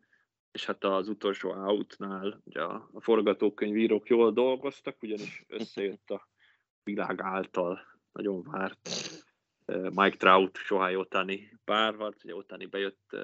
és 0.52 0.66
hát 0.66 0.84
az 0.84 1.08
utolsó 1.08 1.52
outnál 1.52 2.42
ugye 2.44 2.62
a, 2.62 2.90
forgatókönyvírók 3.00 4.10
jól 4.10 4.32
dolgoztak, 4.32 5.02
ugyanis 5.02 5.44
összejött 5.48 6.10
a 6.10 6.28
világ 6.84 7.22
által 7.22 7.82
nagyon 8.12 8.44
várt 8.44 8.90
Mike 9.66 10.18
Trout, 10.18 10.58
Shohei 10.58 10.96
Otani 10.96 11.60
párharc, 11.64 12.24
ugye 12.24 12.36
Otani 12.36 12.66
bejött 12.66 13.16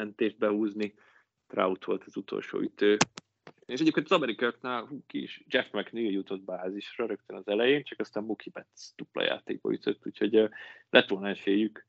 mentést 0.00 0.38
behúzni, 0.38 0.94
Trout 1.46 1.84
volt 1.84 2.04
az 2.04 2.16
utolsó 2.16 2.58
ütő, 2.60 2.96
és 3.66 3.80
egyébként 3.80 4.06
az 4.06 4.16
amerikaiaknál 4.16 4.84
hú, 4.84 5.02
ki 5.06 5.22
is 5.22 5.44
Jeff 5.46 5.70
McNeil 5.72 6.10
jutott 6.10 6.42
bázisra 6.42 7.06
rögtön 7.06 7.36
az 7.36 7.48
elején, 7.48 7.84
csak 7.84 8.00
aztán 8.00 8.24
Mookie 8.24 8.52
Betts 8.52 8.94
dupla 8.96 9.22
játékba 9.22 9.72
ütött, 9.72 10.06
úgyhogy 10.06 10.48
lett 10.90 11.08
volna 11.08 11.28
esélyük, 11.28 11.86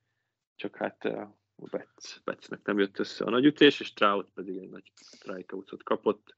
csak 0.56 0.76
hát 0.76 1.10
Betts, 1.56 2.24
Bettsnek 2.24 2.64
nem 2.64 2.80
jött 2.80 3.00
össze 3.00 3.26
a 3.26 3.30
nagy 3.30 3.46
ütés, 3.46 3.80
és 3.80 3.94
Trout 3.94 4.30
pedig 4.34 4.58
egy 4.58 4.70
nagy 4.70 4.92
strikeoutot 4.96 5.84
kapott. 5.84 6.36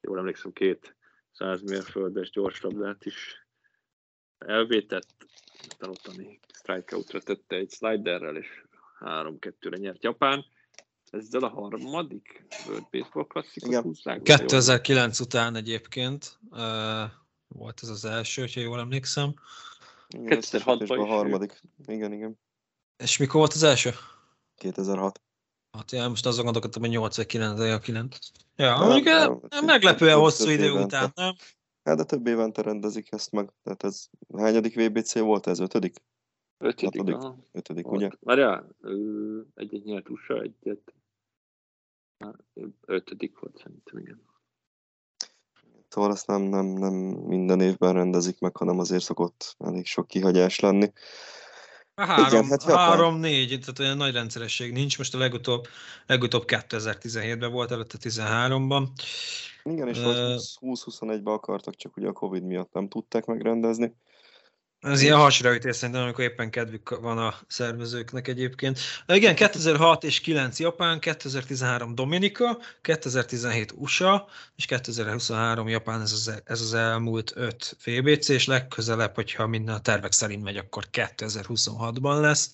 Jól 0.00 0.18
emlékszem, 0.18 0.52
két 0.52 0.96
100 1.30 1.62
mérföldes 1.62 2.30
gyorslabdát 2.30 3.04
is 3.04 3.46
elvétett, 4.38 5.26
aztán 5.68 5.90
ottani 5.90 6.40
strikeoutra 6.52 7.20
tette 7.20 7.56
egy 7.56 7.70
sliderrel, 7.70 8.36
és 8.36 8.62
3-2-re 9.00 9.76
nyert 9.76 10.02
Japán. 10.02 10.44
Ezzel 11.12 11.42
a 11.44 11.48
harmadik 11.48 12.44
World 12.66 12.86
Baseball 12.90 13.26
klasszikot 13.26 13.68
Igen. 13.68 13.82
húzzák. 13.82 14.22
2009 14.22 15.20
után 15.20 15.54
egyébként 15.54 16.38
uh, 16.50 16.58
volt 17.48 17.78
ez 17.82 17.88
az 17.88 18.04
első, 18.04 18.40
hogyha 18.40 18.60
jól 18.60 18.78
emlékszem. 18.78 19.34
Igen, 20.08 20.26
2006-ban 20.26 20.36
összesítésben 20.42 20.98
a 20.98 21.04
ő. 21.04 21.06
harmadik. 21.06 21.62
Igen, 21.86 22.12
igen. 22.12 22.38
És 22.96 23.16
mikor 23.16 23.34
volt 23.40 23.52
az 23.52 23.62
első? 23.62 23.90
2006. 24.54 25.20
Hát 25.70 25.92
én 25.92 26.08
most 26.08 26.26
azon 26.26 26.44
gondolkodtam, 26.44 26.82
hogy 26.82 26.90
8 26.90 27.16
vagy 27.16 27.26
9, 27.26 27.58
de 27.58 27.72
a 27.72 27.78
9. 27.78 28.18
Ja, 28.56 28.78
Nem, 28.78 28.86
mondjuk 28.86 29.04
nem, 29.04 29.30
eh, 29.32 29.38
több- 29.48 29.64
meglepően 29.64 30.12
több- 30.12 30.22
hosszú 30.22 30.44
több 30.44 30.52
idő 30.52 30.64
évente. 30.64 30.82
után, 30.84 31.12
nem? 31.14 31.34
Hát 31.84 31.96
de 31.96 32.04
több 32.04 32.26
évente 32.26 32.62
rendezik 32.62 33.12
ezt 33.12 33.30
meg. 33.32 33.50
Tehát 33.62 33.82
ez 33.84 34.06
hányadik 34.36 34.74
VBC 34.74 35.18
volt 35.18 35.46
ez? 35.46 35.58
Ötödik? 35.58 35.96
Ötödik, 36.58 37.00
Hatodik? 37.00 37.32
Ötödik, 37.52 37.90
ugye? 37.90 38.08
Várjál, 38.20 38.68
egyet 39.54 39.84
nyert 39.84 40.08
USA, 40.08 40.40
egyet. 40.40 40.94
Ötödik 42.86 43.38
volt 43.38 43.56
szerintem, 43.56 43.98
igen. 43.98 44.22
Szóval 45.88 46.12
ezt 46.12 46.26
nem, 46.26 46.42
nem, 46.42 46.66
nem 46.66 46.92
minden 47.26 47.60
évben 47.60 47.92
rendezik 47.92 48.38
meg, 48.38 48.56
hanem 48.56 48.78
azért 48.78 49.02
szokott 49.02 49.56
elég 49.58 49.86
sok 49.86 50.06
kihagyás 50.06 50.60
lenni. 50.60 50.92
A 51.94 52.04
három, 52.04 52.26
Igen, 52.26 52.44
hát 52.44 52.62
Japán. 52.62 52.88
három, 52.88 53.16
négy, 53.16 53.48
tehát 53.48 53.78
olyan 53.78 53.96
nagy 53.96 54.12
rendszeresség 54.12 54.72
nincs. 54.72 54.98
Most 54.98 55.14
a 55.14 55.18
legutóbb, 55.18 55.66
legutóbb 56.06 56.44
2017-ben 56.46 57.52
volt, 57.52 57.70
előtte 57.70 57.96
13-ban. 58.00 58.88
Igen, 59.62 59.88
és 59.88 59.98
Ö, 59.98 60.36
20-21-ben 60.60 61.34
akartak, 61.34 61.74
csak 61.76 61.96
ugye 61.96 62.08
a 62.08 62.12
Covid 62.12 62.42
miatt 62.42 62.72
nem 62.72 62.88
tudták 62.88 63.24
megrendezni. 63.24 63.94
Ez 64.82 65.02
ilyen 65.02 65.16
hasraütés 65.16 65.76
szerintem, 65.76 66.02
amikor 66.02 66.24
éppen 66.24 66.50
kedvük 66.50 67.00
van 67.00 67.18
a 67.18 67.34
szervezőknek 67.46 68.28
egyébként. 68.28 68.78
Igen, 69.06 69.34
2006 69.34 70.04
és 70.04 70.20
9 70.20 70.60
Japán, 70.60 70.98
2013 70.98 71.94
Dominika, 71.94 72.58
2017 72.80 73.72
USA, 73.76 74.28
és 74.56 74.64
2023 74.64 75.68
Japán, 75.68 76.00
ez 76.00 76.12
az, 76.12 76.42
ez 76.44 76.60
az 76.60 76.74
elmúlt 76.74 77.32
5 77.34 77.76
VBC, 77.84 78.28
és 78.28 78.46
legközelebb, 78.46 79.14
hogyha 79.14 79.46
minden 79.46 79.74
a 79.74 79.80
tervek 79.80 80.12
szerint 80.12 80.42
megy, 80.42 80.56
akkor 80.56 80.84
2026-ban 80.92 82.20
lesz. 82.20 82.50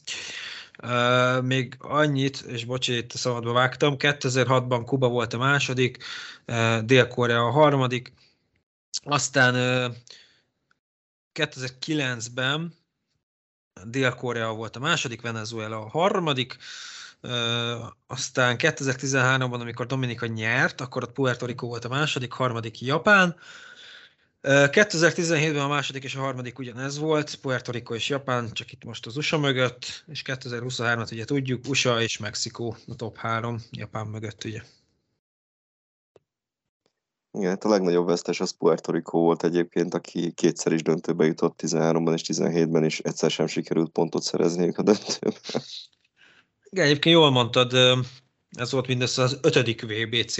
Uh, 0.82 1.42
még 1.42 1.76
annyit, 1.78 2.40
és 2.40 2.64
bocsi, 2.64 2.96
itt 2.96 3.10
szabadba 3.10 3.52
vágtam, 3.52 3.94
2006-ban 3.98 4.82
Kuba 4.84 5.08
volt 5.08 5.32
a 5.32 5.38
második, 5.38 6.04
uh, 6.46 6.78
Dél-Korea 6.78 7.44
a 7.44 7.50
harmadik, 7.50 8.12
aztán 9.02 9.54
uh, 9.54 9.94
2009-ben 11.38 12.74
Dél-Korea 13.84 14.52
volt 14.52 14.76
a 14.76 14.80
második, 14.80 15.20
Venezuela 15.20 15.78
a 15.78 15.88
harmadik, 15.88 16.56
aztán 18.06 18.56
2013-ban, 18.58 19.60
amikor 19.60 19.86
Dominika 19.86 20.26
nyert, 20.26 20.80
akkor 20.80 21.02
ott 21.02 21.12
Puerto 21.12 21.46
Rico 21.46 21.66
volt 21.66 21.84
a 21.84 21.88
második, 21.88 22.32
harmadik 22.32 22.80
Japán. 22.80 23.36
Ö, 24.40 24.64
2017-ben 24.68 25.62
a 25.62 25.68
második 25.68 26.04
és 26.04 26.14
a 26.14 26.20
harmadik 26.20 26.58
ugyanez 26.58 26.98
volt, 26.98 27.34
Puerto 27.34 27.72
Rico 27.72 27.94
és 27.94 28.08
Japán, 28.08 28.52
csak 28.52 28.72
itt 28.72 28.84
most 28.84 29.06
az 29.06 29.16
USA 29.16 29.38
mögött, 29.38 30.04
és 30.06 30.22
2023-at 30.26 31.12
ugye 31.12 31.24
tudjuk, 31.24 31.68
USA 31.68 32.02
és 32.02 32.18
Mexikó 32.18 32.76
a 32.88 32.94
top 32.94 33.16
3, 33.16 33.60
Japán 33.70 34.06
mögött 34.06 34.44
ugye. 34.44 34.62
Igen, 37.32 37.48
hát 37.48 37.64
a 37.64 37.68
legnagyobb 37.68 38.06
vesztes 38.06 38.40
az 38.40 38.56
Puerto 38.56 38.92
Rico 38.92 39.18
volt 39.18 39.44
egyébként, 39.44 39.94
aki 39.94 40.32
kétszer 40.32 40.72
is 40.72 40.82
döntőbe 40.82 41.24
jutott 41.24 41.60
13-ban 41.62 42.12
és 42.12 42.22
17-ben, 42.26 42.84
és 42.84 42.98
egyszer 42.98 43.30
sem 43.30 43.46
sikerült 43.46 43.90
pontot 43.90 44.22
szerezni 44.22 44.72
a 44.76 44.82
döntőben. 44.82 45.62
Igen, 46.70 46.84
egyébként 46.84 47.14
jól 47.14 47.30
mondtad, 47.30 47.72
ez 48.50 48.72
volt 48.72 48.86
mindössze 48.86 49.22
az 49.22 49.38
ötödik 49.42 49.82
VBC, 49.82 50.36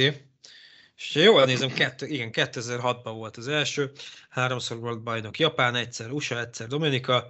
és 0.97 1.12
ha 1.12 1.20
jól 1.20 1.45
nézem, 1.45 1.72
kettő, 1.72 2.07
igen, 2.07 2.30
2006-ban 2.32 3.12
volt 3.14 3.36
az 3.36 3.49
első, 3.49 3.93
háromszor 4.28 4.78
volt 4.78 5.03
bajnok 5.03 5.39
Japán, 5.39 5.74
egyszer 5.74 6.11
USA, 6.11 6.41
egyszer 6.41 6.66
Dominika, 6.66 7.26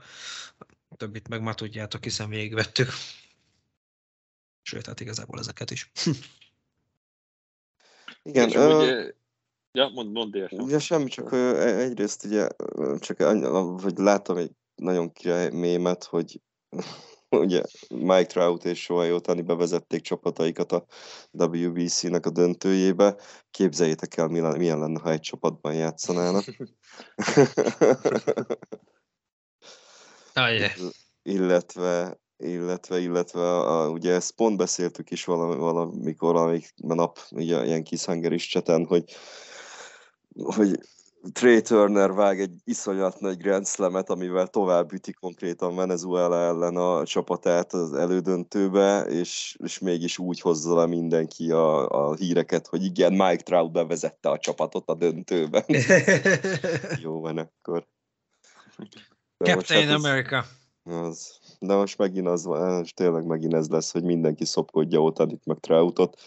a 0.89 0.97
többit 0.97 1.29
meg 1.29 1.43
már 1.43 1.55
tudjátok, 1.55 2.05
hiszen 2.05 2.29
végigvettük. 2.29 2.89
Sőt, 4.63 4.87
hát 4.87 5.01
igazából 5.01 5.39
ezeket 5.39 5.71
is. 5.71 5.91
Igen, 8.23 8.49
És 8.49 8.55
ö, 8.55 8.83
ugye, 8.83 9.15
ja, 9.79 9.91
mond, 9.95 10.13
mondd 10.13 10.37
értem. 10.37 10.59
ugye 10.59 10.79
semmi, 10.79 11.09
csak 11.09 11.33
e- 11.33 11.79
egyrészt 11.79 12.25
ugye, 12.25 12.49
csak 12.99 13.19
vagy 13.83 13.97
láttam 13.97 14.37
egy 14.37 14.51
nagyon 14.75 15.13
király 15.13 15.51
mémet, 15.51 16.05
hogy 16.05 16.41
ugye 17.29 17.63
Mike 17.89 18.27
Trout 18.27 18.65
és 18.65 18.83
Shohei 18.83 19.13
Otani 19.13 19.43
bevezették 19.43 20.01
csapataikat 20.01 20.73
a 20.73 20.85
WBC-nek 21.31 22.27
a 22.27 22.31
döntőjébe. 22.31 23.17
Képzeljétek 23.51 24.17
el, 24.17 24.29
milyen, 24.29 24.57
milyen 24.57 24.79
lenne, 24.79 25.01
ha 25.01 25.11
egy 25.11 25.21
csapatban 25.21 25.75
játszanának. 25.75 26.45
Ajje. 30.35 30.73
illetve, 31.23 32.21
illetve, 32.37 32.99
illetve, 32.99 33.59
a, 33.59 33.89
ugye 33.89 34.13
ezt 34.13 34.35
pont 34.35 34.57
beszéltük 34.57 35.11
is 35.11 35.25
valami, 35.25 35.57
valamikor, 35.57 36.33
valamik 36.33 36.73
nap, 36.77 37.19
ugye 37.31 37.65
ilyen 37.65 37.83
Kishanger 37.83 38.33
is 38.33 38.47
cseten, 38.47 38.87
hogy, 38.87 39.15
hogy 40.45 40.79
Trey 41.33 41.61
Turner 41.61 42.13
vág 42.13 42.41
egy 42.41 42.53
iszonyat 42.65 43.21
nagy 43.21 43.37
Grand 43.37 43.67
Slam-et, 43.67 44.11
amivel 44.11 44.47
tovább 44.47 44.93
üti 44.93 45.13
konkrétan 45.13 45.77
Venezuela 45.77 46.37
ellen 46.37 46.77
a 46.77 47.05
csapatát 47.05 47.73
az 47.73 47.93
elődöntőbe, 47.93 49.01
és, 49.01 49.57
és 49.65 49.79
mégis 49.79 50.19
úgy 50.19 50.41
hozza 50.41 50.77
le 50.77 50.87
mindenki 50.87 51.51
a, 51.51 51.89
a 51.89 52.15
híreket, 52.15 52.67
hogy 52.67 52.85
igen, 52.85 53.13
Mike 53.13 53.43
Trout 53.43 53.73
bevezette 53.73 54.31
a 54.31 54.39
csapatot 54.39 54.89
a 54.89 54.95
döntőben. 54.95 55.65
Jó 57.03 57.21
van 57.21 57.39
akkor. 57.39 57.87
De 59.37 59.55
Captain 59.55 59.87
hát 59.87 59.91
ez- 59.91 60.05
America. 60.05 60.45
az. 60.83 61.39
De 61.59 61.75
most 61.75 61.99
megint 61.99 62.27
az 62.27 62.45
van, 62.45 62.83
és 62.83 62.93
tényleg 62.93 63.25
megint 63.25 63.55
ez 63.55 63.69
lesz, 63.69 63.93
hogy 63.93 64.03
mindenki 64.03 64.45
szopkodja 64.45 65.03
Otanit 65.03 65.47
meg 65.47 65.59
Troutot, 65.59 66.21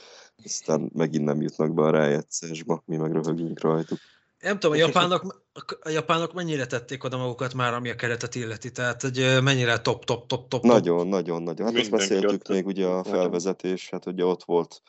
aztán 0.43 0.89
megint 0.93 1.23
nem 1.25 1.41
jutnak 1.41 1.73
be 1.73 1.81
a 1.81 1.89
rájegyszásba, 1.89 2.83
mi 2.85 2.95
meg 2.97 3.11
röhögünk 3.11 3.61
rajtuk. 3.61 3.97
Nem 4.39 4.59
tudom, 4.59 4.75
a 4.75 4.79
japánok, 4.79 5.45
a 5.81 5.89
japánok 5.89 6.33
mennyire 6.33 6.65
tették 6.65 7.03
oda 7.03 7.17
magukat 7.17 7.53
már, 7.53 7.73
ami 7.73 7.89
a 7.89 7.95
keretet 7.95 8.35
illeti, 8.35 8.71
tehát 8.71 9.01
hogy 9.01 9.19
ö, 9.19 9.39
mennyire 9.41 9.77
top, 9.81 10.05
top, 10.05 10.27
top, 10.27 10.47
top, 10.47 10.61
top. 10.61 10.63
Nagyon, 10.71 11.07
nagyon, 11.07 11.41
nagyon. 11.43 11.65
Hát 11.67 11.75
ezt 11.75 11.89
Mindenki 11.91 12.13
beszéltük 12.13 12.39
ott- 12.41 12.47
még 12.49 12.65
ugye 12.65 12.85
a 12.85 12.95
nagyon. 12.95 13.13
felvezetés, 13.13 13.89
hát 13.89 14.05
ugye 14.05 14.25
ott 14.25 14.43
volt 14.43 14.81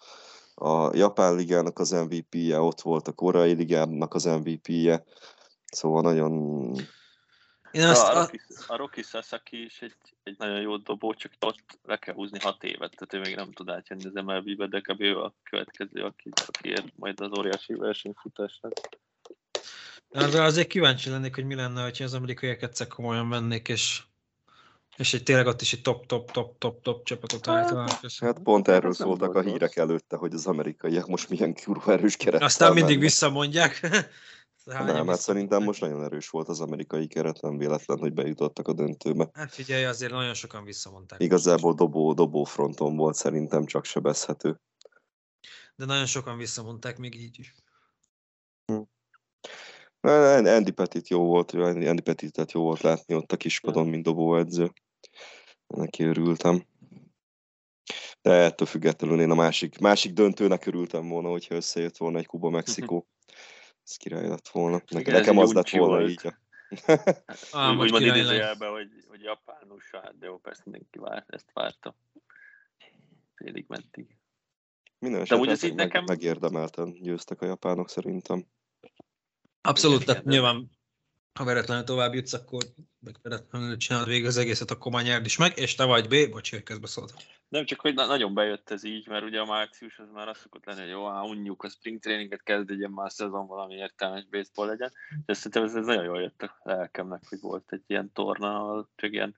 a 0.55 0.97
Japán 0.97 1.35
ligának 1.35 1.79
az 1.79 1.91
MVP-je, 1.91 2.61
ott 2.61 2.81
volt 2.81 3.09
a 3.09 3.13
Koreai 3.13 3.53
ligának 3.55 4.15
az 4.15 4.25
MVP-je, 4.25 5.05
szóval 5.73 6.03
nagyon... 6.03 6.73
Én 7.73 7.87
azt, 7.87 8.09
a, 8.09 8.13
Rocky, 8.13 8.41
a 8.67 8.77
Rocky 8.77 9.03
Sasaki 9.03 9.65
is 9.65 9.83
egy, 9.83 9.97
egy 10.23 10.35
nagyon 10.39 10.61
jó 10.61 10.77
dobó, 10.77 11.15
csak 11.15 11.33
ott 11.41 11.79
le 11.85 11.97
kell 11.97 12.15
húzni 12.15 12.39
hat 12.39 12.65
évet, 12.65 12.95
tehát 12.97 13.15
ő 13.15 13.19
még 13.19 13.37
nem 13.37 13.53
tud 13.53 13.69
átjönni 13.69 14.05
az 14.05 14.25
MLB-be, 14.25 14.67
de 14.67 14.81
kb. 14.81 15.01
ő 15.01 15.19
a 15.19 15.35
következő, 15.43 16.03
aki, 16.05 16.31
aki 16.47 16.69
ér 16.69 16.85
majd 16.97 17.21
az 17.21 17.39
óriási 17.39 17.75
versenyfutásnak. 17.75 18.73
arra 20.11 20.45
azért 20.45 20.69
kíváncsi 20.69 21.11
lennék, 21.11 21.35
hogy 21.35 21.45
mi 21.45 21.55
lenne, 21.55 21.83
hogyha 21.83 22.05
az 22.05 22.15
amerikaiak 22.15 22.63
egyszer 22.63 22.87
komolyan 22.87 23.29
vennék, 23.29 23.69
és, 23.69 24.03
és 24.97 25.15
egy 25.15 25.23
tényleg 25.23 25.47
ott 25.47 25.61
is 25.61 25.73
egy 25.73 25.83
top, 25.83 26.07
top, 26.07 26.31
top, 26.31 26.59
top, 26.59 26.83
top 26.83 27.05
csapatot 27.05 27.49
állítanak. 27.49 27.99
össze. 28.03 28.27
Hát 28.27 28.39
pont 28.39 28.69
erről 28.69 28.93
szóltak 28.93 29.35
a 29.35 29.41
hírek 29.41 29.77
előtte, 29.77 30.17
hogy 30.17 30.33
az 30.33 30.47
amerikaiak 30.47 31.07
most 31.07 31.29
milyen 31.29 31.55
kurva 31.55 31.93
erős 31.93 32.17
keret. 32.17 32.43
Aztán 32.43 32.73
mindig 32.73 32.99
visszamondják. 32.99 33.81
Hányan 34.67 34.95
Nem, 34.95 35.07
hát 35.07 35.21
szerintem 35.21 35.63
most 35.63 35.81
nagyon 35.81 36.05
erős 36.05 36.29
volt 36.29 36.49
az 36.49 36.61
amerikai 36.61 37.07
keret, 37.07 37.41
nem 37.41 37.57
véletlen, 37.57 37.99
hogy 37.99 38.13
bejutottak 38.13 38.69
a 38.69 38.73
döntőbe. 38.73 39.31
Hát 39.33 39.53
figyelj, 39.53 39.85
azért 39.85 40.13
nagyon 40.13 40.35
sokan 40.35 40.65
visszamondták. 40.65 41.21
Igazából 41.21 41.75
dobó, 41.75 42.13
dobó 42.13 42.45
fronton 42.45 42.97
volt 42.97 43.15
szerintem 43.15 43.65
csak 43.67 43.85
sebezhető. 43.85 44.61
De 45.77 45.85
nagyon 45.85 46.07
sokan 46.07 46.37
visszamondták 46.37 46.99
még 46.99 47.15
így 47.15 47.39
is. 47.39 47.55
Andy 50.01 50.71
Petit 50.71 51.09
jó 51.09 51.25
volt, 51.25 51.53
Andy 51.53 52.01
Petitet 52.01 52.53
jó 52.53 52.63
volt 52.63 52.81
látni 52.81 53.15
ott 53.15 53.33
a 53.33 53.37
kispadon, 53.37 53.89
mint 53.89 54.03
dobóedző. 54.03 54.73
Neki 55.67 56.05
örültem. 56.05 56.67
De 58.23 58.31
ettől 58.31 58.67
függetlenül 58.67 59.21
én 59.21 59.31
a 59.31 59.35
másik, 59.35 59.79
másik 59.79 60.13
döntőnek 60.13 60.67
örültem 60.67 61.09
volna, 61.09 61.29
hogyha 61.29 61.55
összejött 61.55 61.97
volna 61.97 62.19
egy 62.19 62.27
Kuba-Mexikó. 62.27 63.07
Ez 63.93 63.99
király 63.99 64.29
lett 64.29 64.49
volna. 64.49 64.83
Nekem, 64.89 65.15
nekem 65.15 65.39
az 65.39 65.53
lett 65.53 65.69
volna 65.69 65.97
volt. 65.97 66.11
így. 66.11 66.27
Á, 67.53 67.71
Úgy, 67.71 67.77
vagy 67.77 67.85
úgymond 67.85 68.03
király 68.03 68.19
idézőjelben, 68.19 68.71
hogy, 68.71 68.89
hogy 69.09 69.23
Japán, 69.23 69.71
USA, 69.71 70.01
hát 70.03 70.19
de 70.19 70.27
jó, 70.27 70.39
persze 70.39 70.63
mindenki 70.65 70.99
vár, 70.99 71.25
ezt 71.29 71.51
várta. 71.53 71.97
Félig 73.35 73.65
mentig. 73.69 74.17
Minden 74.99 75.21
úgy 75.21 75.27
esetre 75.27 75.51
ez 75.51 75.63
így 75.63 75.75
meg, 75.75 75.87
nekem- 75.87 76.05
megérdemelten 76.05 76.93
győztek 76.93 77.41
a 77.43 77.47
japánok 77.47 77.89
szerintem. 77.89 78.47
Abszolút, 79.61 80.05
tehát 80.05 80.25
nyilván 80.25 80.71
ha 81.35 81.45
veretlenül 81.45 81.85
tovább 81.85 82.15
jutsz, 82.15 82.33
akkor 82.33 82.63
meg 82.99 83.17
veretlenül 83.23 83.77
csinálod 83.77 84.09
végig 84.09 84.27
az 84.27 84.37
egészet, 84.37 84.71
akkor 84.71 84.93
már 84.93 85.05
nyerd 85.05 85.25
is 85.25 85.37
meg, 85.37 85.59
és 85.59 85.75
te 85.75 85.85
vagy 85.85 86.09
B, 86.09 86.31
bocs, 86.31 86.51
hogy 86.51 86.63
közbeszóltam. 86.63 87.17
Nem 87.49 87.65
csak, 87.65 87.81
hogy 87.81 87.95
na- 87.95 88.07
nagyon 88.07 88.35
bejött 88.35 88.71
ez 88.71 88.85
így, 88.85 89.09
mert 89.09 89.25
ugye 89.25 89.41
a 89.41 89.45
március 89.45 89.99
az 89.99 90.11
már 90.13 90.29
azt 90.29 90.41
szokott 90.41 90.65
lenni, 90.65 90.81
hogy 90.81 90.89
jó, 90.89 91.09
á, 91.09 91.21
unjuk 91.21 91.63
a 91.63 91.69
spring 91.69 92.01
traininget, 92.01 92.43
kezdődjön 92.43 92.91
már 92.91 93.11
szezon, 93.11 93.47
valami 93.47 93.75
értelmes 93.75 94.25
baseball 94.31 94.67
legyen. 94.67 94.93
De 95.27 95.33
szerintem 95.33 95.63
ez, 95.63 95.75
ez 95.75 95.87
nagyon 95.87 96.05
jól 96.05 96.21
jött 96.21 96.43
a 96.43 96.61
lelkemnek, 96.63 97.23
hogy 97.29 97.41
volt 97.41 97.73
egy 97.73 97.85
ilyen 97.87 98.13
torna, 98.13 98.57
ahol 98.57 98.91
csak 98.95 99.13
ilyen 99.13 99.37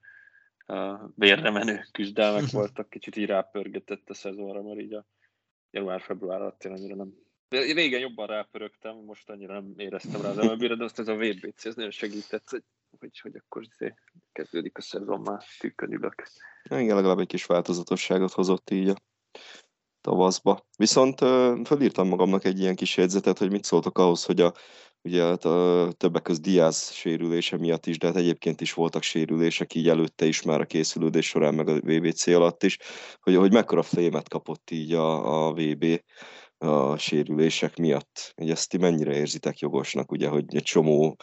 uh, 0.66 1.00
vérre 1.16 1.50
menő 1.50 1.86
küzdelmek 1.92 2.50
voltak, 2.60 2.90
kicsit 2.90 3.16
így 3.16 3.26
rápörgetett 3.26 4.10
a 4.10 4.14
szezonra, 4.14 4.62
mert 4.62 4.80
így 4.80 4.94
a 4.94 5.06
január-február 5.70 6.40
alatt 6.40 6.64
én 6.64 6.72
annyira 6.72 6.94
nem 6.94 7.23
de 7.54 7.72
régen 7.72 8.00
jobban 8.00 8.26
rápörögtem, 8.26 8.96
most 8.96 9.30
annyira 9.30 9.52
nem 9.52 9.74
éreztem 9.76 10.20
rá 10.20 10.28
az 10.28 10.36
MLB-re, 10.36 10.74
de 10.74 10.84
azt 10.84 10.98
ez 10.98 11.08
a 11.08 11.14
VBC, 11.14 11.64
ez 11.64 11.74
nagyon 11.74 11.90
segített, 11.90 12.48
hogy, 12.98 13.20
hogy, 13.20 13.36
akkor 13.36 13.62
izé 13.62 13.94
kezdődik 14.32 14.78
a 14.78 14.80
szezon, 14.80 15.20
már 15.20 15.42
tükkön 15.58 15.92
ülök. 15.92 16.22
Igen, 16.64 16.94
legalább 16.94 17.18
egy 17.18 17.26
kis 17.26 17.46
változatosságot 17.46 18.32
hozott 18.32 18.70
így 18.70 18.88
a 18.88 18.94
tavaszba. 20.00 20.66
Viszont 20.76 21.20
ö, 21.20 21.60
fölírtam 21.64 22.08
magamnak 22.08 22.44
egy 22.44 22.60
ilyen 22.60 22.74
kis 22.74 22.96
jegyzetet, 22.96 23.38
hogy 23.38 23.50
mit 23.50 23.64
szóltok 23.64 23.98
ahhoz, 23.98 24.24
hogy 24.24 24.40
a, 24.40 24.52
ugye 25.02 25.22
hát 25.22 25.44
a 25.44 25.88
többek 25.96 26.22
között 26.22 26.42
Diaz 26.42 26.90
sérülése 26.90 27.56
miatt 27.56 27.86
is, 27.86 27.98
de 27.98 28.06
hát 28.06 28.16
egyébként 28.16 28.60
is 28.60 28.72
voltak 28.72 29.02
sérülések 29.02 29.74
így 29.74 29.88
előtte 29.88 30.26
is 30.26 30.42
már 30.42 30.60
a 30.60 30.66
készülődés 30.66 31.26
során, 31.26 31.54
meg 31.54 31.68
a 31.68 31.80
VBC 31.80 32.26
alatt 32.26 32.62
is, 32.62 32.78
hogy, 33.20 33.34
hogy 33.34 33.52
mekkora 33.52 33.82
fémet 33.82 34.28
kapott 34.28 34.70
így 34.70 34.92
a, 34.92 35.46
a 35.46 35.52
VB 35.52 36.00
a 36.58 36.98
sérülések 36.98 37.76
miatt. 37.76 38.32
Hogy 38.36 38.50
ezt 38.50 38.68
ti 38.68 38.78
mennyire 38.78 39.16
érzitek 39.16 39.58
jogosnak, 39.58 40.12
ugye, 40.12 40.28
hogy 40.28 40.54
egy 40.54 40.62
csomó 40.62 41.16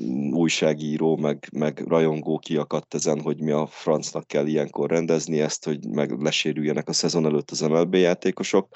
mm, 0.00 0.32
újságíró, 0.32 1.16
meg, 1.16 1.48
meg 1.52 1.78
rajongó 1.78 2.38
kiakadt 2.38 2.94
ezen, 2.94 3.20
hogy 3.20 3.40
mi 3.40 3.50
a 3.50 3.66
francnak 3.66 4.26
kell 4.26 4.46
ilyenkor 4.46 4.90
rendezni 4.90 5.40
ezt, 5.40 5.64
hogy 5.64 5.88
meg 5.88 6.10
lesérüljenek 6.10 6.88
a 6.88 6.92
szezon 6.92 7.24
előtt 7.24 7.50
az 7.50 7.60
MLB 7.60 7.94
játékosok. 7.94 8.68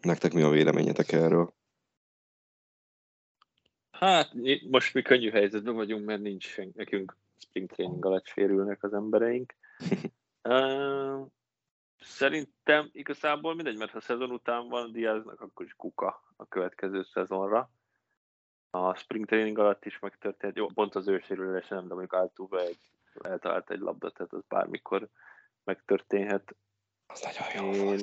Nektek 0.00 0.32
mi 0.32 0.42
a 0.42 0.50
véleményetek 0.50 1.12
erről? 1.12 1.54
Hát 3.90 4.30
most 4.70 4.94
mi 4.94 5.02
könnyű 5.02 5.30
helyzetben 5.30 5.74
vagyunk, 5.74 6.04
mert 6.04 6.20
nincs 6.20 6.56
nekünk 6.74 7.16
spring 7.38 7.70
training 7.70 8.04
alatt 8.04 8.26
sérülnek 8.26 8.82
az 8.82 8.92
embereink. 8.92 9.54
Uh, 10.42 11.26
Szerintem 12.00 12.88
igazából 12.92 13.54
mindegy, 13.54 13.76
mert 13.76 13.90
ha 13.90 14.00
szezon 14.00 14.30
után 14.30 14.68
van 14.68 14.92
Diaznak, 14.92 15.40
akkor 15.40 15.66
is 15.66 15.74
kuka 15.76 16.22
a 16.36 16.46
következő 16.46 17.02
szezonra. 17.02 17.70
A 18.70 18.94
spring 18.94 19.26
training 19.26 19.58
alatt 19.58 19.84
is 19.84 19.98
megtörtént, 19.98 20.56
jó, 20.56 20.66
pont 20.66 20.94
az 20.94 21.08
ő 21.08 21.18
sérülése 21.18 21.74
nem, 21.74 21.88
de 21.88 21.94
mondjuk 21.94 22.12
Altuve 22.12 22.60
egy, 22.60 22.80
eltalált 23.20 23.70
egy 23.70 23.78
labdát, 23.78 24.14
tehát 24.14 24.32
az 24.32 24.42
bármikor 24.48 25.08
megtörténhet. 25.64 26.56
Az 27.06 27.26
nagyon 27.50 27.74
Én, 27.74 28.00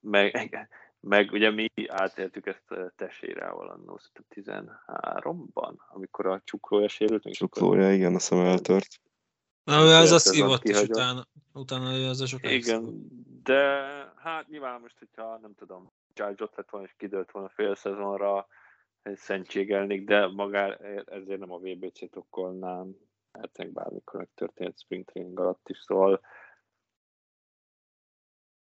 meg, 0.00 0.68
meg 1.00 1.32
ugye 1.32 1.50
mi 1.50 1.68
átéltük 1.86 2.46
ezt 2.46 2.70
a 2.70 2.92
tesérával 2.96 3.68
annó 3.68 4.00
13-ban, 4.34 5.74
amikor 5.88 6.26
a 6.26 6.40
csuklója 6.44 6.88
sérült. 6.88 7.32
Csuklója, 7.32 7.92
igen, 7.92 8.14
azt 8.14 8.28
hiszem 8.28 8.44
eltört. 8.44 9.00
Na, 9.68 9.82
ő 9.82 9.94
az 9.94 10.10
a 10.10 10.18
szívott, 10.18 10.62
kihagyott. 10.62 10.88
utána, 10.88 11.26
utána 11.52 11.96
ő 11.96 12.08
az 12.08 12.20
a 12.20 12.26
sok 12.26 12.50
Igen, 12.50 13.08
de 13.42 13.62
hát 14.16 14.48
nyilván 14.48 14.80
most, 14.80 14.98
hogyha 14.98 15.38
nem 15.38 15.54
tudom, 15.54 15.92
Charles 16.14 16.40
ott 16.40 16.56
lett 16.56 16.70
volna 16.70 16.86
és 16.86 16.94
kidőlt 16.96 17.30
volna 17.30 17.48
fél 17.48 17.74
szezonra, 17.74 18.46
szentségelnék, 19.14 20.04
de 20.04 20.26
magá 20.26 20.74
ezért 21.04 21.38
nem 21.38 21.52
a 21.52 21.58
VBC-t 21.58 22.16
okkolnám, 22.16 22.96
hát 23.32 23.72
bármikor 23.72 24.20
megtörténhet 24.20 24.80
spring 24.80 25.04
training 25.04 25.40
alatt 25.40 25.68
is, 25.68 25.78
szóval 25.78 26.20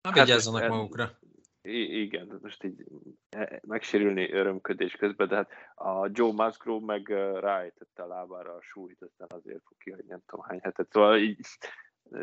Na, 0.01 0.09
Hát 0.09 0.25
vigyázzanak 0.25 0.69
magukra. 0.69 1.19
I- 1.65 2.01
igen, 2.01 2.39
most 2.41 2.63
így 2.63 2.83
eh, 3.29 3.59
megsérülni 3.61 4.31
örömködés 4.31 4.95
közben, 4.95 5.27
de 5.27 5.35
hát 5.35 5.51
a 5.75 6.09
Joe 6.11 6.31
Musgrove 6.31 6.85
meg 6.85 7.07
ráejtette 7.39 8.03
a 8.03 8.07
lábára 8.07 8.53
a 8.53 8.61
súlyt, 8.61 9.01
aztán 9.01 9.27
azért 9.31 9.63
fog 9.63 9.77
kihagyni 9.77 10.09
nem 10.09 10.21
tudom 10.25 10.45
hány 10.45 10.59
hetet, 10.63 10.91
szóval 10.91 11.17
így, 11.17 11.39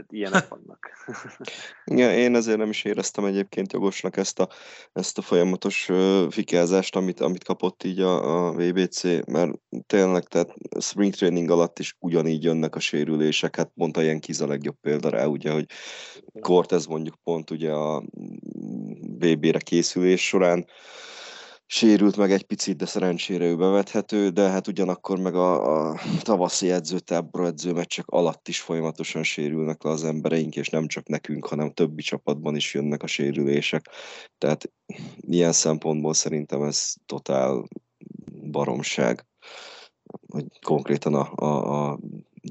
ilyenek 0.08 0.48
vannak. 0.48 0.90
Igen, 1.92 2.10
én 2.10 2.34
ezért 2.34 2.58
nem 2.58 2.68
is 2.70 2.84
éreztem 2.84 3.24
egyébként 3.24 3.72
jogosnak 3.72 4.16
ezt 4.16 4.38
a, 4.38 4.48
ezt 4.92 5.18
a 5.18 5.22
folyamatos 5.22 5.88
ö, 5.88 6.26
fikázást, 6.30 6.96
amit, 6.96 7.20
amit 7.20 7.44
kapott 7.44 7.84
így 7.84 8.00
a, 8.00 8.46
a 8.46 8.52
VBC, 8.52 9.02
mert 9.26 9.52
tényleg, 9.86 10.24
tehát 10.24 10.54
spring 10.80 11.14
training 11.14 11.50
alatt 11.50 11.78
is 11.78 11.96
ugyanígy 11.98 12.44
jönnek 12.44 12.74
a 12.74 12.80
sérülések, 12.80 13.56
hát 13.56 13.72
pont 13.76 13.96
a 13.96 14.02
ilyen 14.02 14.20
Kiz 14.20 14.40
a 14.40 14.46
legjobb 14.46 14.76
példa 14.80 15.08
rá, 15.08 15.24
ugye, 15.24 15.52
hogy 15.52 15.66
Cortez 16.40 16.86
mondjuk 16.86 17.16
pont 17.24 17.50
ugye 17.50 17.72
a 17.72 18.02
VB-re 19.18 19.58
készülés 19.58 20.26
során 20.26 20.66
sérült 21.72 22.16
meg 22.16 22.30
egy 22.30 22.42
picit, 22.42 22.76
de 22.76 22.86
szerencsére 22.86 23.44
ő 23.44 23.56
bevethető, 23.56 24.28
de 24.28 24.48
hát 24.48 24.66
ugyanakkor 24.66 25.18
meg 25.18 25.34
a, 25.34 25.88
a 25.90 25.98
tavaszi 26.22 26.70
edzőtábor 26.70 27.44
edzőmeccsek 27.44 28.06
alatt 28.06 28.48
is 28.48 28.60
folyamatosan 28.60 29.22
sérülnek 29.22 29.82
le 29.82 29.90
az 29.90 30.04
embereink, 30.04 30.56
és 30.56 30.68
nem 30.68 30.86
csak 30.86 31.06
nekünk, 31.06 31.46
hanem 31.46 31.72
többi 31.72 32.02
csapatban 32.02 32.56
is 32.56 32.74
jönnek 32.74 33.02
a 33.02 33.06
sérülések. 33.06 33.88
Tehát 34.38 34.72
ilyen 35.20 35.52
szempontból 35.52 36.14
szerintem 36.14 36.62
ez 36.62 36.94
totál 37.06 37.68
baromság, 38.50 39.26
hogy 40.28 40.44
konkrétan 40.60 41.14
a, 41.14 41.32
a, 41.34 41.90
a 41.90 41.98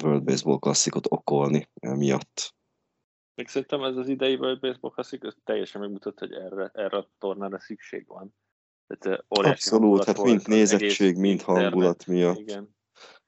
World 0.03 0.23
Baseball 0.23 0.59
klasszikot 0.59 1.05
okolni 1.09 1.69
emiatt. 1.79 2.55
Még 3.35 3.47
szerintem 3.47 3.83
ez 3.83 3.95
az 3.95 4.07
idei 4.07 4.35
World 4.35 4.59
Baseball 4.59 4.91
ez 4.97 5.35
teljesen 5.43 5.81
megmutat, 5.81 6.19
hogy 6.19 6.31
erre, 6.33 6.71
erre 6.73 6.97
a 6.97 7.09
tornára 7.17 7.59
szükség 7.59 8.07
van. 8.07 8.33
Tehát, 8.97 9.19
eh, 9.19 9.25
Abszolút, 9.51 10.03
hát 10.03 10.23
mind 10.23 10.37
az 10.39 10.45
nézettség, 10.45 11.07
egész 11.07 11.19
mind 11.19 11.25
internet. 11.39 11.61
hangulat 11.63 12.05
miatt. 12.07 12.39
Igen. 12.39 12.75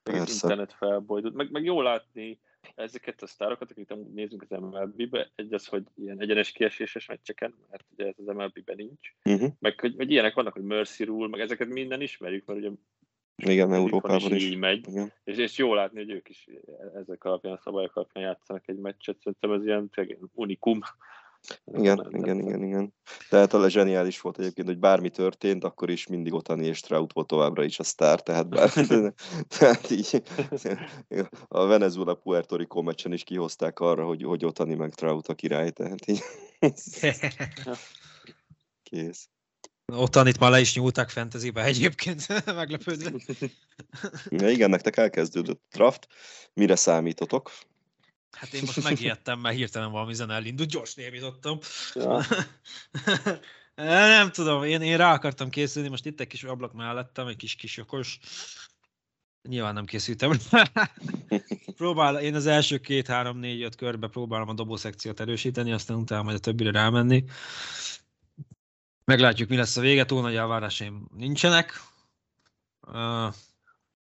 Persze. 0.04 0.34
internet 0.34 0.74
felbojdult. 0.74 1.34
Meg, 1.34 1.52
meg 1.52 1.64
jó 1.64 1.82
látni 1.82 2.40
ezeket 2.76 3.22
a 3.22 3.28
sztárokat, 3.28 3.74
amúgy 3.88 4.14
nézünk 4.14 4.46
az 4.50 4.60
MLB-be, 4.60 5.32
egy 5.36 5.54
az, 5.54 5.66
hogy 5.66 5.84
ilyen 5.96 6.22
egyenes 6.22 6.52
kieséses 6.52 7.06
meccseken, 7.08 7.56
mert 7.70 7.86
ugye 7.92 8.06
ez 8.06 8.14
az 8.18 8.26
MLB-ben 8.36 8.76
nincs, 8.76 9.14
Uh-huh. 9.26 9.50
meg 9.60 9.80
hogy, 9.80 9.94
hogy 9.96 10.12
ilyenek 10.12 10.34
vannak, 10.34 10.54
hogy 10.54 10.64
Mercy 10.64 11.04
Rule, 11.04 11.28
meg 11.28 11.40
ezeket 11.40 11.68
minden 11.68 12.02
ismerjük, 12.02 12.46
mert 12.46 12.60
ugye 12.60 12.70
Igen, 13.36 13.74
Európában 13.74 14.36
is. 14.36 14.44
így 14.44 14.58
megy, 14.58 14.88
Igen. 14.88 15.14
és, 15.24 15.38
és 15.38 15.58
jó 15.58 15.74
látni, 15.74 15.98
hogy 16.00 16.12
ők 16.12 16.30
is 16.30 16.48
ezek 16.96 17.24
alapján, 17.24 17.54
a 17.54 17.58
szabályok 17.64 17.96
alapján 17.96 18.24
játszanak 18.26 18.68
egy 18.68 18.78
meccset, 18.78 19.18
szerintem 19.20 19.52
ez 19.52 19.66
ilyen 19.66 19.90
unikum. 20.34 20.80
Igen, 21.66 22.08
igen, 22.12 22.40
igen, 22.40 22.64
igen. 22.64 22.94
Tehát 23.30 23.54
a 23.54 23.70
zseniális 23.70 24.22
volt 24.22 24.40
egyébként, 24.40 24.68
hogy 24.68 24.80
bármi 24.80 25.10
történt, 25.10 25.64
akkor 25.64 25.90
is 25.90 26.08
mindig 26.08 26.34
Otani 26.34 26.66
és 26.66 26.80
Trout 26.80 27.14
volt 27.14 27.28
továbbra 27.28 27.64
is 27.64 27.80
a 27.80 27.84
sztár, 27.84 28.22
tehát, 28.22 28.50
bár, 28.50 28.72
tehát 29.58 29.90
így 29.90 30.24
a 31.48 31.66
Venezuela 31.66 32.14
Puerto 32.14 32.56
Rico 32.56 32.82
meccsen 32.82 33.14
is 33.14 33.24
kihozták 33.24 33.80
arra, 33.80 34.06
hogy, 34.06 34.24
hogy 34.24 34.46
Otani 34.46 34.76
meg 34.76 34.94
Trout 34.94 35.28
a 35.28 35.34
király, 35.34 35.72
tehát 35.72 36.08
így 36.08 36.22
kész. 38.90 39.30
Ottan 39.86 40.28
itt 40.28 40.40
már 40.40 40.52
le 40.52 40.60
is 40.60 40.76
nyúlták 40.76 41.10
fantasybe 41.10 41.64
egyébként, 41.64 42.46
meglepődve. 42.46 43.12
Ja, 44.30 44.50
igen, 44.50 44.70
nektek 44.70 44.98
elkezdődött 44.98 45.62
a 45.70 45.76
draft. 45.76 46.08
Mire 46.54 46.76
számítotok? 46.76 47.52
Hát 48.32 48.54
én 48.54 48.62
most 48.66 48.84
megijedtem, 48.84 49.40
mert 49.40 49.56
hirtelen 49.56 49.92
valami 49.92 50.14
zene 50.14 50.34
elindult, 50.34 50.70
gyors 50.70 50.94
némítottam. 50.94 51.60
Ja. 51.94 52.22
Nem 53.76 54.32
tudom, 54.32 54.64
én, 54.64 54.82
én 54.82 54.98
rá 54.98 55.14
akartam 55.14 55.50
készülni, 55.50 55.90
most 55.90 56.06
itt 56.06 56.20
egy 56.20 56.28
kis 56.28 56.44
ablak 56.44 56.74
mellettem, 56.74 57.28
egy 57.28 57.36
kis 57.36 57.56
kis 57.56 57.78
okos. 57.78 58.20
Nyilván 59.50 59.74
nem 59.74 59.86
készültem. 59.86 60.32
Próbál, 61.78 62.20
én 62.20 62.36
az 62.36 62.46
első 62.46 62.78
két, 62.78 63.08
három, 63.08 63.38
négy, 63.38 63.62
öt 63.62 63.76
körbe 63.76 64.08
próbálom 64.08 64.50
a 64.50 64.54
dobószekciót 64.54 65.20
erősíteni, 65.20 65.72
aztán 65.72 65.98
utána 65.98 66.24
majd 66.24 66.36
a 66.36 66.40
többire 66.40 66.72
rámenni. 66.72 67.24
Meglátjuk, 69.06 69.50
mi 69.50 69.56
lesz 69.56 69.78
a 69.78 69.82
vége, 69.82 70.06
túl 70.06 70.22
nagy 70.22 70.36
elvárásaim 70.36 71.08
nincsenek. 71.18 71.82
Uh, 72.82 73.34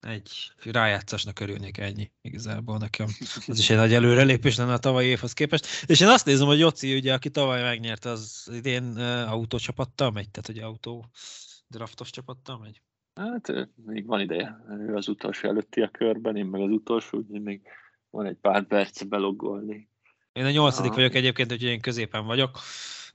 egy 0.01 0.53
rájátszásnak 0.65 1.41
örülnék 1.41 1.79
ennyi 1.79 2.11
igazából 2.21 2.79
nekem. 2.79 3.07
Ez 3.47 3.59
is 3.59 3.71
egy 3.71 3.77
nagy 3.77 3.93
előrelépés 3.93 4.57
lenne 4.57 4.73
a 4.73 4.79
tavalyi 4.79 5.09
évhez 5.09 5.33
képest. 5.33 5.67
És 5.87 6.01
én 6.01 6.09
azt 6.09 6.27
nézem, 6.27 6.47
hogy 6.47 6.59
Joci, 6.59 6.97
ugye, 6.97 7.13
aki 7.13 7.31
tavaly 7.31 7.63
megnyerte, 7.63 8.11
az 8.11 8.51
idén 8.53 8.85
uh, 8.85 9.33
autócsapattal 9.33 10.11
megy, 10.11 10.31
tehát 10.31 10.47
hogy 10.47 10.59
autó 10.59 11.07
draftos 11.67 12.11
csapattal 12.11 12.59
megy. 12.59 12.83
Hát 13.15 13.69
még 13.85 14.07
van 14.07 14.21
ideje. 14.21 14.65
Ő 14.69 14.95
az 14.95 15.09
utolsó 15.09 15.49
előtti 15.49 15.81
a 15.81 15.89
körben, 15.89 16.37
én 16.37 16.47
meg 16.47 16.61
az 16.61 16.71
utolsó, 16.71 17.19
úgyhogy 17.19 17.43
még 17.43 17.63
van 18.11 18.27
egy 18.27 18.37
pár 18.37 18.67
perc 18.67 19.03
beloggolni. 19.03 19.89
Én 20.33 20.45
a 20.45 20.51
nyolcadik 20.51 20.91
Ah. 20.91 20.97
vagyok 20.97 21.15
egyébként, 21.15 21.53
úgyhogy 21.53 21.69
én 21.69 21.81
középen 21.81 22.27
vagyok. 22.27 22.59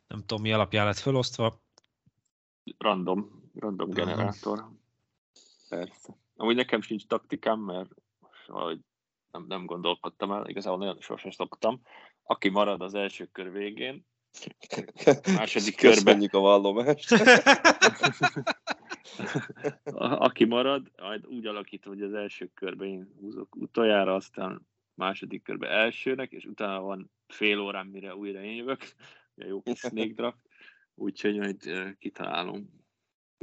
Nem 0.08 0.20
tudom, 0.20 0.42
mi 0.42 0.52
alapján 0.52 0.86
lett 0.86 0.98
felosztva. 0.98 1.64
Random, 2.78 3.50
random 3.54 3.90
generátor. 3.90 4.70
Persze. 5.70 6.18
Amúgy 6.36 6.56
nekem 6.56 6.82
sincs 6.82 7.06
taktikám, 7.06 7.60
mert 7.60 7.90
valahogy 8.48 8.80
nem, 9.32 9.46
nem 9.48 9.66
gondolkodtam 9.66 10.32
el, 10.32 10.48
igazából 10.48 10.80
nagyon 10.80 11.02
sosem 11.02 11.32
szoktam. 11.32 11.82
Aki 12.24 12.50
marad 12.50 12.82
az 12.82 12.94
első 12.94 13.26
kör 13.26 13.52
végén, 13.52 14.06
második 15.36 15.76
körben. 15.76 16.30
A 16.32 16.40
vallomást. 16.40 17.12
Aki 20.28 20.46
marad, 20.46 20.92
majd 20.96 21.26
úgy 21.26 21.46
alakítom, 21.46 21.94
hogy 21.94 22.04
az 22.04 22.14
első 22.14 22.52
körben 22.54 22.88
én 22.88 23.14
húzok 23.20 23.56
utoljára, 23.56 24.16
aztán 24.16 24.68
második 24.94 25.44
körben 25.44 25.72
elsőnek, 25.72 26.32
és 26.32 26.46
utána 26.46 26.82
van 26.82 27.12
fél 27.28 27.60
órán, 27.60 27.88
mire 27.88 28.16
újra 28.16 28.42
én 28.42 28.56
jövök. 28.56 28.82
Jó 29.36 29.62
kis 29.62 29.80
snake 29.80 30.14
draft. 30.14 30.42
Úgyhogy 30.96 31.38
majd 31.38 31.94
kitalálom, 32.00 32.85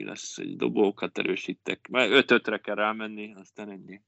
mi 0.03 0.09
lesz, 0.09 0.39
egy 0.39 0.57
dobókat 0.57 1.19
erősítek. 1.19 1.89
Mert 1.89 2.11
5-5-re 2.31 2.59
kell 2.59 2.75
rámenni, 2.75 3.35
aztán 3.35 3.71
ennyi. 3.71 4.01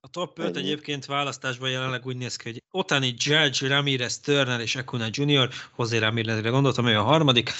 A 0.00 0.08
top 0.08 0.38
5 0.38 0.56
Ennyi. 0.56 0.66
egyébként 0.66 1.06
választásban 1.06 1.70
jelenleg 1.70 2.06
úgy 2.06 2.16
néz 2.16 2.36
ki, 2.36 2.48
hogy 2.48 2.62
Otani, 2.70 3.14
Judge, 3.16 3.68
Ramirez, 3.68 4.20
Turner 4.20 4.60
és 4.60 4.76
Acuna 4.76 5.06
Jr. 5.10 5.48
José 5.78 5.98
Ramirezre 5.98 6.48
gondoltam, 6.48 6.86
ő 6.86 6.98
a 6.98 7.02
harmadik. 7.02 7.50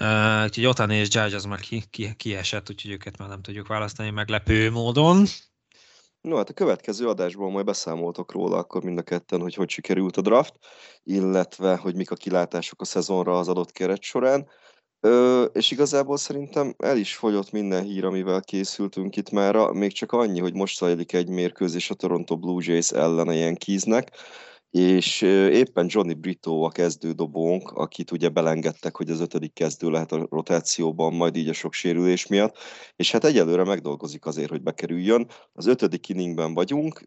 Uh, 0.00 0.42
úgyhogy 0.44 0.66
Otani 0.66 0.96
és 0.96 1.08
Judge 1.14 1.36
az 1.36 1.44
már 1.44 1.60
ki, 1.60 1.82
ki, 1.90 2.14
kiesett, 2.16 2.70
úgyhogy 2.70 2.90
őket 2.90 3.18
már 3.18 3.28
nem 3.28 3.42
tudjuk 3.42 3.66
választani 3.66 4.10
meglepő 4.10 4.70
módon. 4.70 5.26
No, 6.20 6.36
hát 6.36 6.48
a 6.48 6.52
következő 6.54 7.08
adásban 7.08 7.50
majd 7.50 7.64
beszámoltok 7.64 8.32
róla 8.32 8.56
akkor 8.56 8.82
mind 8.82 8.98
a 8.98 9.02
ketten, 9.02 9.40
hogy 9.40 9.54
hogy 9.54 9.70
sikerült 9.70 10.16
a 10.16 10.20
draft, 10.20 10.54
illetve 11.02 11.76
hogy 11.76 11.94
mik 11.94 12.10
a 12.10 12.14
kilátások 12.14 12.80
a 12.80 12.84
szezonra 12.84 13.38
az 13.38 13.48
adott 13.48 13.72
keret 13.72 14.02
során. 14.02 14.48
Ö, 15.00 15.42
és 15.42 15.70
igazából 15.70 16.16
szerintem 16.16 16.74
el 16.78 16.96
is 16.96 17.16
fogyott 17.16 17.50
minden 17.50 17.82
hír, 17.82 18.04
amivel 18.04 18.40
készültünk 18.40 19.16
itt 19.16 19.30
mára, 19.30 19.72
még 19.72 19.92
csak 19.92 20.12
annyi, 20.12 20.40
hogy 20.40 20.54
most 20.54 20.78
zajlik 20.78 21.12
egy 21.12 21.28
mérkőzés 21.28 21.90
a 21.90 21.94
Toronto 21.94 22.36
Blue 22.36 22.62
Jays 22.66 22.90
ellen 22.90 23.28
a 23.28 23.32
Yankeesnek, 23.32 24.10
és 24.70 25.22
éppen 25.50 25.86
Johnny 25.88 26.14
Brito 26.14 26.60
a 26.60 26.70
kezdődobónk, 26.70 27.70
akit 27.70 28.10
ugye 28.10 28.28
belengedtek, 28.28 28.96
hogy 28.96 29.10
az 29.10 29.20
ötödik 29.20 29.52
kezdő 29.52 29.90
lehet 29.90 30.12
a 30.12 30.26
rotációban, 30.30 31.14
majd 31.14 31.36
így 31.36 31.48
a 31.48 31.52
sok 31.52 31.72
sérülés 31.72 32.26
miatt, 32.26 32.56
és 32.96 33.10
hát 33.10 33.24
egyelőre 33.24 33.64
megdolgozik 33.64 34.26
azért, 34.26 34.50
hogy 34.50 34.62
bekerüljön. 34.62 35.26
Az 35.52 35.66
ötödik 35.66 36.08
inningben 36.08 36.54
vagyunk, 36.54 37.02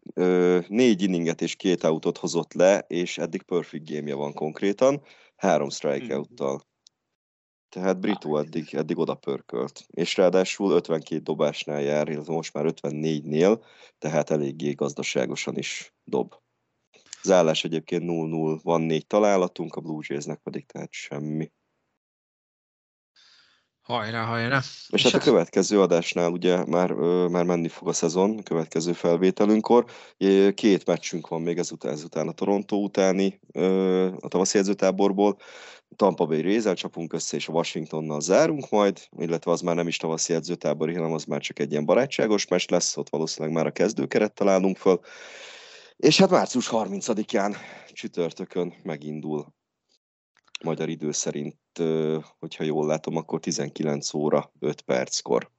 négy 0.68 1.02
inninget 1.02 1.42
és 1.42 1.56
két 1.56 1.84
autót 1.84 2.18
hozott 2.18 2.52
le, 2.52 2.78
és 2.78 3.18
eddig 3.18 3.42
perfect 3.42 3.90
game 3.90 4.14
van 4.14 4.32
konkrétan, 4.32 5.02
három 5.36 5.70
strikeout-tal. 5.70 6.69
Tehát 7.70 8.00
Brito 8.00 8.36
eddig, 8.36 8.74
eddig 8.74 8.98
oda 8.98 9.14
pörkölt. 9.14 9.86
És 9.90 10.16
ráadásul 10.16 10.72
52 10.72 11.22
dobásnál 11.22 11.80
jár, 11.80 12.08
illetve 12.08 12.32
most 12.32 12.52
már 12.52 12.64
54-nél, 12.66 13.64
tehát 13.98 14.30
eléggé 14.30 14.72
gazdaságosan 14.72 15.56
is 15.56 15.94
dob. 16.04 16.34
Az 17.22 17.30
állás 17.30 17.64
egyébként 17.64 18.02
0-0, 18.06 18.58
van 18.62 18.80
négy 18.80 19.06
találatunk, 19.06 19.74
a 19.74 19.80
Blue 19.80 20.04
Jaysnek 20.06 20.38
pedig 20.38 20.66
tehát 20.66 20.92
semmi. 20.92 21.52
Hajrá, 23.90 24.24
hajrá. 24.24 24.60
És 24.88 25.02
hát 25.02 25.14
a 25.14 25.18
következő 25.18 25.80
adásnál 25.80 26.30
ugye 26.30 26.64
már, 26.64 26.90
már 27.28 27.44
menni 27.44 27.68
fog 27.68 27.88
a 27.88 27.92
szezon, 27.92 28.38
a 28.38 28.42
következő 28.42 28.92
felvételünkkor. 28.92 29.84
Két 30.54 30.86
meccsünk 30.86 31.28
van 31.28 31.40
még 31.42 31.58
ezután, 31.58 31.92
ezután 31.92 32.28
a 32.28 32.32
Toronto 32.32 32.76
utáni, 32.76 33.40
a 34.20 34.28
tavaszi 34.28 34.58
edzőtáborból. 34.58 35.38
Tampa 35.96 36.26
Bay 36.26 36.40
Rays-el 36.40 36.74
csapunk 36.74 37.12
össze, 37.12 37.36
és 37.36 37.48
a 37.48 37.52
Washingtonnal 37.52 38.20
zárunk 38.20 38.70
majd, 38.70 39.00
illetve 39.18 39.50
az 39.50 39.60
már 39.60 39.74
nem 39.74 39.88
is 39.88 39.96
tavaszi 39.96 40.34
edzőtábori, 40.34 40.94
hanem 40.94 41.12
az 41.12 41.24
már 41.24 41.40
csak 41.40 41.58
egy 41.58 41.70
ilyen 41.70 41.84
barátságos 41.84 42.48
meccs 42.48 42.70
lesz, 42.70 42.96
ott 42.96 43.08
valószínűleg 43.08 43.56
már 43.56 43.66
a 43.66 43.70
kezdőkeret 43.70 44.32
találunk 44.32 44.76
föl. 44.76 45.00
És 45.96 46.18
hát 46.18 46.30
március 46.30 46.68
30-án 46.72 47.56
csütörtökön 47.92 48.74
megindul 48.82 49.46
magyar 50.64 50.88
idő 50.88 51.12
szerint, 51.12 51.56
hogyha 52.38 52.64
jól 52.64 52.86
látom, 52.86 53.16
akkor 53.16 53.40
19 53.40 54.14
óra 54.14 54.52
5 54.58 54.80
perckor 54.80 55.50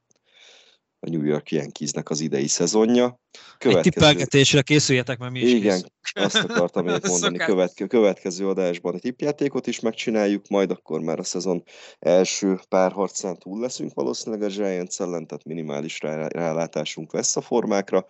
a 1.04 1.10
New 1.10 1.24
York 1.24 1.52
Yankeesnek 1.52 2.10
az 2.10 2.20
idei 2.20 2.47
szezonja. 2.47 3.20
Egy 3.58 3.80
tippelgetésre 3.80 4.62
készüljetek, 4.62 5.18
mert 5.18 5.32
mi 5.32 5.39
is 5.39 5.52
Igen, 5.52 5.62
készülünk. 5.62 5.91
azt 6.14 6.36
akartam 6.36 6.86
még 6.86 7.08
mondani, 7.08 7.38
követke, 7.38 7.88
következő 7.88 8.47
adásban 8.47 8.95
a 8.95 8.99
tippjátékot 8.99 9.68
is 9.68 9.80
megcsináljuk, 9.80 10.47
majd 10.47 10.72
akkor 10.72 10.99
már 10.99 11.20
a 11.20 11.24
szezon 11.24 11.64
első 11.99 12.60
pár 12.70 12.91
harcán 12.91 13.38
túl 13.38 13.60
leszünk 13.60 13.93
valószínűleg 13.93 14.49
a 14.49 14.54
Giants 14.54 14.99
ellen, 14.99 15.28
tehát 15.28 15.43
minimális 15.43 15.99
rá, 15.99 16.28
rálátásunk 16.28 17.14
lesz 17.14 17.36
a 17.36 17.41
formákra. 17.41 18.06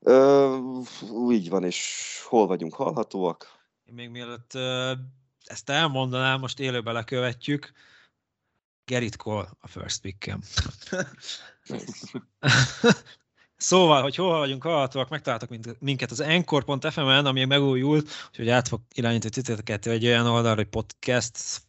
Ö, 0.00 0.56
így 1.30 1.48
van, 1.48 1.64
és 1.64 2.20
hol 2.28 2.46
vagyunk 2.46 2.74
hallhatóak? 2.74 3.46
Én 3.88 3.94
még 3.94 4.08
mielőtt 4.08 4.52
ezt 5.44 5.70
elmondanám, 5.70 6.40
most 6.40 6.60
élőbe 6.60 6.92
lekövetjük. 6.92 7.72
Gerrit 8.84 9.16
Cole 9.16 9.48
a 9.60 9.68
first 9.68 10.00
pickem. 10.00 10.40
Szóval, 13.56 14.02
hogy 14.02 14.14
hol 14.14 14.38
vagyunk 14.38 14.62
hallhatóak, 14.62 15.08
megtaláltak 15.08 15.50
minket 15.78 16.10
az 16.10 16.20
encore.fm-en, 16.20 17.26
ami 17.26 17.44
megújult, 17.44 18.10
úgyhogy 18.28 18.48
át 18.48 18.68
fog 18.68 18.80
irányítani 18.94 19.32
titeket 19.32 19.86
egy 19.86 20.06
olyan 20.06 20.26
oldalra, 20.26 20.56
hogy 20.56 20.68
podcast 20.68 21.62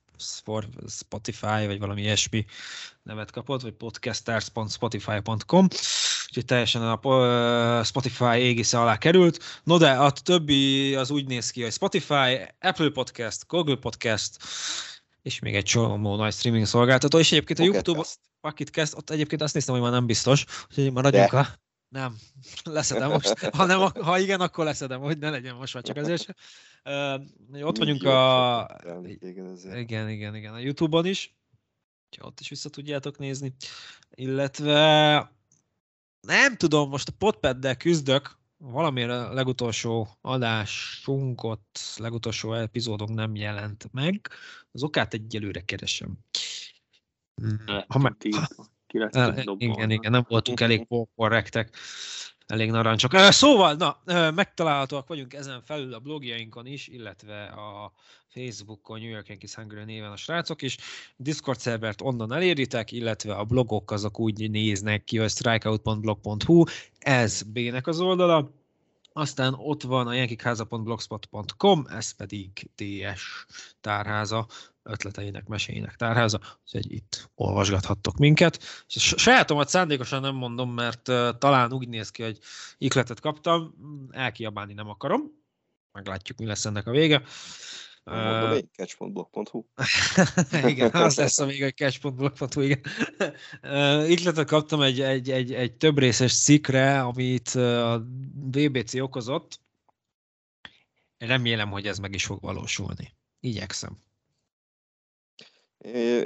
Spotify, 0.87 1.65
vagy 1.65 1.79
valami 1.79 2.01
ilyesmi 2.01 2.45
nevet 3.03 3.31
kapott, 3.31 3.61
vagy 3.61 3.73
podcasters.spotify.com, 3.73 5.67
úgyhogy 6.27 6.45
teljesen 6.45 6.81
a 6.81 6.95
po- 6.95 7.85
Spotify 7.85 8.35
égisze 8.37 8.79
alá 8.79 8.97
került. 8.97 9.61
No 9.63 9.77
de 9.77 9.91
a 9.91 10.11
többi 10.11 10.95
az 10.95 11.11
úgy 11.11 11.27
néz 11.27 11.51
ki, 11.51 11.61
hogy 11.61 11.71
Spotify, 11.71 12.53
Apple 12.59 12.89
Podcast, 12.89 13.47
Google 13.47 13.75
Podcast, 13.75 14.37
és 15.21 15.39
még 15.39 15.55
egy 15.55 15.63
csomó 15.63 16.15
nagy 16.15 16.33
streaming 16.33 16.65
szolgáltató, 16.65 17.19
és 17.19 17.31
egyébként 17.31 17.59
a 17.59 17.63
Pocket 17.63 17.85
YouTube. 17.85 18.07
Pocket 18.41 18.69
Cast, 18.69 18.95
ott 18.95 19.09
egyébként 19.09 19.41
azt 19.41 19.53
néztem, 19.53 19.73
hogy 19.73 19.83
már 19.83 19.91
nem 19.91 20.05
biztos, 20.05 20.45
úgyhogy 20.69 20.91
maradjunk 20.91 21.31
De. 21.31 21.37
a... 21.37 21.64
Nem, 21.95 22.15
leszedem 22.77 23.09
most. 23.09 23.39
Ha, 23.39 23.65
nem, 23.65 23.79
ha 23.79 24.19
igen, 24.19 24.41
akkor 24.41 24.65
leszedem, 24.65 24.99
hogy 24.99 25.17
ne 25.17 25.29
legyen 25.29 25.55
most 25.55 25.73
már 25.73 25.83
csak 25.83 25.97
ezért 25.97 26.23
sem. 26.23 26.35
Ö, 26.83 27.63
Ott 27.63 27.77
vagyunk 27.77 28.03
a... 28.03 28.67
ezért. 29.51 29.77
Igen, 29.77 30.09
igen, 30.09 30.35
igen, 30.35 30.53
a 30.53 30.59
Youtube-on 30.59 31.05
is. 31.05 31.35
Úgyhogy 32.05 32.27
ott 32.27 32.39
is 32.39 32.49
vissza 32.49 32.69
tudjátok 32.69 33.17
nézni. 33.17 33.55
Illetve 34.09 35.31
nem 36.21 36.55
tudom, 36.55 36.89
most 36.89 37.07
a 37.07 37.13
potpad 37.17 37.77
küzdök, 37.77 38.37
valamiért 38.57 39.11
a 39.11 39.33
legutolsó 39.33 40.07
adásunkot, 40.21 41.79
legutolsó 41.97 42.53
epizódunk 42.53 43.13
nem 43.13 43.35
jelent 43.35 43.89
meg. 43.91 44.29
Az 44.71 44.83
okát 44.83 45.13
egyelőre 45.13 45.61
keresem. 45.61 46.17
Ha 47.87 47.99
meg, 47.99 48.17
Ki 48.95 49.01
lettünk 49.01 49.61
igen, 49.61 49.91
igen, 49.91 50.11
nem 50.11 50.25
voltunk 50.27 50.59
elég 50.59 50.87
korrektek, 51.15 51.77
elég 52.47 52.71
narancsok. 52.71 53.11
Szóval, 53.15 53.73
na, 53.73 54.01
megtalálhatóak 54.31 55.07
vagyunk 55.07 55.33
ezen 55.33 55.61
felül 55.61 55.93
a 55.93 55.99
blogjainkon 55.99 56.65
is, 56.65 56.87
illetve 56.87 57.43
a 57.45 57.91
Facebookon 58.27 58.99
New 58.99 59.09
York 59.09 59.27
Yankees 59.27 59.55
Hungary 59.55 59.83
néven 59.83 60.11
a 60.11 60.15
srácok 60.15 60.61
is. 60.61 60.77
Discord 61.17 61.59
szervert 61.59 62.01
onnan 62.01 62.33
eléritek, 62.33 62.91
illetve 62.91 63.33
a 63.33 63.43
blogok 63.43 63.91
azok 63.91 64.19
úgy 64.19 64.49
néznek 64.49 65.03
ki, 65.03 65.17
hogy 65.17 65.29
strikeout.blog.hu, 65.29 66.63
ez 66.99 67.41
B-nek 67.41 67.87
az 67.87 67.99
oldala. 67.99 68.51
Aztán 69.13 69.53
ott 69.57 69.81
van 69.81 70.07
a 70.07 70.13
jenkikháza.blogspot.com, 70.13 71.85
ez 71.89 72.11
pedig 72.11 72.49
DS 72.75 73.45
tárháza, 73.81 74.47
ötleteinek, 74.85 75.47
meséinek 75.47 75.95
tárháza, 75.95 76.39
úgyhogy 76.63 76.91
itt 76.91 77.29
olvasgathattok 77.35 78.17
minket. 78.17 78.59
És 78.87 79.13
a 79.13 79.17
sajátomat 79.17 79.69
szándékosan 79.69 80.21
nem 80.21 80.35
mondom, 80.35 80.73
mert 80.73 81.07
uh, 81.07 81.37
talán 81.37 81.73
úgy 81.73 81.87
néz 81.87 82.09
ki, 82.09 82.23
hogy 82.23 82.39
ikletet 82.77 83.19
kaptam, 83.19 83.75
elkiabálni 84.11 84.73
nem 84.73 84.89
akarom. 84.89 85.21
Meglátjuk, 85.91 86.37
mi 86.37 86.45
lesz 86.45 86.65
ennek 86.65 86.87
a 86.87 86.91
vége. 86.91 87.21
Mondom 88.03 88.51
én, 88.51 88.69
catch.blog.hu. 88.73 89.65
igen, 90.71 90.91
az 90.91 91.17
lesz 91.17 91.39
a 91.39 91.45
még 91.45 91.61
egy 91.61 91.75
cash.blog.hu, 91.75 92.61
igen. 92.61 92.81
Uh, 93.63 94.09
Ikletet 94.09 94.47
kaptam 94.47 94.81
egy, 94.81 95.01
egy, 95.01 95.31
egy, 95.31 95.53
egy 95.53 95.73
több 95.73 95.97
részes 95.97 96.39
cikkre, 96.39 97.01
amit 97.01 97.49
a 97.49 98.05
VBC 98.51 98.93
okozott. 98.93 99.59
Remélem, 101.17 101.69
hogy 101.69 101.87
ez 101.87 101.97
meg 101.97 102.13
is 102.13 102.25
fog 102.25 102.41
valósulni. 102.41 103.15
Igyekszem. 103.39 104.03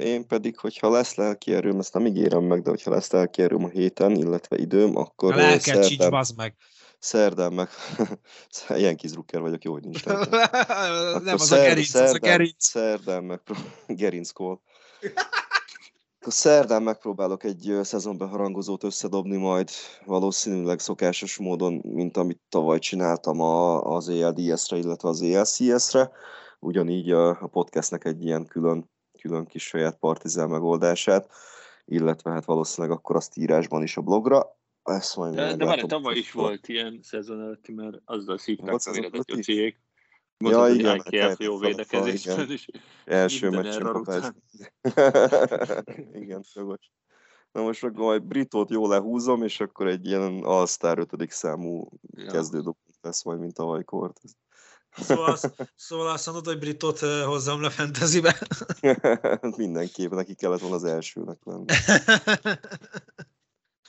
Én 0.00 0.26
pedig, 0.26 0.58
hogyha 0.58 0.90
lesz 0.90 1.14
lelki 1.14 1.54
erőm, 1.54 1.78
ezt 1.78 1.94
nem 1.94 2.06
ígérem 2.06 2.42
meg, 2.42 2.62
de 2.62 2.70
hogyha 2.70 2.90
lesz 2.90 3.10
lelki 3.10 3.42
erőm 3.42 3.64
a 3.64 3.68
héten, 3.68 4.10
illetve 4.14 4.58
időm, 4.58 4.96
akkor 4.96 5.32
A 5.38 5.58
csics, 5.58 5.62
szerdán, 5.62 6.10
bazd 6.10 6.36
meg! 6.36 6.54
szerdán 6.98 7.52
meg... 7.52 7.68
Ilyen 8.76 8.96
kizrukker 8.96 9.40
vagyok, 9.40 9.64
jó, 9.64 9.72
hogy 9.72 9.82
nincs 9.82 10.04
lelkem. 10.04 10.30
nem, 10.30 10.42
Akkor 11.14 11.32
az 11.32 11.40
a 11.40 11.44
szer- 11.44 11.66
gerinc, 11.66 11.94
az 11.94 12.00
a 12.00 12.06
szerdán, 12.06 12.30
gerinc. 12.30 12.64
Szerdán 12.64 13.24
meg 13.24 13.40
gerinc 13.86 14.30
call. 14.32 14.58
A 16.26 16.30
szerdán 16.30 16.82
megpróbálok 16.82 17.44
egy 17.44 17.78
szezonbeharangozót 17.82 18.84
összedobni 18.84 19.36
majd 19.36 19.70
valószínűleg 20.04 20.78
szokásos 20.78 21.36
módon, 21.36 21.80
mint 21.82 22.16
amit 22.16 22.40
tavaly 22.48 22.78
csináltam 22.78 23.40
a, 23.40 23.82
az 23.82 24.08
ELDS-re, 24.08 24.76
illetve 24.76 25.08
az 25.08 25.22
ELCS-re. 25.22 26.10
Ugyanígy 26.58 27.10
a, 27.10 27.28
a 27.28 27.46
podcastnek 27.46 28.04
egy 28.04 28.24
ilyen 28.24 28.46
külön, 28.46 28.90
külön 29.20 29.46
kis 29.46 29.62
saját 29.62 29.98
partizán 29.98 30.48
megoldását, 30.48 31.30
illetve 31.84 32.30
hát 32.30 32.44
valószínűleg 32.44 32.96
akkor 32.96 33.16
azt 33.16 33.36
írásban 33.36 33.82
is 33.82 33.96
a 33.96 34.00
blogra. 34.00 34.58
Ezt 34.82 35.16
majd 35.16 35.34
de, 35.34 35.56
de 35.56 35.64
már 35.64 35.80
tavaly 35.80 36.16
is 36.16 36.32
volt 36.32 36.68
ilyen 36.68 36.98
szezon 37.02 37.40
előtti, 37.40 37.72
mert 37.72 37.96
azzal 38.04 38.38
szívták 38.38 38.74
a 38.84 38.90
véletet 38.92 39.30
a 39.30 39.34
cégek. 39.34 39.80
Ja, 40.38 40.68
igen, 40.68 41.02
IKF 41.10 41.38
jó 41.38 41.58
védekezésben 41.58 42.50
is. 42.50 42.66
Első 43.04 43.50
meccsen 43.50 43.82
kapás. 43.82 44.30
igen, 46.22 46.44
jogos. 46.54 46.90
Na 47.52 47.62
most 47.62 47.84
akkor 47.84 48.04
majd 48.04 48.22
Britót 48.22 48.70
jól 48.70 48.88
lehúzom, 48.88 49.42
és 49.42 49.60
akkor 49.60 49.86
egy 49.86 50.06
ilyen 50.06 50.42
All-Star 50.42 50.98
5. 50.98 51.30
számú 51.30 51.88
ja. 52.00 52.30
kezdődő 52.30 52.70
lesz 53.00 53.24
majd, 53.24 53.40
mint 53.40 53.58
a 53.58 53.64
Vajkort. 53.64 54.20
Szóval, 54.96 55.38
szóval 55.76 56.08
azt 56.08 56.26
mondod, 56.26 56.46
hogy 56.46 56.58
Britot 56.58 56.98
hozzam 57.00 57.62
le 57.62 57.70
fantasybe? 57.70 58.36
Mindenképp, 59.56 60.10
neki 60.10 60.34
kellett 60.34 60.60
volna 60.60 60.76
az 60.76 60.84
elsőnek 60.84 61.38
lenni. 61.44 61.64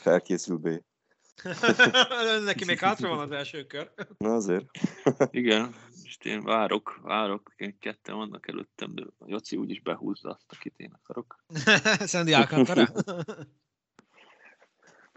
Felkészül 0.02 0.58
B. 0.58 0.68
Neki 2.46 2.66
még 2.66 2.80
hátra 2.80 3.10
van 3.10 3.20
az 3.20 3.32
első 3.32 3.66
kör. 3.66 3.92
Na 4.18 4.34
azért. 4.34 4.66
Igen, 5.30 5.76
és 6.04 6.18
én 6.22 6.44
várok, 6.44 7.00
várok, 7.02 7.54
ketten 7.80 8.16
vannak 8.16 8.48
előttem, 8.48 8.96
de 8.96 9.04
a 9.18 9.26
Joci 9.26 9.56
úgyis 9.56 9.82
behúzza 9.82 10.30
azt, 10.30 10.46
akit 10.48 10.74
én 10.78 11.00
akarok. 11.02 11.46
Sandy 12.08 12.34
Alcantara? 12.34 12.88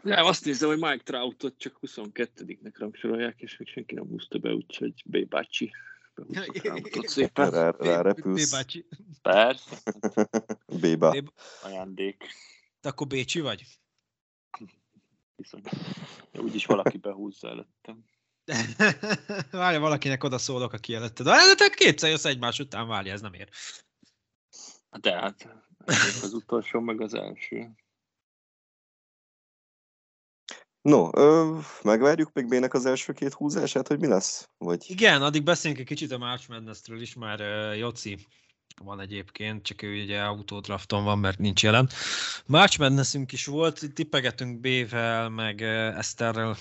Ja, 0.04 0.24
azt 0.24 0.44
nézem, 0.44 0.68
hogy 0.68 0.78
Mike 0.78 1.02
Troutot 1.04 1.58
csak 1.58 1.78
22-nek 1.82 2.72
rangsorolják, 2.78 3.40
és 3.40 3.56
még 3.56 3.68
senki 3.68 3.94
nem 3.94 4.06
húzta 4.06 4.38
be, 4.38 4.52
úgyhogy 4.52 5.02
B. 5.04 5.28
bácsi 5.28 5.72
szépen. 7.02 7.50
Rá, 7.50 7.70
rá 7.78 8.00
repülsz. 8.00 8.50
B. 8.50 8.52
bácsi. 8.52 8.86
Persze. 9.22 9.82
B. 10.80 11.04
Ajándék. 11.62 12.24
Te 12.80 12.88
akkor 12.88 13.06
Bécsi 13.06 13.40
vagy? 13.40 13.64
Viszont 15.36 15.68
úgyis 16.32 16.66
valaki 16.66 16.98
behúzza 16.98 17.48
előttem. 17.48 18.04
Várja, 19.50 19.80
valakinek 19.80 20.24
oda 20.24 20.38
szólok, 20.38 20.72
aki 20.72 20.94
előtte. 20.94 21.22
De 21.22 21.54
te 21.54 21.68
kétszer 21.68 22.10
jössz 22.10 22.24
egymás 22.24 22.58
után, 22.58 22.86
várja, 22.88 23.12
ez 23.12 23.20
nem 23.20 23.32
ér. 23.32 23.48
De 25.00 25.20
hát 25.20 25.48
az 26.22 26.32
utolsó, 26.32 26.80
meg 26.80 27.00
az 27.00 27.14
első. 27.14 27.70
No, 30.84 31.08
ö, 31.12 31.58
megvárjuk 31.82 32.30
még 32.32 32.48
Bének 32.48 32.74
az 32.74 32.86
első 32.86 33.12
két 33.12 33.32
húzását, 33.32 33.88
hogy 33.88 34.00
mi 34.00 34.06
lesz? 34.06 34.48
Vagy... 34.58 34.84
Igen, 34.88 35.22
addig 35.22 35.42
beszéljünk 35.42 35.82
egy 35.82 35.88
kicsit 35.88 36.12
a 36.12 36.18
March 36.18 36.48
Madness-ről 36.48 37.00
is, 37.00 37.14
már 37.14 37.40
uh, 37.40 37.78
Joci 37.78 38.26
van 38.82 39.00
egyébként, 39.00 39.62
csak 39.62 39.82
ő 39.82 40.02
ugye 40.02 40.22
autódrafton 40.22 41.04
van, 41.04 41.18
mert 41.18 41.38
nincs 41.38 41.62
jelen. 41.62 41.88
March 42.46 42.78
madness 42.78 43.14
is 43.30 43.46
volt, 43.46 43.92
tippegetünk 43.94 44.60
B-vel, 44.60 45.28
meg 45.28 45.62
Eszterrel 45.62 46.56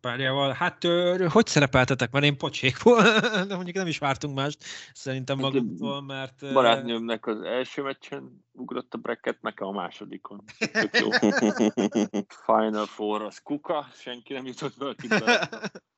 párjával. 0.00 0.52
Hát 0.52 0.84
hogy 1.28 1.46
szerepeltetek? 1.46 2.10
Mert 2.10 2.24
én 2.24 2.36
pocsék 2.36 2.82
volt, 2.82 3.20
de 3.48 3.54
mondjuk 3.54 3.76
nem 3.76 3.86
is 3.86 3.98
vártunk 3.98 4.34
mást 4.34 4.64
szerintem 4.92 5.38
hát, 5.38 5.52
magunktól, 5.52 6.02
mert... 6.02 6.52
Barátnőmnek 6.52 7.26
az 7.26 7.40
első 7.40 7.82
meccsen 7.82 8.44
ugrott 8.52 8.94
a 8.94 8.98
bracket, 8.98 9.42
nekem 9.42 9.66
a 9.66 9.72
másodikon. 9.72 10.44
Final 12.46 12.86
Four 12.86 13.22
az 13.22 13.38
kuka, 13.42 13.86
senki 13.94 14.32
nem 14.32 14.46
jutott 14.46 14.76
be 14.78 14.94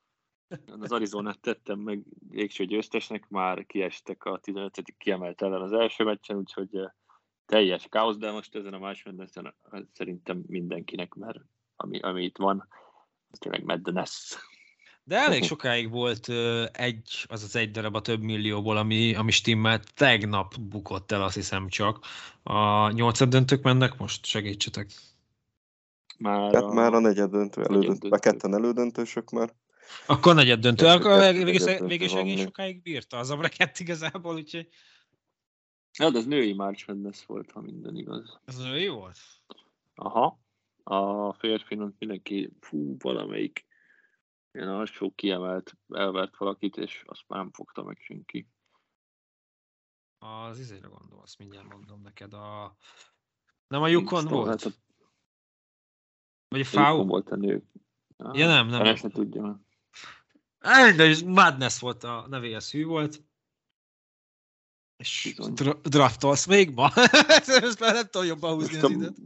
az 0.81 0.93
Arizonát 0.93 1.41
tettem 1.41 1.79
meg 1.79 2.03
végső 2.31 2.65
győztesnek, 2.65 3.29
már 3.29 3.67
kiestek 3.67 4.25
a 4.25 4.39
15 4.39 4.95
kiemelt 4.99 5.43
ellen 5.43 5.63
az 5.63 5.73
első 5.73 6.05
meccsen, 6.05 6.37
úgyhogy 6.37 6.77
eh, 6.77 6.91
teljes 7.47 7.87
káosz, 7.89 8.17
de 8.17 8.31
most 8.31 8.55
ezen 8.55 8.75
a 8.75 8.79
második 8.79 9.31
szerintem 9.93 10.43
mindenkinek, 10.47 11.15
mert 11.15 11.39
ami, 11.77 12.01
ami 12.01 12.25
itt 12.25 12.37
van, 12.37 12.69
az 13.31 13.39
tényleg 13.39 13.65
madness. 13.65 14.37
De 15.05 15.17
elég 15.17 15.43
sokáig 15.43 15.91
volt 15.91 16.29
egy, 16.73 17.25
az 17.29 17.43
az 17.43 17.57
egy 17.57 17.71
darab 17.71 17.95
a 17.95 18.01
több 18.01 18.21
millióból, 18.21 18.77
ami, 18.77 19.15
ami 19.15 19.31
stimmelt, 19.31 19.95
tegnap 19.95 20.61
bukott 20.61 21.13
el, 21.13 21.23
azt 21.23 21.35
hiszem 21.35 21.69
csak. 21.69 22.05
A 22.43 22.91
nyolcad 22.91 23.29
döntők 23.29 23.63
mennek 23.63 23.99
most, 23.99 24.25
segítsetek. 24.25 24.91
Már 26.19 26.51
Tehát 26.51 26.67
a... 26.67 26.73
már 26.73 26.95
a 26.95 26.99
negyed 26.99 27.31
döntő, 27.31 27.63
elődöntő, 27.63 28.09
a 28.09 28.19
ketten 28.19 28.55
elődöntősök 28.55 29.31
már. 29.31 29.55
Akkor 30.07 30.35
negyed 30.35 30.61
döntő. 30.61 30.87
Akkor 30.87 31.35
végig 31.87 32.11
egész 32.11 32.41
sokáig 32.41 32.83
bírta 32.83 33.19
az 33.19 33.31
Abrakett 33.31 33.79
igazából, 33.85 34.35
úgyhogy... 34.35 34.69
Ja, 35.99 36.11
de 36.11 36.19
az 36.19 36.27
női 36.27 36.53
March 36.53 36.89
Madness 36.89 37.25
volt, 37.25 37.51
ha 37.51 37.61
minden 37.61 37.97
igaz. 37.97 38.41
Ez 38.45 38.57
női 38.57 38.89
volt? 38.89 39.19
Aha. 39.95 40.41
A 40.83 41.33
férfinak 41.33 41.95
mindenki, 41.99 42.53
fú, 42.61 42.97
valamelyik 42.99 43.67
ilyen 44.53 44.69
alsó 44.69 45.13
kiemelt, 45.15 45.77
elvert 45.89 46.37
valakit, 46.37 46.77
és 46.77 47.03
azt 47.07 47.25
már 47.27 47.41
nem 47.41 47.53
fogta 47.53 47.83
meg 47.83 47.99
senki. 48.01 48.49
Az 50.19 50.59
izére 50.59 50.89
gondolsz, 50.89 51.37
mindjárt 51.37 51.69
mondom 51.69 52.01
neked. 52.03 52.33
A... 52.33 52.77
Nem 53.67 53.83
a 53.83 53.89
Yukon 53.89 54.25
volt? 54.25 54.49
Hát 54.49 54.65
a... 54.65 54.71
Vagy 56.49 56.61
a 56.61 56.65
Fau? 56.65 57.07
volt 57.07 57.31
a 57.31 57.37
nő. 57.37 57.65
Ja 58.19 58.47
nem, 58.47 58.67
nem. 58.67 58.83
Ezt 58.83 59.03
ne 59.03 59.09
tudja. 59.09 59.61
De 60.97 61.17
Madness 61.25 61.79
volt 61.79 62.05
a 62.05 62.27
nevéhez 62.29 62.71
hű 62.71 62.85
volt. 62.85 63.23
És 64.97 65.35
dra- 65.53 65.89
draftolsz 65.89 66.47
még 66.47 66.71
ma? 66.71 66.91
Ezt 67.47 67.81
már 67.81 67.95
nem 67.95 68.05
tudom 68.05 68.27
jobban 68.27 68.55
húzni 68.55 68.79
az 68.79 68.91
időt. 68.91 69.17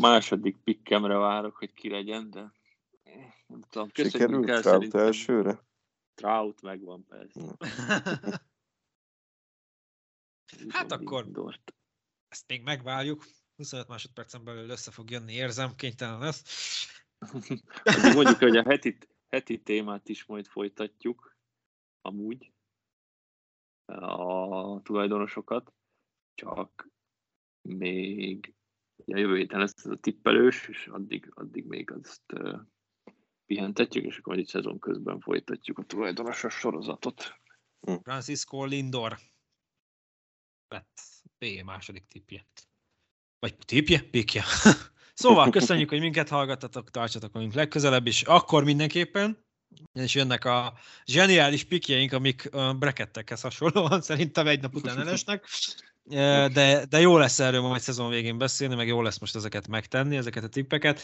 második 0.00 0.56
pikkemre 0.56 1.16
várok, 1.16 1.56
hogy 1.56 1.72
ki 1.72 1.88
legyen, 1.90 2.30
de 2.30 2.52
nem 3.46 3.62
tudom. 3.70 3.90
Sikerült 3.92 4.44
Trout 4.46 4.62
szerintem. 4.62 5.00
elsőre? 5.00 5.66
Trout 6.14 6.62
megvan 6.62 7.06
persze. 7.06 7.56
hát 10.68 10.92
akkor 10.92 11.30
Dort. 11.30 11.74
ezt 12.28 12.44
még 12.46 12.62
megvárjuk. 12.62 13.24
25 13.56 13.88
másodpercen 13.88 14.44
belül 14.44 14.70
össze 14.70 14.90
fog 14.90 15.10
jönni, 15.10 15.32
érzem, 15.32 15.74
kénytelen 15.76 16.18
lesz. 16.18 16.42
mondjuk, 18.14 18.38
hogy 18.38 18.56
a 18.56 18.62
heti, 18.62 18.98
heti 19.28 19.62
témát 19.62 20.08
is 20.08 20.24
majd 20.24 20.46
folytatjuk, 20.46 21.36
amúgy, 22.00 22.52
a 23.84 24.82
tulajdonosokat, 24.82 25.72
csak 26.34 26.88
még 27.62 28.54
a 29.06 29.18
jövő 29.18 29.36
héten 29.36 29.58
lesz 29.58 29.84
ez 29.84 29.90
a 29.90 29.96
tippelős, 29.96 30.68
és 30.68 30.86
addig, 30.86 31.30
addig 31.34 31.64
még 31.64 31.90
azt 31.90 32.32
uh, 32.32 32.60
pihentetjük, 33.46 34.04
és 34.04 34.18
akkor 34.18 34.34
majd 34.34 34.46
itt 34.46 34.52
szezon 34.52 34.78
közben 34.78 35.20
folytatjuk 35.20 35.78
a 35.78 35.84
tulajdonosos 35.84 36.54
sorozatot. 36.54 37.40
Hm. 37.80 37.94
Francisco 38.02 38.64
Lindor 38.64 39.18
lett 40.68 41.00
B 41.38 41.64
második 41.64 42.06
tipje. 42.06 42.46
Vagy 43.38 43.56
tipje? 43.56 44.02
Pikje. 44.10 44.42
Szóval 45.18 45.50
köszönjük, 45.50 45.88
hogy 45.88 46.00
minket 46.00 46.28
hallgattatok, 46.28 46.90
tartsatok 46.90 47.32
velünk 47.32 47.54
legközelebb, 47.54 48.06
és 48.06 48.22
akkor 48.22 48.64
mindenképpen, 48.64 49.44
és 49.92 50.14
jönnek 50.14 50.44
a 50.44 50.72
zseniális 51.04 51.64
pikjeink, 51.64 52.12
amik 52.12 52.50
brekettekhez 52.78 53.40
hasonlóan 53.40 54.00
szerintem 54.00 54.46
egy 54.46 54.60
nap 54.60 54.74
után 54.74 54.98
elesnek, 54.98 55.46
de, 56.52 56.84
de 56.88 57.00
jó 57.00 57.16
lesz 57.16 57.38
erről 57.38 57.60
majd 57.60 57.80
szezon 57.80 58.10
végén 58.10 58.38
beszélni, 58.38 58.74
meg 58.74 58.86
jó 58.86 59.02
lesz 59.02 59.18
most 59.18 59.36
ezeket 59.36 59.68
megtenni, 59.68 60.16
ezeket 60.16 60.44
a 60.44 60.48
tippeket. 60.48 61.00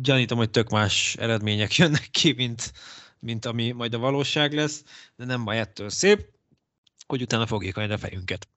Gyanítom, 0.00 0.38
hogy 0.38 0.50
tök 0.50 0.68
más 0.68 1.16
eredmények 1.16 1.76
jönnek 1.76 2.08
ki, 2.10 2.32
mint, 2.32 2.72
mint 3.18 3.44
ami 3.44 3.70
majd 3.70 3.94
a 3.94 3.98
valóság 3.98 4.52
lesz, 4.52 4.84
de 5.16 5.24
nem 5.24 5.44
baj 5.44 5.58
ettől 5.58 5.88
szép, 5.88 6.28
hogy 7.06 7.22
utána 7.22 7.46
fogjuk 7.46 7.76
majd 7.76 7.90
a 7.90 7.98
fejünket. 7.98 8.48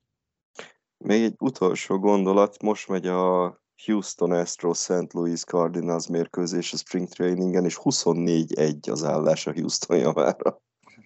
Még 0.97 1.23
egy 1.23 1.35
utolsó 1.37 1.99
gondolat, 1.99 2.61
most 2.61 2.87
megy 2.87 3.07
a 3.07 3.63
Houston 3.85 4.31
Astros 4.31 4.77
St. 4.77 5.13
Louis 5.13 5.43
Cardinals 5.43 6.07
mérkőzés 6.07 6.73
a 6.73 6.77
spring 6.77 7.07
trainingen, 7.07 7.65
és 7.65 7.79
24-1 7.83 8.91
az 8.91 9.03
állás 9.03 9.47
a 9.47 9.51
Houston 9.51 9.97
javára. 9.97 10.61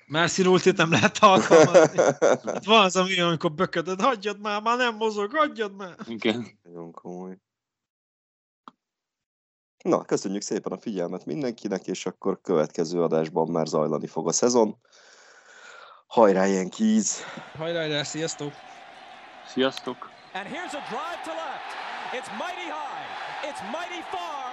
Mercy 0.06 0.42
rultit 0.42 0.78
nem 0.78 0.92
lehet 0.92 1.18
alkalmazni. 1.18 1.98
Hát 2.46 2.66
van 2.66 2.84
az, 2.84 2.96
ami, 2.96 3.20
amikor 3.20 3.52
böködöd, 3.52 4.02
hagyjad 4.02 4.40
már, 4.40 4.62
már 4.62 4.78
nem 4.78 4.96
mozog, 4.96 5.32
hagyjad 5.32 5.76
már. 5.76 5.96
Igen. 6.08 6.60
Nagyon 6.64 6.92
komoly. 6.92 7.38
Na, 9.84 10.02
köszönjük 10.02 10.42
szépen 10.42 10.72
a 10.72 10.80
figyelmet 10.80 11.26
mindenkinek, 11.26 11.88
és 11.88 12.06
akkor 12.06 12.42
következő 12.42 13.02
adásban 13.02 13.48
már 13.48 13.68
zajlani 13.68 14.08
fog 14.08 14.28
a 14.28 14.32
szezon. 14.32 14.78
Hajrá, 16.08 16.46
Yankees! 16.46 17.18
Hajrá, 17.58 18.04
sziasztok! 18.04 18.54
Sziasztok! 19.48 20.10
And 20.34 20.48
here's 20.48 20.74
a 20.74 20.84
drive 20.90 21.22
to 21.26 21.32
left. 21.32 21.79
It's 22.12 22.28
mighty 22.40 22.66
high. 22.66 23.06
It's 23.46 23.62
mighty 23.72 24.02
far. 24.10 24.50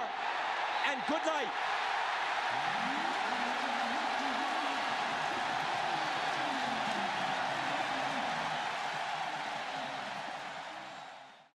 And 0.85 1.01
good 1.09 1.25
night. 1.25 1.49